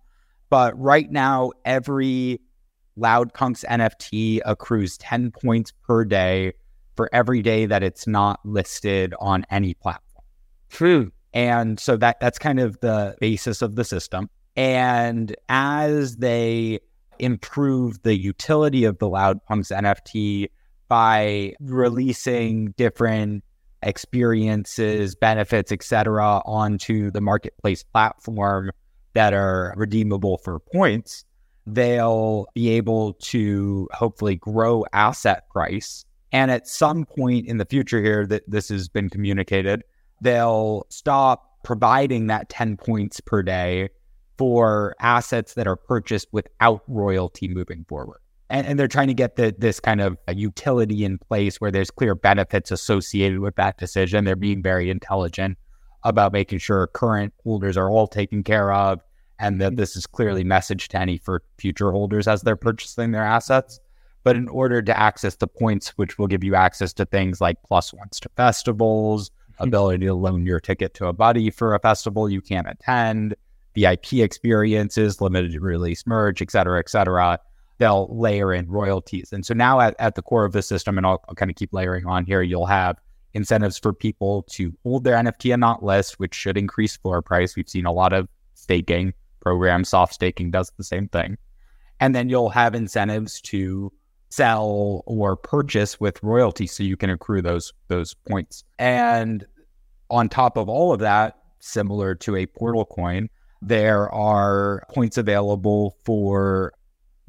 But 0.49 0.79
right 0.79 1.11
now, 1.11 1.51
every 1.63 2.41
Loudpunks 2.97 3.63
NFT 3.65 4.41
accrues 4.45 4.97
10 4.97 5.31
points 5.31 5.71
per 5.71 6.03
day 6.03 6.53
for 6.95 7.09
every 7.13 7.41
day 7.41 7.65
that 7.65 7.83
it's 7.83 8.05
not 8.05 8.41
listed 8.43 9.13
on 9.19 9.45
any 9.49 9.73
platform. 9.73 10.25
True. 10.69 11.11
And 11.33 11.79
so 11.79 11.97
that 11.97 12.19
that's 12.19 12.39
kind 12.39 12.59
of 12.59 12.79
the 12.81 13.15
basis 13.19 13.61
of 13.61 13.75
the 13.75 13.85
system. 13.85 14.29
And 14.55 15.35
as 15.49 16.17
they 16.17 16.79
improve 17.19 18.01
the 18.03 18.17
utility 18.17 18.83
of 18.83 18.97
the 18.97 19.07
Loud 19.07 19.39
Loudpunks 19.49 19.71
NFT 19.71 20.49
by 20.87 21.53
releasing 21.61 22.71
different 22.71 23.43
experiences, 23.83 25.15
benefits, 25.15 25.71
etc., 25.71 26.41
onto 26.45 27.11
the 27.11 27.21
marketplace 27.21 27.83
platform 27.83 28.71
that 29.13 29.33
are 29.33 29.73
redeemable 29.77 30.37
for 30.37 30.59
points, 30.59 31.23
they'll 31.65 32.47
be 32.53 32.69
able 32.69 33.13
to 33.13 33.87
hopefully 33.93 34.35
grow 34.35 34.85
asset 34.93 35.47
price. 35.49 36.05
And 36.31 36.49
at 36.49 36.67
some 36.67 37.05
point 37.05 37.47
in 37.47 37.57
the 37.57 37.65
future 37.65 38.01
here 38.01 38.25
that 38.27 38.43
this 38.47 38.69
has 38.69 38.87
been 38.87 39.09
communicated, 39.09 39.83
they'll 40.21 40.85
stop 40.89 41.63
providing 41.63 42.27
that 42.27 42.49
10 42.49 42.77
points 42.77 43.19
per 43.19 43.43
day 43.43 43.89
for 44.37 44.95
assets 44.99 45.53
that 45.55 45.67
are 45.67 45.75
purchased 45.75 46.27
without 46.31 46.81
royalty 46.87 47.47
moving 47.47 47.85
forward. 47.87 48.19
And, 48.49 48.65
and 48.65 48.79
they're 48.79 48.87
trying 48.87 49.07
to 49.07 49.13
get 49.13 49.35
the, 49.35 49.55
this 49.57 49.79
kind 49.79 50.01
of 50.01 50.17
utility 50.33 51.05
in 51.05 51.17
place 51.17 51.61
where 51.61 51.71
there's 51.71 51.91
clear 51.91 52.15
benefits 52.15 52.71
associated 52.71 53.39
with 53.39 53.55
that 53.55 53.77
decision. 53.77 54.25
They're 54.25 54.35
being 54.35 54.63
very 54.63 54.89
intelligent 54.89 55.57
about 56.03 56.33
making 56.33 56.59
sure 56.59 56.87
current 56.87 57.33
holders 57.43 57.77
are 57.77 57.89
all 57.89 58.07
taken 58.07 58.43
care 58.43 58.73
of 58.73 59.01
and 59.39 59.61
that 59.61 59.75
this 59.75 59.95
is 59.95 60.05
clearly 60.05 60.43
messaged 60.43 60.89
to 60.89 60.99
any 60.99 61.17
for 61.17 61.43
future 61.57 61.91
holders 61.91 62.27
as 62.27 62.41
they're 62.41 62.55
purchasing 62.55 63.11
their 63.11 63.23
assets. 63.23 63.79
But 64.23 64.35
in 64.35 64.47
order 64.47 64.83
to 64.83 64.99
access 64.99 65.35
the 65.35 65.47
points, 65.47 65.89
which 65.97 66.19
will 66.19 66.27
give 66.27 66.43
you 66.43 66.53
access 66.53 66.93
to 66.93 67.05
things 67.05 67.41
like 67.41 67.57
plus 67.65 67.91
ones 67.91 68.19
to 68.19 68.29
festivals. 68.37 69.31
Hmm. 69.61 69.69
ability 69.69 70.05
to 70.05 70.13
loan 70.13 70.45
your 70.45 70.59
ticket 70.59 70.93
to 70.95 71.07
a 71.07 71.13
buddy 71.13 71.49
for 71.49 71.75
a 71.75 71.79
festival 71.79 72.29
you 72.29 72.41
can't 72.41 72.67
attend, 72.67 73.35
VIP 73.75 74.13
experiences, 74.13 75.21
limited 75.21 75.61
release 75.61 76.05
merch, 76.05 76.41
et 76.41 76.51
cetera, 76.51 76.79
et 76.79 76.89
cetera, 76.89 77.39
they'll 77.77 78.07
layer 78.15 78.53
in 78.53 78.69
royalties. 78.69 79.33
And 79.33 79.45
so 79.45 79.53
now 79.53 79.79
at, 79.79 79.95
at 79.97 80.15
the 80.15 80.21
core 80.21 80.45
of 80.45 80.51
the 80.51 80.61
system, 80.61 80.97
and 80.97 81.05
I'll, 81.05 81.23
I'll 81.27 81.35
kind 81.35 81.49
of 81.49 81.55
keep 81.57 81.73
layering 81.73 82.05
on 82.05 82.25
here, 82.25 82.41
you'll 82.41 82.67
have 82.67 82.97
incentives 83.33 83.77
for 83.77 83.93
people 83.93 84.43
to 84.51 84.73
hold 84.83 85.03
their 85.03 85.15
NFT 85.15 85.53
and 85.53 85.61
not 85.61 85.83
list, 85.83 86.19
which 86.19 86.35
should 86.35 86.57
increase 86.57 86.97
floor 86.97 87.21
price. 87.21 87.55
We've 87.55 87.69
seen 87.69 87.85
a 87.85 87.91
lot 87.91 88.13
of 88.13 88.27
staking 88.55 89.13
programs, 89.39 89.89
soft 89.89 90.13
staking 90.13 90.51
does 90.51 90.71
the 90.77 90.83
same 90.83 91.07
thing. 91.07 91.37
And 91.99 92.13
then 92.13 92.29
you'll 92.29 92.49
have 92.49 92.75
incentives 92.75 93.41
to 93.41 93.91
sell 94.31 95.03
or 95.05 95.35
purchase 95.35 95.99
with 95.99 96.21
royalty 96.23 96.65
so 96.65 96.83
you 96.83 96.97
can 96.97 97.09
accrue 97.09 97.41
those 97.41 97.73
those 97.89 98.15
points. 98.27 98.63
And 98.79 99.45
on 100.09 100.29
top 100.29 100.57
of 100.57 100.69
all 100.69 100.93
of 100.93 100.99
that, 101.01 101.37
similar 101.59 102.15
to 102.15 102.35
a 102.37 102.45
portal 102.45 102.85
coin, 102.85 103.29
there 103.61 104.09
are 104.11 104.83
points 104.89 105.17
available 105.17 105.95
for 106.03 106.73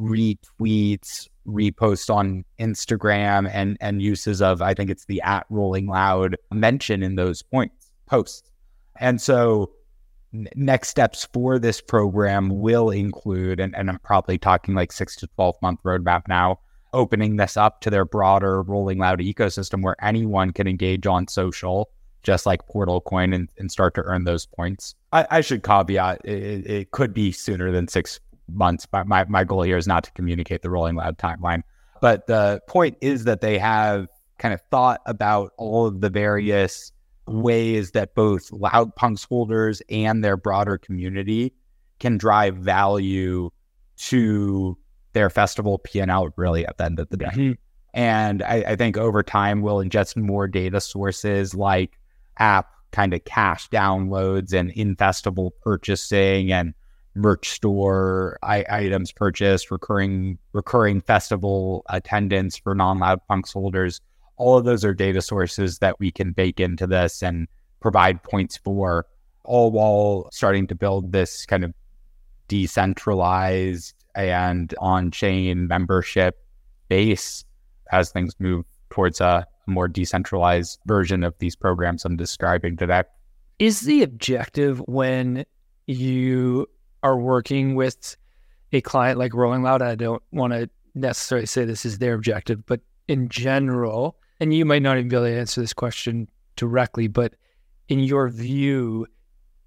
retweets, 0.01 1.29
reposts 1.47 2.13
on 2.13 2.45
Instagram 2.61 3.51
and 3.53 3.77
and 3.81 4.01
uses 4.01 4.41
of 4.41 4.63
I 4.63 4.73
think 4.73 4.89
it's 4.89 5.07
the 5.07 5.21
at 5.23 5.45
rolling 5.51 5.87
loud 5.87 6.37
mention 6.53 7.03
in 7.03 7.17
those 7.17 7.43
points 7.43 7.91
posts. 8.07 8.51
And 9.01 9.21
so 9.21 9.73
next 10.55 10.89
steps 10.89 11.29
for 11.33 11.59
this 11.59 11.81
program 11.81 12.61
will 12.61 12.91
include 12.91 13.61
and, 13.61 13.75
and 13.77 13.91
I'm 13.91 13.99
probably 13.99 14.39
talking 14.39 14.75
like 14.75 14.93
six 14.93 15.17
to 15.17 15.27
12 15.27 15.57
month 15.63 15.81
roadmap 15.85 16.23
now, 16.29 16.61
opening 16.93 17.37
this 17.37 17.57
up 17.57 17.81
to 17.81 17.91
their 17.91 18.05
broader 18.05 18.63
rolling 18.63 18.99
loud 18.99 19.21
ecosystem 19.21 19.83
where 19.83 19.97
anyone 20.05 20.53
can 20.53 20.67
engage 20.67 21.07
on 21.07 21.29
social 21.29 21.91
just 22.23 22.47
like 22.47 22.67
Portal 22.69 23.01
Coin 23.01 23.33
and, 23.33 23.49
and 23.59 23.71
start 23.71 23.95
to 23.95 24.03
earn 24.03 24.25
those 24.25 24.47
points. 24.47 24.95
I, 25.13 25.27
I 25.31 25.41
should 25.41 25.63
caveat 25.63 26.21
it, 26.25 26.67
it, 26.71 26.91
could 26.93 27.13
be 27.13 27.33
sooner 27.33 27.73
than 27.73 27.89
six 27.89 28.21
months. 28.49 28.87
But 28.87 29.07
my, 29.07 29.25
my 29.25 29.45
goal 29.45 29.63
here 29.63 29.77
is 29.77 29.87
not 29.87 30.05
to 30.05 30.13
communicate 30.13 30.63
the 30.63 30.71
Rolling 30.71 30.95
Loud 30.95 31.19
timeline. 31.19 31.63
But 32.01 32.27
the 32.27 32.61
point 32.69 32.97
is 33.01 33.25
that 33.25 33.41
they 33.41 33.59
have 33.59 34.09
kind 34.39 34.55
of 34.55 34.61
thought 34.71 35.01
about 35.07 35.53
all 35.57 35.87
of 35.87 36.01
the 36.01 36.11
various 36.11 36.93
ways 37.27 37.93
that 37.93 38.15
both 38.15 38.51
Loud 38.53 38.95
Punks 38.97 39.25
holders 39.25 39.83
and 39.89 40.25
their 40.25 40.37
broader 40.37 40.79
community 40.79 41.55
can 42.01 42.19
drive 42.19 42.57
value 42.57 43.51
to 43.97 44.77
their 45.13 45.31
festival 45.31 45.79
P&L 45.79 46.29
really 46.37 46.67
at 46.67 46.79
the 46.79 46.85
end 46.85 46.99
of 46.99 47.09
the 47.11 47.17
day. 47.17 47.27
Mm-hmm. 47.27 47.53
And 47.95 48.43
I, 48.43 48.65
I, 48.69 48.77
think 48.77 48.97
over 48.97 49.23
time 49.23 49.61
we'll 49.61 49.77
ingest 49.77 50.17
more 50.17 50.49
data 50.49 50.81
sources 50.81 51.55
like 51.55 51.99
app 52.39 52.71
kind 52.91 53.13
of 53.13 53.25
cash 53.25 53.69
downloads 53.69 54.55
and 54.55 54.71
in 54.71 54.97
festival 54.97 55.53
purchasing 55.63 56.53
and 56.53 56.73
merch 57.15 57.51
store 57.51 58.39
I- 58.43 58.65
items 58.69 59.13
purchased, 59.13 59.71
recurring 59.71 60.39
recurring 60.53 61.01
festival 61.01 61.85
attendance 61.91 62.57
for 62.57 62.75
non 62.75 62.99
loud 62.99 63.21
punks 63.29 63.53
holders. 63.53 64.01
All 64.37 64.57
of 64.57 64.65
those 64.65 64.85
are 64.85 64.95
data 64.95 65.21
sources 65.21 65.79
that 65.79 66.01
we 66.01 66.11
can 66.11 66.33
bake 66.33 66.61
into 66.61 66.87
this 66.87 67.23
and 67.23 67.47
provide 67.81 68.23
points 68.23 68.57
for, 68.57 69.07
all 69.45 69.71
while 69.71 70.29
starting 70.33 70.67
to 70.69 70.75
build 70.75 71.13
this 71.13 71.45
kind 71.47 71.65
of 71.65 71.75
decentralized 72.49 73.95
and 74.15 74.75
on 74.79 75.11
chain 75.11 75.67
membership 75.67 76.37
base 76.89 77.45
as 77.91 78.11
things 78.11 78.35
move 78.39 78.65
towards 78.91 79.21
a 79.21 79.47
more 79.67 79.89
decentralized 79.89 80.79
version 80.87 81.23
of 81.25 81.35
these 81.39 81.57
programs 81.57 82.05
I'm 82.05 82.17
describing 82.17 82.77
today. 82.77 83.05
Is 83.59 83.81
the 83.81 84.03
objective 84.03 84.81
when 84.87 85.45
you 85.87 86.67
are 87.03 87.17
working 87.17 87.75
with 87.75 88.17
a 88.73 88.81
client 88.81 89.19
like 89.19 89.35
Rolling 89.35 89.63
Loud, 89.63 89.83
I 89.83 89.95
don't 89.95 90.23
want 90.33 90.53
to 90.53 90.69
necessarily 90.95 91.47
say 91.47 91.65
this 91.65 91.85
is 91.85 91.99
their 91.99 92.15
objective, 92.15 92.65
but 92.67 92.81
in 93.09 93.29
general, 93.29 94.17
and 94.41 94.55
you 94.55 94.65
might 94.65 94.83
not 94.83 94.97
even 94.97 95.09
be 95.09 95.17
able 95.17 95.27
to 95.27 95.39
answer 95.39 95.61
this 95.61 95.73
question 95.73 96.29
directly, 96.57 97.09
but 97.09 97.35
in 97.89 98.01
your 98.01 98.29
view, 98.29 99.07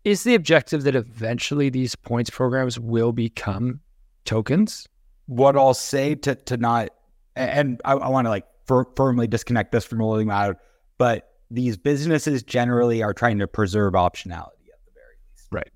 is 0.04 0.24
the 0.24 0.36
objective 0.36 0.84
that 0.84 0.96
eventually 0.96 1.70
these 1.70 1.96
points 1.96 2.30
programs 2.30 2.80
will 2.80 3.12
become 3.12 3.80
tokens? 4.26 4.88
What 5.28 5.56
I'll 5.56 5.74
say 5.74 6.16
to 6.16 6.36
to 6.36 6.58
not, 6.58 6.90
and 7.36 7.82
I, 7.86 7.94
I 7.94 8.10
want 8.10 8.26
to 8.26 8.30
like 8.30 8.46
fir- 8.66 8.86
firmly 8.96 9.28
disconnect 9.28 9.72
this 9.72 9.86
from 9.86 10.00
Rolling 10.00 10.28
Loud, 10.28 10.58
but 10.98 11.30
these 11.50 11.78
businesses 11.78 12.44
generally 12.44 13.02
are 13.02 13.14
trying 13.14 13.40
to 13.40 13.48
preserve 13.48 13.94
optionality 13.94 14.68
at 14.72 14.80
the 14.86 14.92
very 14.94 15.16
least. 15.32 15.48
Right. 15.52 15.72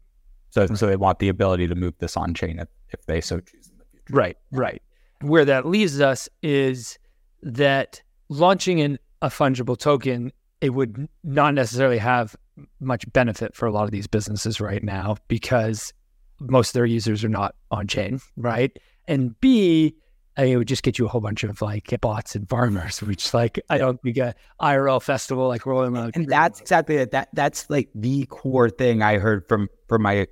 So, 0.51 0.65
so 0.75 0.87
they 0.87 0.95
want 0.95 1.19
the 1.19 1.29
ability 1.29 1.67
to 1.67 1.75
move 1.75 1.93
this 1.99 2.17
on 2.17 2.33
chain 2.33 2.59
if, 2.59 2.67
if 2.89 3.05
they 3.05 3.21
so 3.21 3.39
choose 3.39 3.69
in 3.69 3.77
the 3.77 3.85
future. 3.91 4.13
Right, 4.13 4.37
right. 4.51 4.81
Where 5.21 5.45
that 5.45 5.65
leaves 5.65 6.01
us 6.01 6.29
is 6.41 6.97
that 7.43 8.01
launching 8.29 8.79
in 8.79 8.99
a 9.21 9.27
fungible 9.27 9.77
token, 9.77 10.31
it 10.61 10.71
would 10.71 11.07
not 11.23 11.53
necessarily 11.53 11.97
have 11.97 12.35
much 12.79 13.11
benefit 13.13 13.55
for 13.55 13.65
a 13.65 13.71
lot 13.71 13.83
of 13.83 13.91
these 13.91 14.07
businesses 14.07 14.59
right 14.59 14.83
now 14.83 15.17
because 15.27 15.93
most 16.39 16.69
of 16.69 16.73
their 16.73 16.85
users 16.85 17.23
are 17.23 17.29
not 17.29 17.55
on 17.71 17.87
chain, 17.87 18.19
right? 18.37 18.77
And 19.07 19.39
B, 19.39 19.95
it 20.37 20.57
would 20.57 20.67
just 20.67 20.83
get 20.83 20.97
you 20.97 21.05
a 21.05 21.09
whole 21.09 21.21
bunch 21.21 21.43
of 21.43 21.61
like 21.61 21.93
bots 22.01 22.35
and 22.35 22.47
farmers, 22.47 23.01
which 23.01 23.33
like 23.33 23.59
I 23.69 23.77
don't 23.77 24.01
think 24.01 24.17
a 24.17 24.35
IRL 24.61 25.01
festival 25.01 25.47
like 25.47 25.65
Rolling 25.65 25.93
Loud. 25.93 26.15
And 26.15 26.27
that's 26.27 26.61
exactly 26.61 26.97
it. 26.97 27.11
That 27.11 27.29
that's 27.33 27.69
like 27.69 27.89
the 27.95 28.25
core 28.25 28.69
thing 28.69 29.01
I 29.01 29.17
heard 29.17 29.47
from 29.47 29.69
from 29.87 30.03
my 30.03 30.27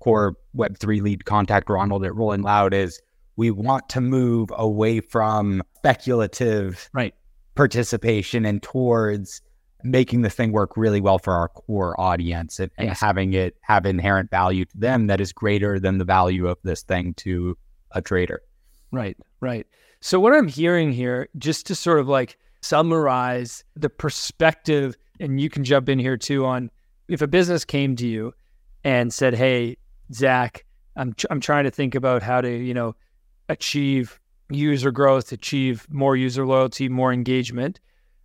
core 0.00 0.34
Web3 0.56 1.02
lead 1.02 1.24
contact 1.26 1.70
Ronald 1.70 2.04
at 2.04 2.14
Rolling 2.14 2.42
Loud 2.42 2.74
is 2.74 3.00
we 3.36 3.50
want 3.50 3.88
to 3.90 4.00
move 4.00 4.50
away 4.56 5.00
from 5.00 5.62
speculative 5.76 6.90
right. 6.92 7.14
participation 7.54 8.44
and 8.44 8.62
towards 8.62 9.42
making 9.84 10.22
the 10.22 10.30
thing 10.30 10.52
work 10.52 10.76
really 10.76 11.00
well 11.00 11.18
for 11.18 11.32
our 11.34 11.48
core 11.48 11.98
audience 12.00 12.58
and, 12.60 12.70
and 12.78 12.88
Yes. 12.88 13.00
having 13.00 13.32
it 13.34 13.56
have 13.62 13.86
inherent 13.86 14.30
value 14.30 14.64
to 14.64 14.76
them 14.78 15.06
that 15.08 15.20
is 15.20 15.32
greater 15.32 15.78
than 15.80 15.98
the 15.98 16.04
value 16.04 16.46
of 16.48 16.58
this 16.62 16.82
thing 16.82 17.14
to 17.14 17.56
a 17.92 18.00
trader. 18.02 18.42
Right, 18.92 19.16
right. 19.40 19.66
So 20.00 20.18
what 20.18 20.34
I'm 20.34 20.48
hearing 20.48 20.92
here, 20.92 21.28
just 21.38 21.66
to 21.66 21.74
sort 21.74 21.98
of 22.00 22.08
like 22.08 22.36
summarize 22.62 23.64
the 23.76 23.90
perspective, 23.90 24.96
and 25.18 25.40
you 25.40 25.50
can 25.50 25.64
jump 25.64 25.88
in 25.88 25.98
here 25.98 26.16
too 26.16 26.44
on 26.46 26.70
if 27.08 27.20
a 27.22 27.26
business 27.26 27.64
came 27.64 27.96
to 27.96 28.06
you 28.06 28.32
and 28.84 29.12
said, 29.12 29.34
"Hey, 29.34 29.76
Zach, 30.12 30.64
I'm 30.96 31.12
tr- 31.14 31.26
I'm 31.30 31.40
trying 31.40 31.64
to 31.64 31.70
think 31.70 31.94
about 31.94 32.22
how 32.22 32.40
to 32.40 32.50
you 32.50 32.72
know 32.74 32.94
achieve 33.48 34.18
user 34.50 34.90
growth, 34.90 35.32
achieve 35.32 35.86
more 35.90 36.16
user 36.16 36.46
loyalty, 36.46 36.88
more 36.88 37.12
engagement," 37.12 37.80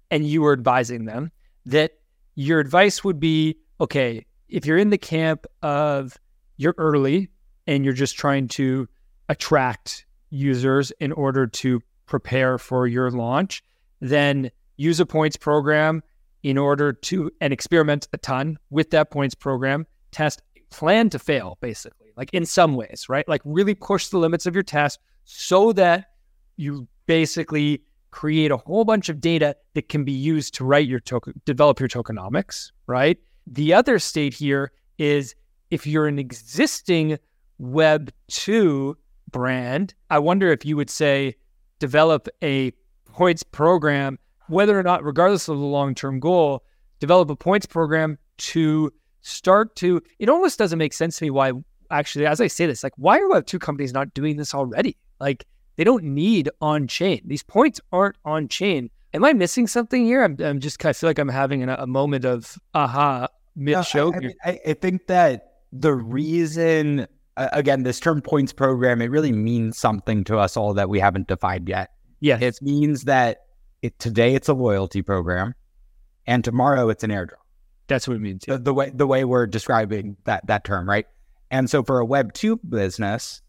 and 0.09 0.25
you 0.25 0.41
were 0.41 0.53
advising 0.53 1.05
them 1.05 1.31
that 1.65 1.91
your 2.35 2.59
advice 2.59 3.03
would 3.03 3.19
be, 3.19 3.57
okay, 3.79 4.25
if 4.49 4.65
you're 4.65 4.77
in 4.77 4.89
the 4.89 4.97
camp 4.97 5.45
of 5.61 6.17
you're 6.57 6.75
early 6.77 7.29
and 7.67 7.83
you're 7.83 7.93
just 7.93 8.15
trying 8.15 8.47
to 8.47 8.87
attract 9.29 10.05
users 10.29 10.91
in 10.99 11.11
order 11.11 11.47
to 11.47 11.81
prepare 12.05 12.57
for 12.57 12.87
your 12.87 13.09
launch, 13.11 13.63
then 13.99 14.51
use 14.77 14.99
a 14.99 15.05
points 15.05 15.37
program 15.37 16.03
in 16.43 16.57
order 16.57 16.93
to 16.93 17.31
and 17.41 17.51
experiment 17.51 18.07
a 18.13 18.17
ton 18.17 18.57
with 18.69 18.91
that 18.91 19.09
points 19.09 19.33
program, 19.33 19.87
test, 20.11 20.41
plan 20.69 21.09
to 21.09 21.17
fail, 21.17 21.57
basically, 21.61 22.11
like 22.15 22.29
in 22.33 22.45
some 22.45 22.75
ways, 22.75 23.07
right? 23.09 23.27
Like 23.27 23.41
really 23.45 23.73
push 23.73 24.09
the 24.09 24.19
limits 24.19 24.45
of 24.45 24.53
your 24.53 24.63
test 24.63 24.99
so 25.23 25.73
that 25.73 26.11
you 26.57 26.87
basically 27.07 27.81
create 28.15 28.49
a 28.49 28.55
whole 28.55 28.85
bunch 28.85 29.09
of 29.09 29.19
data 29.19 29.53
that 29.73 29.89
can 29.89 30.05
be 30.05 30.11
used 30.13 30.53
to 30.53 30.63
write 30.63 30.87
your 30.87 31.01
token, 31.01 31.33
develop 31.43 31.81
your 31.81 31.89
tokenomics, 31.89 32.71
right? 32.87 33.17
The 33.45 33.73
other 33.73 33.99
state 33.99 34.33
here 34.33 34.71
is 34.97 35.35
if 35.69 35.85
you're 35.85 36.07
an 36.07 36.17
existing 36.17 37.19
Web 37.57 38.13
2 38.29 38.97
brand, 39.31 39.93
I 40.09 40.19
wonder 40.19 40.49
if 40.49 40.63
you 40.63 40.77
would 40.77 40.89
say 40.89 41.35
develop 41.79 42.29
a 42.41 42.71
points 43.05 43.43
program, 43.43 44.17
whether 44.47 44.79
or 44.79 44.83
not, 44.83 45.03
regardless 45.03 45.49
of 45.49 45.57
the 45.57 45.65
long 45.65 45.93
term 45.93 46.21
goal, 46.21 46.63
develop 47.01 47.29
a 47.29 47.35
points 47.35 47.65
program 47.65 48.17
to 48.37 48.93
start 49.23 49.75
to. 49.75 50.01
It 50.19 50.29
almost 50.29 50.57
doesn't 50.57 50.79
make 50.79 50.93
sense 50.93 51.17
to 51.17 51.25
me 51.25 51.31
why, 51.31 51.51
actually, 51.91 52.27
as 52.27 52.39
I 52.39 52.47
say 52.47 52.65
this, 52.65 52.81
like, 52.81 52.93
why 52.95 53.19
are 53.19 53.27
Web 53.27 53.45
2 53.45 53.59
companies 53.59 53.91
not 53.91 54.13
doing 54.13 54.37
this 54.37 54.53
already? 54.55 54.95
Like, 55.19 55.45
they 55.75 55.83
don't 55.83 56.03
need 56.03 56.49
on 56.61 56.87
chain. 56.87 57.21
These 57.25 57.43
points 57.43 57.81
aren't 57.91 58.15
on 58.25 58.47
chain. 58.47 58.89
Am 59.13 59.23
I 59.23 59.33
missing 59.33 59.67
something 59.67 60.03
here? 60.05 60.23
I'm, 60.23 60.37
I'm 60.39 60.59
just, 60.59 60.83
I 60.85 60.93
feel 60.93 61.09
like 61.09 61.19
I'm 61.19 61.29
having 61.29 61.63
an, 61.63 61.69
a 61.69 61.87
moment 61.87 62.25
of 62.25 62.57
aha 62.73 63.27
mid 63.55 63.85
show. 63.85 64.13
I, 64.13 64.17
I, 64.17 64.19
mean, 64.19 64.33
I, 64.43 64.59
I 64.67 64.73
think 64.73 65.07
that 65.07 65.53
the 65.71 65.93
reason, 65.93 67.07
uh, 67.37 67.49
again, 67.53 67.83
this 67.83 67.99
term 67.99 68.21
points 68.21 68.53
program, 68.53 69.01
it 69.01 69.11
really 69.11 69.31
means 69.31 69.77
something 69.77 70.23
to 70.25 70.37
us 70.37 70.57
all 70.57 70.73
that 70.73 70.89
we 70.89 70.99
haven't 70.99 71.27
defined 71.27 71.69
yet. 71.69 71.91
yeah. 72.19 72.37
It 72.39 72.59
means 72.61 73.03
that 73.03 73.45
it, 73.81 73.97
today 73.99 74.35
it's 74.35 74.49
a 74.49 74.53
loyalty 74.53 75.01
program, 75.01 75.53
and 76.25 76.43
tomorrow 76.43 76.89
it's 76.89 77.03
an 77.03 77.11
airdrop. 77.11 77.43
That's 77.87 78.07
what 78.07 78.15
it 78.15 78.21
means. 78.21 78.45
The, 78.47 78.57
the 78.57 78.73
way 78.73 78.89
the 78.89 79.05
way 79.05 79.25
we're 79.25 79.45
describing 79.45 80.17
that 80.23 80.47
that 80.47 80.63
term, 80.63 80.89
right? 80.89 81.05
And 81.51 81.69
so 81.69 81.83
for 81.83 81.99
a 81.99 82.05
Web 82.05 82.33
two 82.33 82.57
business, 82.57 83.41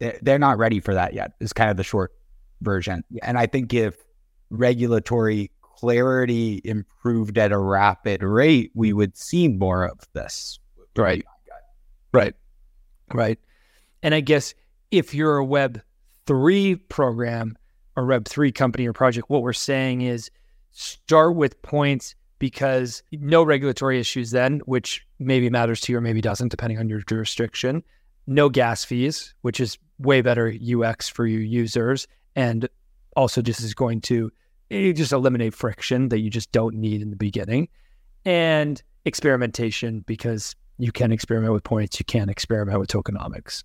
they're, 0.00 0.18
they're 0.20 0.38
not 0.38 0.58
ready 0.58 0.80
for 0.80 0.94
that 0.94 1.14
yet. 1.14 1.32
Is 1.40 1.52
kind 1.52 1.70
of 1.70 1.76
the 1.76 1.84
short 1.84 2.12
version. 2.60 3.04
And 3.22 3.38
I 3.38 3.46
think 3.46 3.72
if 3.72 3.96
regulatory 4.50 5.50
clarity 5.62 6.60
improved 6.64 7.38
at 7.38 7.52
a 7.52 7.58
rapid 7.58 8.22
rate, 8.22 8.72
we 8.74 8.88
mm-hmm. 8.88 8.98
would 8.98 9.16
see 9.16 9.48
more 9.48 9.84
of 9.84 10.00
this. 10.12 10.58
Right. 10.96 11.24
Right. 12.12 12.34
Right. 13.12 13.38
And 14.02 14.14
I 14.14 14.20
guess 14.20 14.54
if 14.90 15.14
you're 15.14 15.38
a 15.38 15.44
Web 15.44 15.80
3 16.26 16.76
program 16.76 17.56
or 17.96 18.06
Web 18.06 18.26
3 18.26 18.52
company 18.52 18.86
or 18.86 18.92
project, 18.92 19.30
what 19.30 19.42
we're 19.42 19.52
saying 19.52 20.02
is 20.02 20.30
start 20.72 21.36
with 21.36 21.60
points 21.62 22.14
because 22.38 23.02
no 23.12 23.42
regulatory 23.42 24.00
issues 24.00 24.30
then, 24.30 24.60
which 24.64 25.06
maybe 25.18 25.50
matters 25.50 25.80
to 25.82 25.92
you 25.92 25.98
or 25.98 26.00
maybe 26.00 26.20
doesn't, 26.20 26.48
depending 26.48 26.78
on 26.78 26.88
your 26.88 27.00
jurisdiction. 27.02 27.82
No 28.26 28.48
gas 28.48 28.84
fees, 28.84 29.34
which 29.42 29.60
is 29.60 29.78
way 29.98 30.20
better 30.22 30.52
UX 30.52 31.08
for 31.08 31.26
your 31.26 31.40
users. 31.40 32.06
And 32.36 32.68
also 33.16 33.42
just 33.42 33.60
is 33.60 33.74
going 33.74 34.00
to 34.02 34.30
eh, 34.70 34.92
just 34.92 35.12
eliminate 35.12 35.54
friction 35.54 36.08
that 36.10 36.20
you 36.20 36.30
just 36.30 36.52
don't 36.52 36.76
need 36.76 37.02
in 37.02 37.10
the 37.10 37.16
beginning. 37.16 37.68
And 38.24 38.82
experimentation 39.04 40.04
because 40.06 40.54
you 40.78 40.92
can 40.92 41.12
experiment 41.12 41.52
with 41.52 41.64
points, 41.64 41.98
you 41.98 42.04
can 42.04 42.28
experiment 42.28 42.78
with 42.78 42.88
tokenomics. 42.88 43.64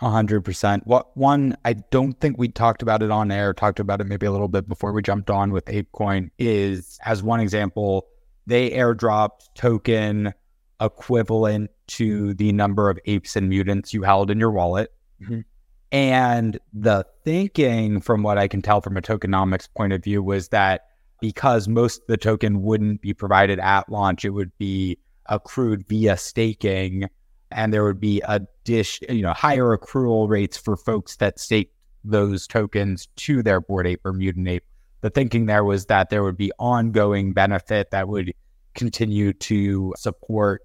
A 0.00 0.10
hundred 0.10 0.44
percent. 0.44 0.86
What 0.86 1.16
one 1.16 1.56
I 1.64 1.72
don't 1.72 2.12
think 2.20 2.36
we 2.36 2.48
talked 2.48 2.82
about 2.82 3.02
it 3.02 3.10
on 3.10 3.30
air, 3.30 3.54
talked 3.54 3.80
about 3.80 4.00
it 4.00 4.04
maybe 4.04 4.26
a 4.26 4.32
little 4.32 4.48
bit 4.48 4.68
before 4.68 4.92
we 4.92 5.00
jumped 5.00 5.30
on 5.30 5.52
with 5.52 5.64
ApeCoin 5.66 6.30
is 6.38 6.98
as 7.06 7.22
one 7.22 7.40
example, 7.40 8.06
they 8.46 8.70
airdropped 8.70 9.48
token 9.54 10.34
equivalent 10.80 11.70
to 11.88 12.34
the 12.34 12.52
number 12.52 12.90
of 12.90 12.98
apes 13.06 13.36
and 13.36 13.48
mutants 13.48 13.94
you 13.94 14.02
held 14.02 14.30
in 14.30 14.38
your 14.38 14.50
wallet. 14.50 14.92
Mhm. 15.22 15.44
And 15.92 16.58
the 16.72 17.06
thinking, 17.24 18.00
from 18.00 18.22
what 18.22 18.38
I 18.38 18.48
can 18.48 18.60
tell 18.60 18.80
from 18.80 18.96
a 18.96 19.02
tokenomics 19.02 19.68
point 19.74 19.92
of 19.92 20.02
view, 20.02 20.22
was 20.22 20.48
that 20.48 20.82
because 21.20 21.68
most 21.68 22.02
of 22.02 22.06
the 22.08 22.16
token 22.16 22.62
wouldn't 22.62 23.00
be 23.00 23.14
provided 23.14 23.58
at 23.60 23.88
launch, 23.88 24.24
it 24.24 24.30
would 24.30 24.56
be 24.58 24.98
accrued 25.26 25.86
via 25.88 26.16
staking 26.16 27.08
and 27.50 27.72
there 27.72 27.84
would 27.84 28.00
be 28.00 28.20
a 28.26 28.40
dish, 28.64 29.00
you 29.08 29.22
know, 29.22 29.32
higher 29.32 29.76
accrual 29.76 30.28
rates 30.28 30.56
for 30.56 30.76
folks 30.76 31.16
that 31.16 31.38
stake 31.38 31.72
those 32.04 32.46
tokens 32.46 33.08
to 33.16 33.42
their 33.42 33.60
Bored 33.60 33.86
Ape 33.86 34.04
or 34.04 34.12
mutant 34.12 34.48
ape. 34.48 34.64
The 35.00 35.10
thinking 35.10 35.46
there 35.46 35.64
was 35.64 35.86
that 35.86 36.10
there 36.10 36.22
would 36.22 36.36
be 36.36 36.50
ongoing 36.58 37.32
benefit 37.32 37.90
that 37.92 38.08
would 38.08 38.32
continue 38.74 39.32
to 39.32 39.94
support 39.96 40.62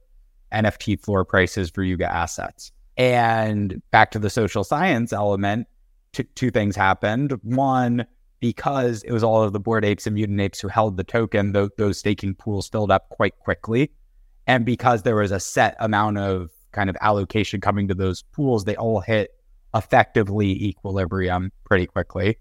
NFT 0.53 0.99
floor 1.01 1.25
prices 1.25 1.69
for 1.69 1.83
Yuga 1.83 2.11
assets. 2.11 2.71
And 2.97 3.81
back 3.91 4.11
to 4.11 4.19
the 4.19 4.29
social 4.29 4.63
science 4.63 5.13
element, 5.13 5.67
t- 6.13 6.23
two 6.35 6.51
things 6.51 6.75
happened. 6.75 7.33
One, 7.43 8.05
because 8.39 9.03
it 9.03 9.11
was 9.11 9.23
all 9.23 9.43
of 9.43 9.53
the 9.53 9.59
Bored 9.59 9.85
Apes 9.85 10.05
and 10.07 10.15
mutant 10.15 10.39
apes 10.41 10.59
who 10.59 10.67
held 10.67 10.97
the 10.97 11.03
token, 11.03 11.53
th- 11.53 11.69
those 11.77 11.97
staking 11.97 12.35
pools 12.35 12.67
filled 12.67 12.91
up 12.91 13.09
quite 13.09 13.37
quickly. 13.39 13.91
And 14.47 14.65
because 14.65 15.03
there 15.03 15.15
was 15.15 15.31
a 15.31 15.39
set 15.39 15.75
amount 15.79 16.17
of 16.17 16.49
kind 16.71 16.89
of 16.89 16.97
allocation 17.01 17.61
coming 17.61 17.87
to 17.87 17.93
those 17.93 18.23
pools, 18.23 18.65
they 18.65 18.75
all 18.75 18.99
hit 18.99 19.31
effectively 19.73 20.51
equilibrium 20.63 21.51
pretty 21.63 21.85
quickly. 21.85 22.37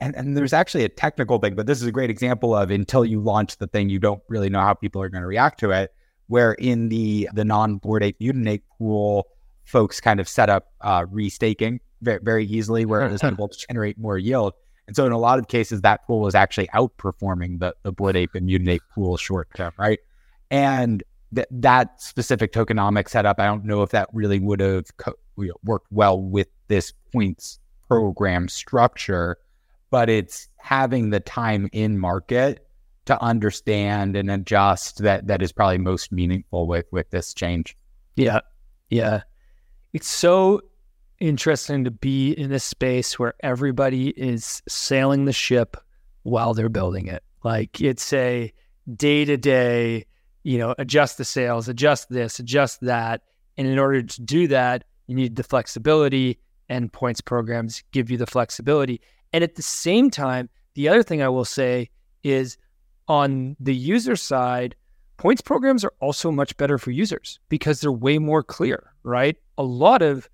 And, 0.00 0.14
and 0.14 0.36
there's 0.36 0.52
actually 0.52 0.84
a 0.84 0.88
technical 0.88 1.38
thing, 1.38 1.56
but 1.56 1.66
this 1.66 1.80
is 1.80 1.88
a 1.88 1.92
great 1.92 2.10
example 2.10 2.54
of 2.54 2.70
until 2.70 3.04
you 3.04 3.20
launch 3.20 3.56
the 3.56 3.66
thing, 3.66 3.88
you 3.88 3.98
don't 3.98 4.22
really 4.28 4.48
know 4.48 4.60
how 4.60 4.74
people 4.74 5.02
are 5.02 5.08
going 5.08 5.22
to 5.22 5.26
react 5.26 5.58
to 5.60 5.70
it. 5.70 5.92
Where 6.28 6.52
in 6.52 6.88
the 6.88 7.28
the 7.34 7.44
non 7.44 7.76
Bored 7.76 8.02
Ape 8.02 8.16
mutant 8.20 8.48
ape 8.48 8.64
pool, 8.78 9.26
folks 9.64 10.00
kind 10.00 10.20
of 10.20 10.28
set 10.28 10.48
up 10.48 10.72
uh, 10.80 11.04
restaking 11.04 11.80
very, 12.00 12.20
very 12.22 12.46
easily, 12.46 12.84
where 12.84 13.02
it 13.02 13.10
was 13.10 13.24
able 13.24 13.48
to 13.48 13.66
generate 13.66 13.98
more 13.98 14.18
yield. 14.18 14.54
And 14.86 14.96
so 14.96 15.04
in 15.04 15.12
a 15.12 15.18
lot 15.18 15.38
of 15.38 15.48
cases, 15.48 15.82
that 15.82 16.06
pool 16.06 16.20
was 16.20 16.34
actually 16.34 16.68
outperforming 16.68 17.60
the 17.60 17.74
the 17.82 17.92
Bored 17.92 18.16
Ape 18.16 18.34
and 18.34 18.46
mutant 18.46 18.70
ape 18.70 18.82
pool 18.94 19.16
short 19.16 19.48
term, 19.54 19.72
right? 19.78 19.98
And 20.50 21.02
that 21.32 21.48
that 21.50 22.00
specific 22.00 22.52
tokenomic 22.52 23.08
setup, 23.08 23.38
I 23.38 23.46
don't 23.46 23.64
know 23.64 23.82
if 23.82 23.90
that 23.90 24.08
really 24.12 24.38
would 24.38 24.60
have 24.60 24.96
co- 24.96 25.18
you 25.36 25.48
know, 25.48 25.54
worked 25.64 25.88
well 25.90 26.20
with 26.20 26.48
this 26.68 26.92
points 27.12 27.58
program 27.86 28.48
structure, 28.48 29.38
but 29.90 30.08
it's 30.08 30.48
having 30.58 31.10
the 31.10 31.20
time 31.20 31.68
in 31.72 31.98
market 31.98 32.67
to 33.08 33.22
understand 33.22 34.16
and 34.16 34.30
adjust 34.30 34.98
that 34.98 35.28
that 35.28 35.40
is 35.40 35.50
probably 35.50 35.78
most 35.78 36.12
meaningful 36.12 36.66
with 36.66 36.84
with 36.92 37.08
this 37.08 37.32
change. 37.32 37.74
Yeah. 38.16 38.40
Yeah. 38.90 39.22
It's 39.94 40.06
so 40.06 40.60
interesting 41.18 41.84
to 41.84 41.90
be 41.90 42.32
in 42.32 42.52
a 42.52 42.58
space 42.58 43.18
where 43.18 43.32
everybody 43.40 44.10
is 44.10 44.62
sailing 44.68 45.24
the 45.24 45.32
ship 45.32 45.78
while 46.24 46.52
they're 46.52 46.68
building 46.68 47.06
it. 47.06 47.22
Like 47.42 47.80
it's 47.80 48.12
a 48.12 48.52
day 48.94 49.24
to 49.24 49.38
day, 49.38 50.04
you 50.42 50.58
know, 50.58 50.74
adjust 50.76 51.16
the 51.16 51.24
sails, 51.24 51.66
adjust 51.66 52.10
this, 52.10 52.38
adjust 52.38 52.82
that. 52.82 53.22
And 53.56 53.66
in 53.66 53.78
order 53.78 54.02
to 54.02 54.20
do 54.20 54.48
that, 54.48 54.84
you 55.06 55.14
need 55.14 55.36
the 55.36 55.42
flexibility 55.44 56.40
and 56.68 56.92
points 56.92 57.22
programs 57.22 57.82
give 57.90 58.10
you 58.10 58.18
the 58.18 58.26
flexibility. 58.26 59.00
And 59.32 59.42
at 59.42 59.54
the 59.54 59.62
same 59.62 60.10
time, 60.10 60.50
the 60.74 60.90
other 60.90 61.02
thing 61.02 61.22
I 61.22 61.30
will 61.30 61.46
say 61.46 61.88
is 62.22 62.58
on 63.08 63.56
the 63.58 63.74
user 63.74 64.16
side, 64.16 64.76
points 65.16 65.40
programs 65.40 65.84
are 65.84 65.94
also 66.00 66.30
much 66.30 66.56
better 66.56 66.78
for 66.78 66.90
users 66.90 67.40
because 67.48 67.80
they're 67.80 67.90
way 67.92 68.18
more 68.18 68.42
clear, 68.42 68.92
right? 69.02 69.36
A 69.56 69.62
lot 69.62 70.02
of 70.02 70.28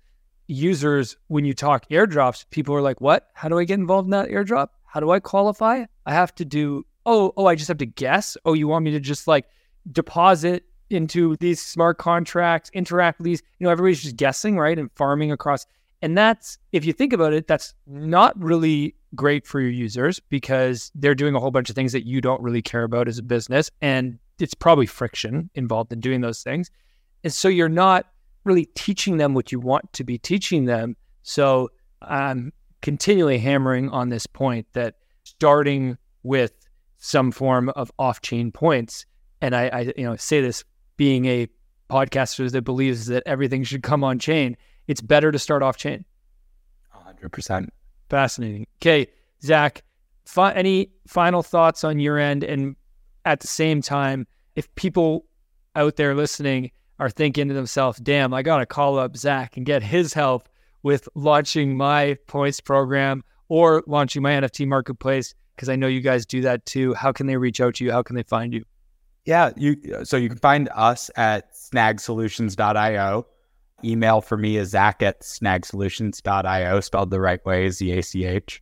users, 0.47 1.17
when 1.27 1.45
you 1.45 1.53
talk 1.53 1.89
airdrops, 1.89 2.45
people 2.51 2.75
are 2.75 2.81
like, 2.81 3.01
what? 3.01 3.29
How 3.33 3.49
do 3.49 3.57
I 3.57 3.63
get 3.63 3.79
involved 3.79 4.07
in 4.07 4.11
that 4.11 4.29
airdrop? 4.29 4.69
How 4.85 4.99
do 4.99 5.11
I 5.11 5.19
qualify? 5.19 5.85
I 6.05 6.13
have 6.13 6.35
to 6.35 6.45
do, 6.45 6.85
oh, 7.05 7.33
oh, 7.35 7.47
I 7.47 7.55
just 7.55 7.67
have 7.67 7.79
to 7.79 7.85
guess. 7.85 8.37
Oh, 8.45 8.53
you 8.53 8.67
want 8.67 8.85
me 8.85 8.91
to 8.91 8.99
just 8.99 9.27
like 9.27 9.45
deposit 9.91 10.65
into 10.89 11.35
these 11.37 11.61
smart 11.61 11.97
contracts, 11.97 12.69
interact 12.73 13.19
with 13.19 13.25
these, 13.25 13.41
you 13.57 13.65
know, 13.65 13.71
everybody's 13.71 14.03
just 14.03 14.17
guessing, 14.17 14.57
right? 14.57 14.77
And 14.77 14.91
farming 14.95 15.31
across. 15.31 15.65
And 16.01 16.15
that's, 16.15 16.59
if 16.71 16.85
you 16.85 16.93
think 16.93 17.13
about 17.13 17.33
it, 17.33 17.47
that's 17.47 17.73
not 17.87 18.39
really 18.39 18.95
great 19.15 19.47
for 19.47 19.59
your 19.59 19.71
users 19.71 20.19
because 20.29 20.91
they're 20.95 21.15
doing 21.15 21.35
a 21.35 21.39
whole 21.39 21.51
bunch 21.51 21.69
of 21.69 21.75
things 21.75 21.91
that 21.93 22.05
you 22.05 22.21
don't 22.21 22.41
really 22.41 22.61
care 22.61 22.83
about 22.83 23.07
as 23.07 23.17
a 23.17 23.23
business. 23.23 23.71
And 23.81 24.19
it's 24.39 24.53
probably 24.53 24.85
friction 24.85 25.49
involved 25.55 25.91
in 25.91 25.99
doing 25.99 26.21
those 26.21 26.43
things. 26.43 26.69
And 27.23 27.33
so 27.33 27.47
you're 27.47 27.69
not 27.69 28.07
really 28.43 28.65
teaching 28.75 29.17
them 29.17 29.33
what 29.33 29.51
you 29.51 29.59
want 29.59 29.91
to 29.93 30.03
be 30.03 30.17
teaching 30.17 30.65
them. 30.65 30.95
So 31.23 31.71
I'm 32.01 32.53
continually 32.81 33.39
hammering 33.39 33.89
on 33.89 34.09
this 34.09 34.27
point 34.27 34.67
that 34.73 34.95
starting 35.23 35.97
with 36.23 36.53
some 36.97 37.31
form 37.31 37.69
of 37.69 37.91
off-chain 37.99 38.51
points, 38.51 39.05
and 39.41 39.55
I, 39.55 39.67
I 39.67 39.79
you 39.97 40.03
know 40.03 40.15
say 40.15 40.41
this 40.41 40.63
being 40.97 41.25
a 41.25 41.47
podcaster 41.89 42.49
that 42.51 42.61
believes 42.61 43.07
that 43.07 43.23
everything 43.25 43.63
should 43.63 43.83
come 43.83 44.03
on 44.03 44.19
chain, 44.19 44.57
it's 44.87 45.01
better 45.01 45.31
to 45.31 45.39
start 45.39 45.61
off 45.63 45.77
chain. 45.77 46.05
100%. 46.95 47.69
Fascinating. 48.09 48.67
Okay, 48.81 49.07
Zach, 49.43 49.83
fi- 50.25 50.53
any 50.53 50.89
final 51.07 51.43
thoughts 51.43 51.83
on 51.83 51.99
your 51.99 52.17
end? 52.17 52.43
And 52.43 52.75
at 53.25 53.39
the 53.39 53.47
same 53.47 53.81
time, 53.81 54.27
if 54.55 54.73
people 54.75 55.25
out 55.75 55.95
there 55.95 56.15
listening 56.15 56.71
are 56.99 57.09
thinking 57.09 57.47
to 57.47 57.53
themselves, 57.53 57.99
damn, 57.99 58.33
I 58.33 58.41
got 58.41 58.59
to 58.59 58.65
call 58.65 58.97
up 58.97 59.17
Zach 59.17 59.57
and 59.57 59.65
get 59.65 59.83
his 59.83 60.13
help 60.13 60.47
with 60.83 61.09
launching 61.15 61.75
my 61.75 62.17
points 62.27 62.59
program 62.59 63.23
or 63.49 63.83
launching 63.87 64.21
my 64.21 64.31
NFT 64.31 64.67
marketplace, 64.67 65.33
because 65.55 65.69
I 65.69 65.75
know 65.75 65.87
you 65.87 66.01
guys 66.01 66.25
do 66.25 66.41
that 66.41 66.65
too. 66.65 66.93
How 66.93 67.11
can 67.11 67.27
they 67.27 67.37
reach 67.37 67.59
out 67.59 67.75
to 67.75 67.85
you? 67.85 67.91
How 67.91 68.03
can 68.03 68.15
they 68.15 68.23
find 68.23 68.53
you? 68.53 68.63
Yeah, 69.25 69.51
you 69.57 69.77
so 70.03 70.17
you 70.17 70.29
can 70.29 70.37
find 70.37 70.69
us 70.75 71.09
at 71.15 71.55
snagsolutions.io. 71.55 73.25
Email 73.85 74.21
for 74.21 74.37
me 74.37 74.57
is 74.57 74.69
zach 74.69 75.03
at 75.03 75.21
snagsolutions.io, 75.21 76.79
spelled 76.79 77.11
the 77.11 77.21
right 77.21 77.45
way, 77.45 77.69
Z 77.69 77.91
A 77.91 78.01
C 78.01 78.25
H. 78.25 78.61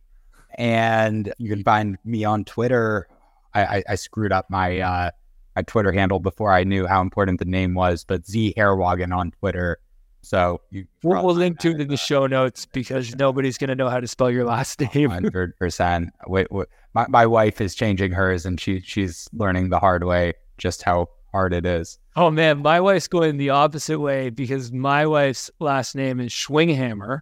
And 0.56 1.32
you 1.38 1.48
can 1.48 1.64
find 1.64 1.98
me 2.04 2.24
on 2.24 2.44
Twitter. 2.44 3.08
I, 3.54 3.64
I, 3.64 3.84
I 3.90 3.94
screwed 3.94 4.32
up 4.32 4.50
my 4.50 4.78
uh, 4.80 5.10
my 5.56 5.62
Twitter 5.62 5.92
handle 5.92 6.20
before 6.20 6.52
I 6.52 6.64
knew 6.64 6.86
how 6.86 7.00
important 7.00 7.38
the 7.38 7.44
name 7.44 7.74
was, 7.74 8.04
but 8.04 8.26
Z 8.26 8.54
Heerwagen 8.56 9.16
on 9.16 9.30
Twitter. 9.30 9.78
So 10.22 10.60
you 10.70 10.86
we'll, 11.02 11.24
we'll 11.24 11.34
link 11.34 11.58
to 11.60 11.70
it 11.70 11.80
in 11.80 11.88
the 11.88 11.96
show 11.96 12.26
notes 12.26 12.66
because 12.66 13.14
nobody's 13.16 13.58
going 13.58 13.68
to 13.68 13.74
know 13.74 13.88
how 13.88 14.00
to 14.00 14.06
spell 14.06 14.30
your 14.30 14.44
last 14.44 14.80
name. 14.80 15.10
Hundred 15.10 15.56
percent. 15.58 16.10
Wait, 16.26 16.50
wait, 16.50 16.68
my 16.94 17.06
my 17.08 17.26
wife 17.26 17.60
is 17.60 17.74
changing 17.74 18.12
hers, 18.12 18.46
and 18.46 18.60
she 18.60 18.80
she's 18.80 19.28
learning 19.32 19.68
the 19.70 19.78
hard 19.78 20.04
way 20.04 20.32
just 20.56 20.82
how 20.82 21.08
hard 21.32 21.52
it 21.52 21.66
is. 21.66 21.98
Oh 22.16 22.30
man, 22.30 22.62
my 22.62 22.80
wife's 22.80 23.08
going 23.08 23.38
the 23.38 23.50
opposite 23.50 23.98
way 23.98 24.30
because 24.30 24.70
my 24.70 25.04
wife's 25.04 25.50
last 25.58 25.96
name 25.96 26.20
is 26.20 26.30
Schwinghammer, 26.30 27.20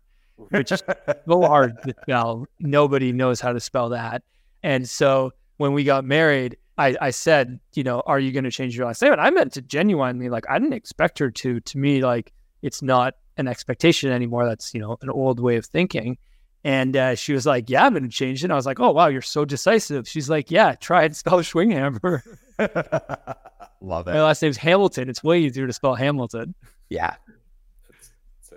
which 0.50 0.70
is 0.70 0.82
so 1.26 1.40
hard 1.40 1.82
to 1.84 1.94
spell. 2.02 2.46
Nobody 2.60 3.10
knows 3.10 3.40
how 3.40 3.54
to 3.54 3.60
spell 3.60 3.88
that. 3.90 4.22
And 4.62 4.86
so 4.88 5.32
when 5.56 5.72
we 5.72 5.84
got 5.84 6.04
married, 6.04 6.58
I, 6.76 6.96
I 7.00 7.10
said, 7.10 7.58
you 7.74 7.84
know, 7.84 8.02
are 8.06 8.20
you 8.20 8.32
going 8.32 8.44
to 8.44 8.50
change 8.50 8.76
your 8.76 8.86
last 8.86 9.00
name? 9.00 9.12
And 9.12 9.20
I 9.20 9.30
meant 9.30 9.52
to 9.54 9.62
genuinely, 9.62 10.28
like, 10.28 10.44
I 10.50 10.58
didn't 10.58 10.74
expect 10.74 11.18
her 11.20 11.30
to. 11.30 11.60
To 11.60 11.78
me, 11.78 12.02
like, 12.02 12.32
it's 12.60 12.82
not 12.82 13.14
an 13.38 13.48
expectation 13.48 14.10
anymore. 14.10 14.46
That's, 14.46 14.74
you 14.74 14.80
know, 14.80 14.98
an 15.00 15.08
old 15.08 15.40
way 15.40 15.56
of 15.56 15.64
thinking. 15.64 16.18
And 16.64 16.96
uh, 16.96 17.14
she 17.16 17.32
was 17.32 17.44
like, 17.44 17.68
yeah, 17.68 17.84
I'm 17.84 17.92
going 17.92 18.04
to 18.04 18.08
change 18.08 18.42
it. 18.42 18.46
And 18.46 18.52
I 18.52 18.56
was 18.56 18.66
like, 18.66 18.78
oh, 18.78 18.92
wow, 18.92 19.08
you're 19.08 19.20
so 19.20 19.44
decisive. 19.44 20.06
She's 20.08 20.30
like, 20.30 20.50
yeah, 20.50 20.74
try 20.76 21.04
and 21.04 21.16
spell 21.16 21.38
Schwinghammer. 21.40 22.22
Love 23.80 24.06
it. 24.06 24.12
My 24.12 24.22
last 24.22 24.42
name's 24.42 24.56
Hamilton. 24.56 25.08
It's 25.08 25.24
way 25.24 25.40
easier 25.40 25.66
to 25.66 25.72
spell 25.72 25.94
Hamilton. 25.94 26.54
Yeah. 26.88 27.16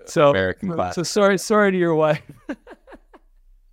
So, 0.05 0.29
American 0.29 0.71
class. 0.71 0.93
so 0.95 1.03
sorry, 1.03 1.39
sorry 1.39 1.71
to 1.71 1.77
your 1.77 1.95
wife. 1.95 2.21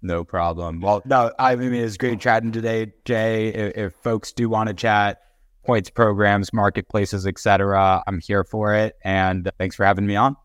No 0.03 0.25
problem. 0.25 0.81
Well, 0.81 1.01
no, 1.05 1.33
I 1.39 1.55
mean, 1.55 1.73
it's 1.73 1.97
great 1.97 2.19
chatting 2.19 2.51
today, 2.51 2.93
Jay. 3.05 3.49
If, 3.49 3.77
if 3.77 3.95
folks 3.95 4.33
do 4.33 4.49
want 4.49 4.69
to 4.69 4.75
chat 4.75 5.21
points 5.65 5.91
programs, 5.91 6.53
marketplaces, 6.53 7.27
etc., 7.27 8.03
I'm 8.07 8.19
here 8.21 8.43
for 8.43 8.75
it. 8.75 8.97
And 9.05 9.51
thanks 9.59 9.77
for 9.77 9.85
having 9.85 10.07
me 10.07 10.17
on. 10.17 10.37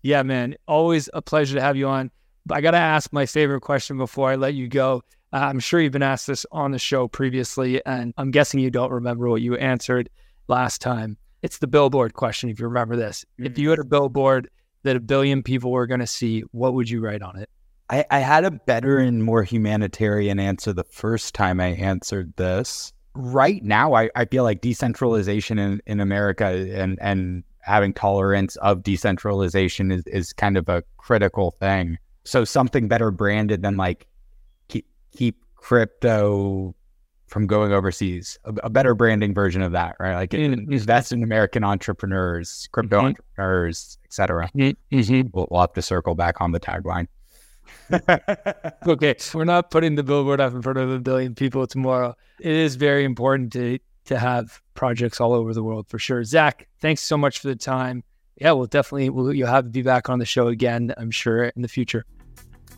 Yeah, 0.00 0.22
man. 0.22 0.56
Always 0.66 1.10
a 1.12 1.20
pleasure 1.20 1.56
to 1.56 1.60
have 1.60 1.76
you 1.76 1.88
on. 1.88 2.10
I 2.50 2.60
got 2.60 2.72
to 2.72 2.78
ask 2.78 3.12
my 3.12 3.26
favorite 3.26 3.60
question 3.60 3.98
before 3.98 4.30
I 4.30 4.36
let 4.36 4.54
you 4.54 4.68
go. 4.68 5.02
Uh, 5.32 5.36
I'm 5.38 5.60
sure 5.60 5.80
you've 5.80 5.92
been 5.92 6.02
asked 6.02 6.26
this 6.26 6.44
on 6.52 6.72
the 6.72 6.78
show 6.78 7.08
previously, 7.08 7.84
and 7.86 8.12
I'm 8.16 8.30
guessing 8.30 8.60
you 8.60 8.70
don't 8.70 8.90
remember 8.90 9.28
what 9.28 9.42
you 9.42 9.54
answered 9.56 10.10
last 10.48 10.80
time. 10.80 11.16
It's 11.42 11.58
the 11.58 11.66
billboard 11.66 12.14
question, 12.14 12.50
if 12.50 12.60
you 12.60 12.66
remember 12.66 12.96
this. 12.96 13.24
If 13.38 13.58
you 13.58 13.70
had 13.70 13.78
a 13.78 13.84
billboard 13.84 14.50
that 14.82 14.96
a 14.96 15.00
billion 15.00 15.42
people 15.42 15.70
were 15.70 15.86
going 15.86 16.00
to 16.00 16.06
see, 16.06 16.40
what 16.52 16.74
would 16.74 16.90
you 16.90 17.00
write 17.00 17.22
on 17.22 17.38
it? 17.38 17.48
I, 17.90 18.04
I 18.10 18.18
had 18.18 18.44
a 18.44 18.50
better 18.50 18.98
and 18.98 19.24
more 19.24 19.42
humanitarian 19.42 20.38
answer 20.38 20.72
the 20.72 20.84
first 20.84 21.34
time 21.34 21.60
I 21.60 21.68
answered 21.68 22.34
this. 22.36 22.92
Right 23.14 23.62
now, 23.62 23.94
I, 23.94 24.10
I 24.14 24.24
feel 24.24 24.44
like 24.44 24.60
decentralization 24.60 25.58
in, 25.58 25.82
in 25.86 26.00
America 26.00 26.46
and, 26.46 26.98
and 27.00 27.44
having 27.60 27.92
tolerance 27.92 28.56
of 28.56 28.82
decentralization 28.82 29.92
is, 29.92 30.06
is 30.06 30.32
kind 30.32 30.56
of 30.56 30.68
a 30.68 30.82
critical 30.96 31.52
thing. 31.52 31.98
So 32.24 32.44
something 32.44 32.88
better 32.88 33.10
branded 33.10 33.62
than 33.62 33.76
like 33.76 34.06
keep, 34.68 34.86
keep 35.16 35.36
crypto 35.56 36.74
from 37.26 37.46
going 37.46 37.72
overseas, 37.72 38.38
a, 38.44 38.52
a 38.64 38.70
better 38.70 38.94
branding 38.94 39.32
version 39.32 39.62
of 39.62 39.72
that, 39.72 39.96
right? 39.98 40.14
Like 40.14 40.30
Mm. 40.32 40.70
invest 40.70 41.12
in 41.12 41.22
American 41.22 41.64
entrepreneurs, 41.64 42.68
crypto 42.72 43.00
Mhm. 43.00 43.04
entrepreneurs, 43.06 43.96
etc. 44.04 44.50
Mm-hmm. 44.54 45.28
We'll, 45.32 45.48
we'll 45.50 45.60
have 45.62 45.72
to 45.72 45.82
circle 45.82 46.14
back 46.14 46.40
on 46.40 46.52
the 46.52 46.60
tagline. 46.60 47.06
Okay, 48.86 49.14
we're 49.34 49.44
not 49.44 49.70
putting 49.70 49.94
the 49.94 50.02
billboard 50.02 50.40
up 50.40 50.52
in 50.52 50.62
front 50.62 50.78
of 50.78 50.90
a 50.90 50.98
billion 50.98 51.34
people 51.34 51.66
tomorrow. 51.66 52.14
It 52.40 52.52
is 52.52 52.76
very 52.76 53.04
important 53.04 53.52
to 53.54 53.78
to 54.06 54.18
have 54.18 54.60
projects 54.74 55.20
all 55.20 55.32
over 55.32 55.54
the 55.54 55.62
world 55.62 55.86
for 55.88 55.98
sure. 55.98 56.24
Zach, 56.24 56.66
thanks 56.80 57.02
so 57.02 57.16
much 57.16 57.38
for 57.38 57.46
the 57.48 57.54
time. 57.56 58.02
Yeah, 58.40 58.52
we'll 58.52 58.66
definitely 58.66 59.10
we'll, 59.10 59.32
you'll 59.32 59.48
have 59.48 59.64
to 59.64 59.70
be 59.70 59.82
back 59.82 60.08
on 60.08 60.18
the 60.18 60.24
show 60.24 60.48
again. 60.48 60.92
I'm 60.96 61.10
sure 61.10 61.44
in 61.44 61.62
the 61.62 61.68
future. 61.68 62.04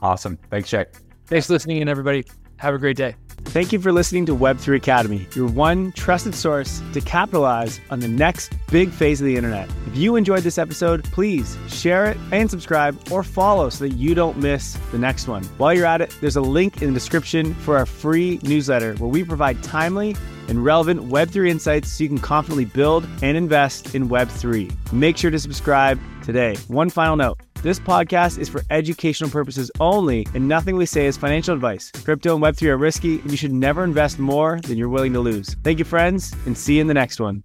Awesome. 0.03 0.39
Thanks, 0.51 0.69
Jay. 0.69 0.87
Thanks 1.27 1.47
for 1.47 1.55
listening 1.55 1.79
in, 1.79 1.89
everybody. 1.89 2.25
Have 2.57 2.75
a 2.75 2.79
great 2.79 2.97
day. 2.97 3.17
Thank 3.47 3.73
you 3.73 3.79
for 3.79 3.93
listening 3.93 4.27
to 4.27 4.35
Web3 4.35 4.77
Academy, 4.77 5.29
your 5.35 5.47
one 5.47 5.93
trusted 5.93 6.35
source 6.35 6.83
to 6.93 7.01
capitalize 7.01 7.81
on 7.91 8.01
the 8.01 8.09
next 8.09 8.53
big 8.71 8.91
phase 8.91 9.21
of 9.21 9.27
the 9.27 9.37
internet. 9.37 9.69
If 9.87 9.97
you 9.97 10.17
enjoyed 10.17 10.43
this 10.43 10.59
episode, 10.59 11.05
please 11.05 11.57
share 11.69 12.07
it 12.07 12.17
and 12.33 12.51
subscribe 12.51 12.99
or 13.13 13.23
follow 13.23 13.69
so 13.69 13.85
that 13.85 13.95
you 13.95 14.15
don't 14.15 14.39
miss 14.39 14.79
the 14.93 14.99
next 14.99 15.29
one. 15.29 15.45
While 15.59 15.75
you're 15.75 15.87
at 15.87 16.01
it, 16.01 16.17
there's 16.21 16.37
a 16.37 16.41
link 16.41 16.83
in 16.83 16.89
the 16.89 16.95
description 16.95 17.55
for 17.55 17.77
our 17.77 17.87
free 17.87 18.41
newsletter 18.43 18.95
where 18.97 19.11
we 19.11 19.23
provide 19.23 19.63
timely 19.63 20.17
and 20.49 20.65
relevant 20.65 21.01
Web3 21.09 21.49
insights 21.49 21.93
so 21.93 22.03
you 22.03 22.09
can 22.09 22.19
confidently 22.19 22.65
build 22.65 23.07
and 23.23 23.37
invest 23.37 23.95
in 23.95 24.09
Web3. 24.09 24.93
Make 24.93 25.17
sure 25.17 25.31
to 25.31 25.39
subscribe 25.39 26.01
today. 26.25 26.57
One 26.69 26.91
final 26.91 27.17
note. 27.17 27.39
This 27.65 27.81
podcast 27.81 28.39
is 28.39 28.51
for 28.51 28.61
educational 28.69 29.31
purposes 29.31 29.71
only, 29.81 30.27
and 30.35 30.47
nothing 30.47 30.77
we 30.77 30.85
say 30.85 31.07
is 31.07 31.17
financial 31.17 31.55
advice. 31.55 31.91
Crypto 32.05 32.35
and 32.35 32.45
Web3 32.45 32.69
are 32.69 32.77
risky, 32.77 33.21
and 33.21 33.31
you 33.31 33.39
should 33.39 33.55
never 33.55 33.85
invest 33.85 34.19
more 34.19 34.61
than 34.65 34.77
you're 34.77 34.91
willing 34.91 35.15
to 35.15 35.21
lose. 35.21 35.57
Thank 35.65 35.79
you, 35.79 35.87
friends, 35.87 36.37
and 36.45 36.59
see 36.59 36.75
you 36.75 36.83
in 36.83 36.89
the 36.89 36.93
next 36.93 37.21
one. 37.21 37.43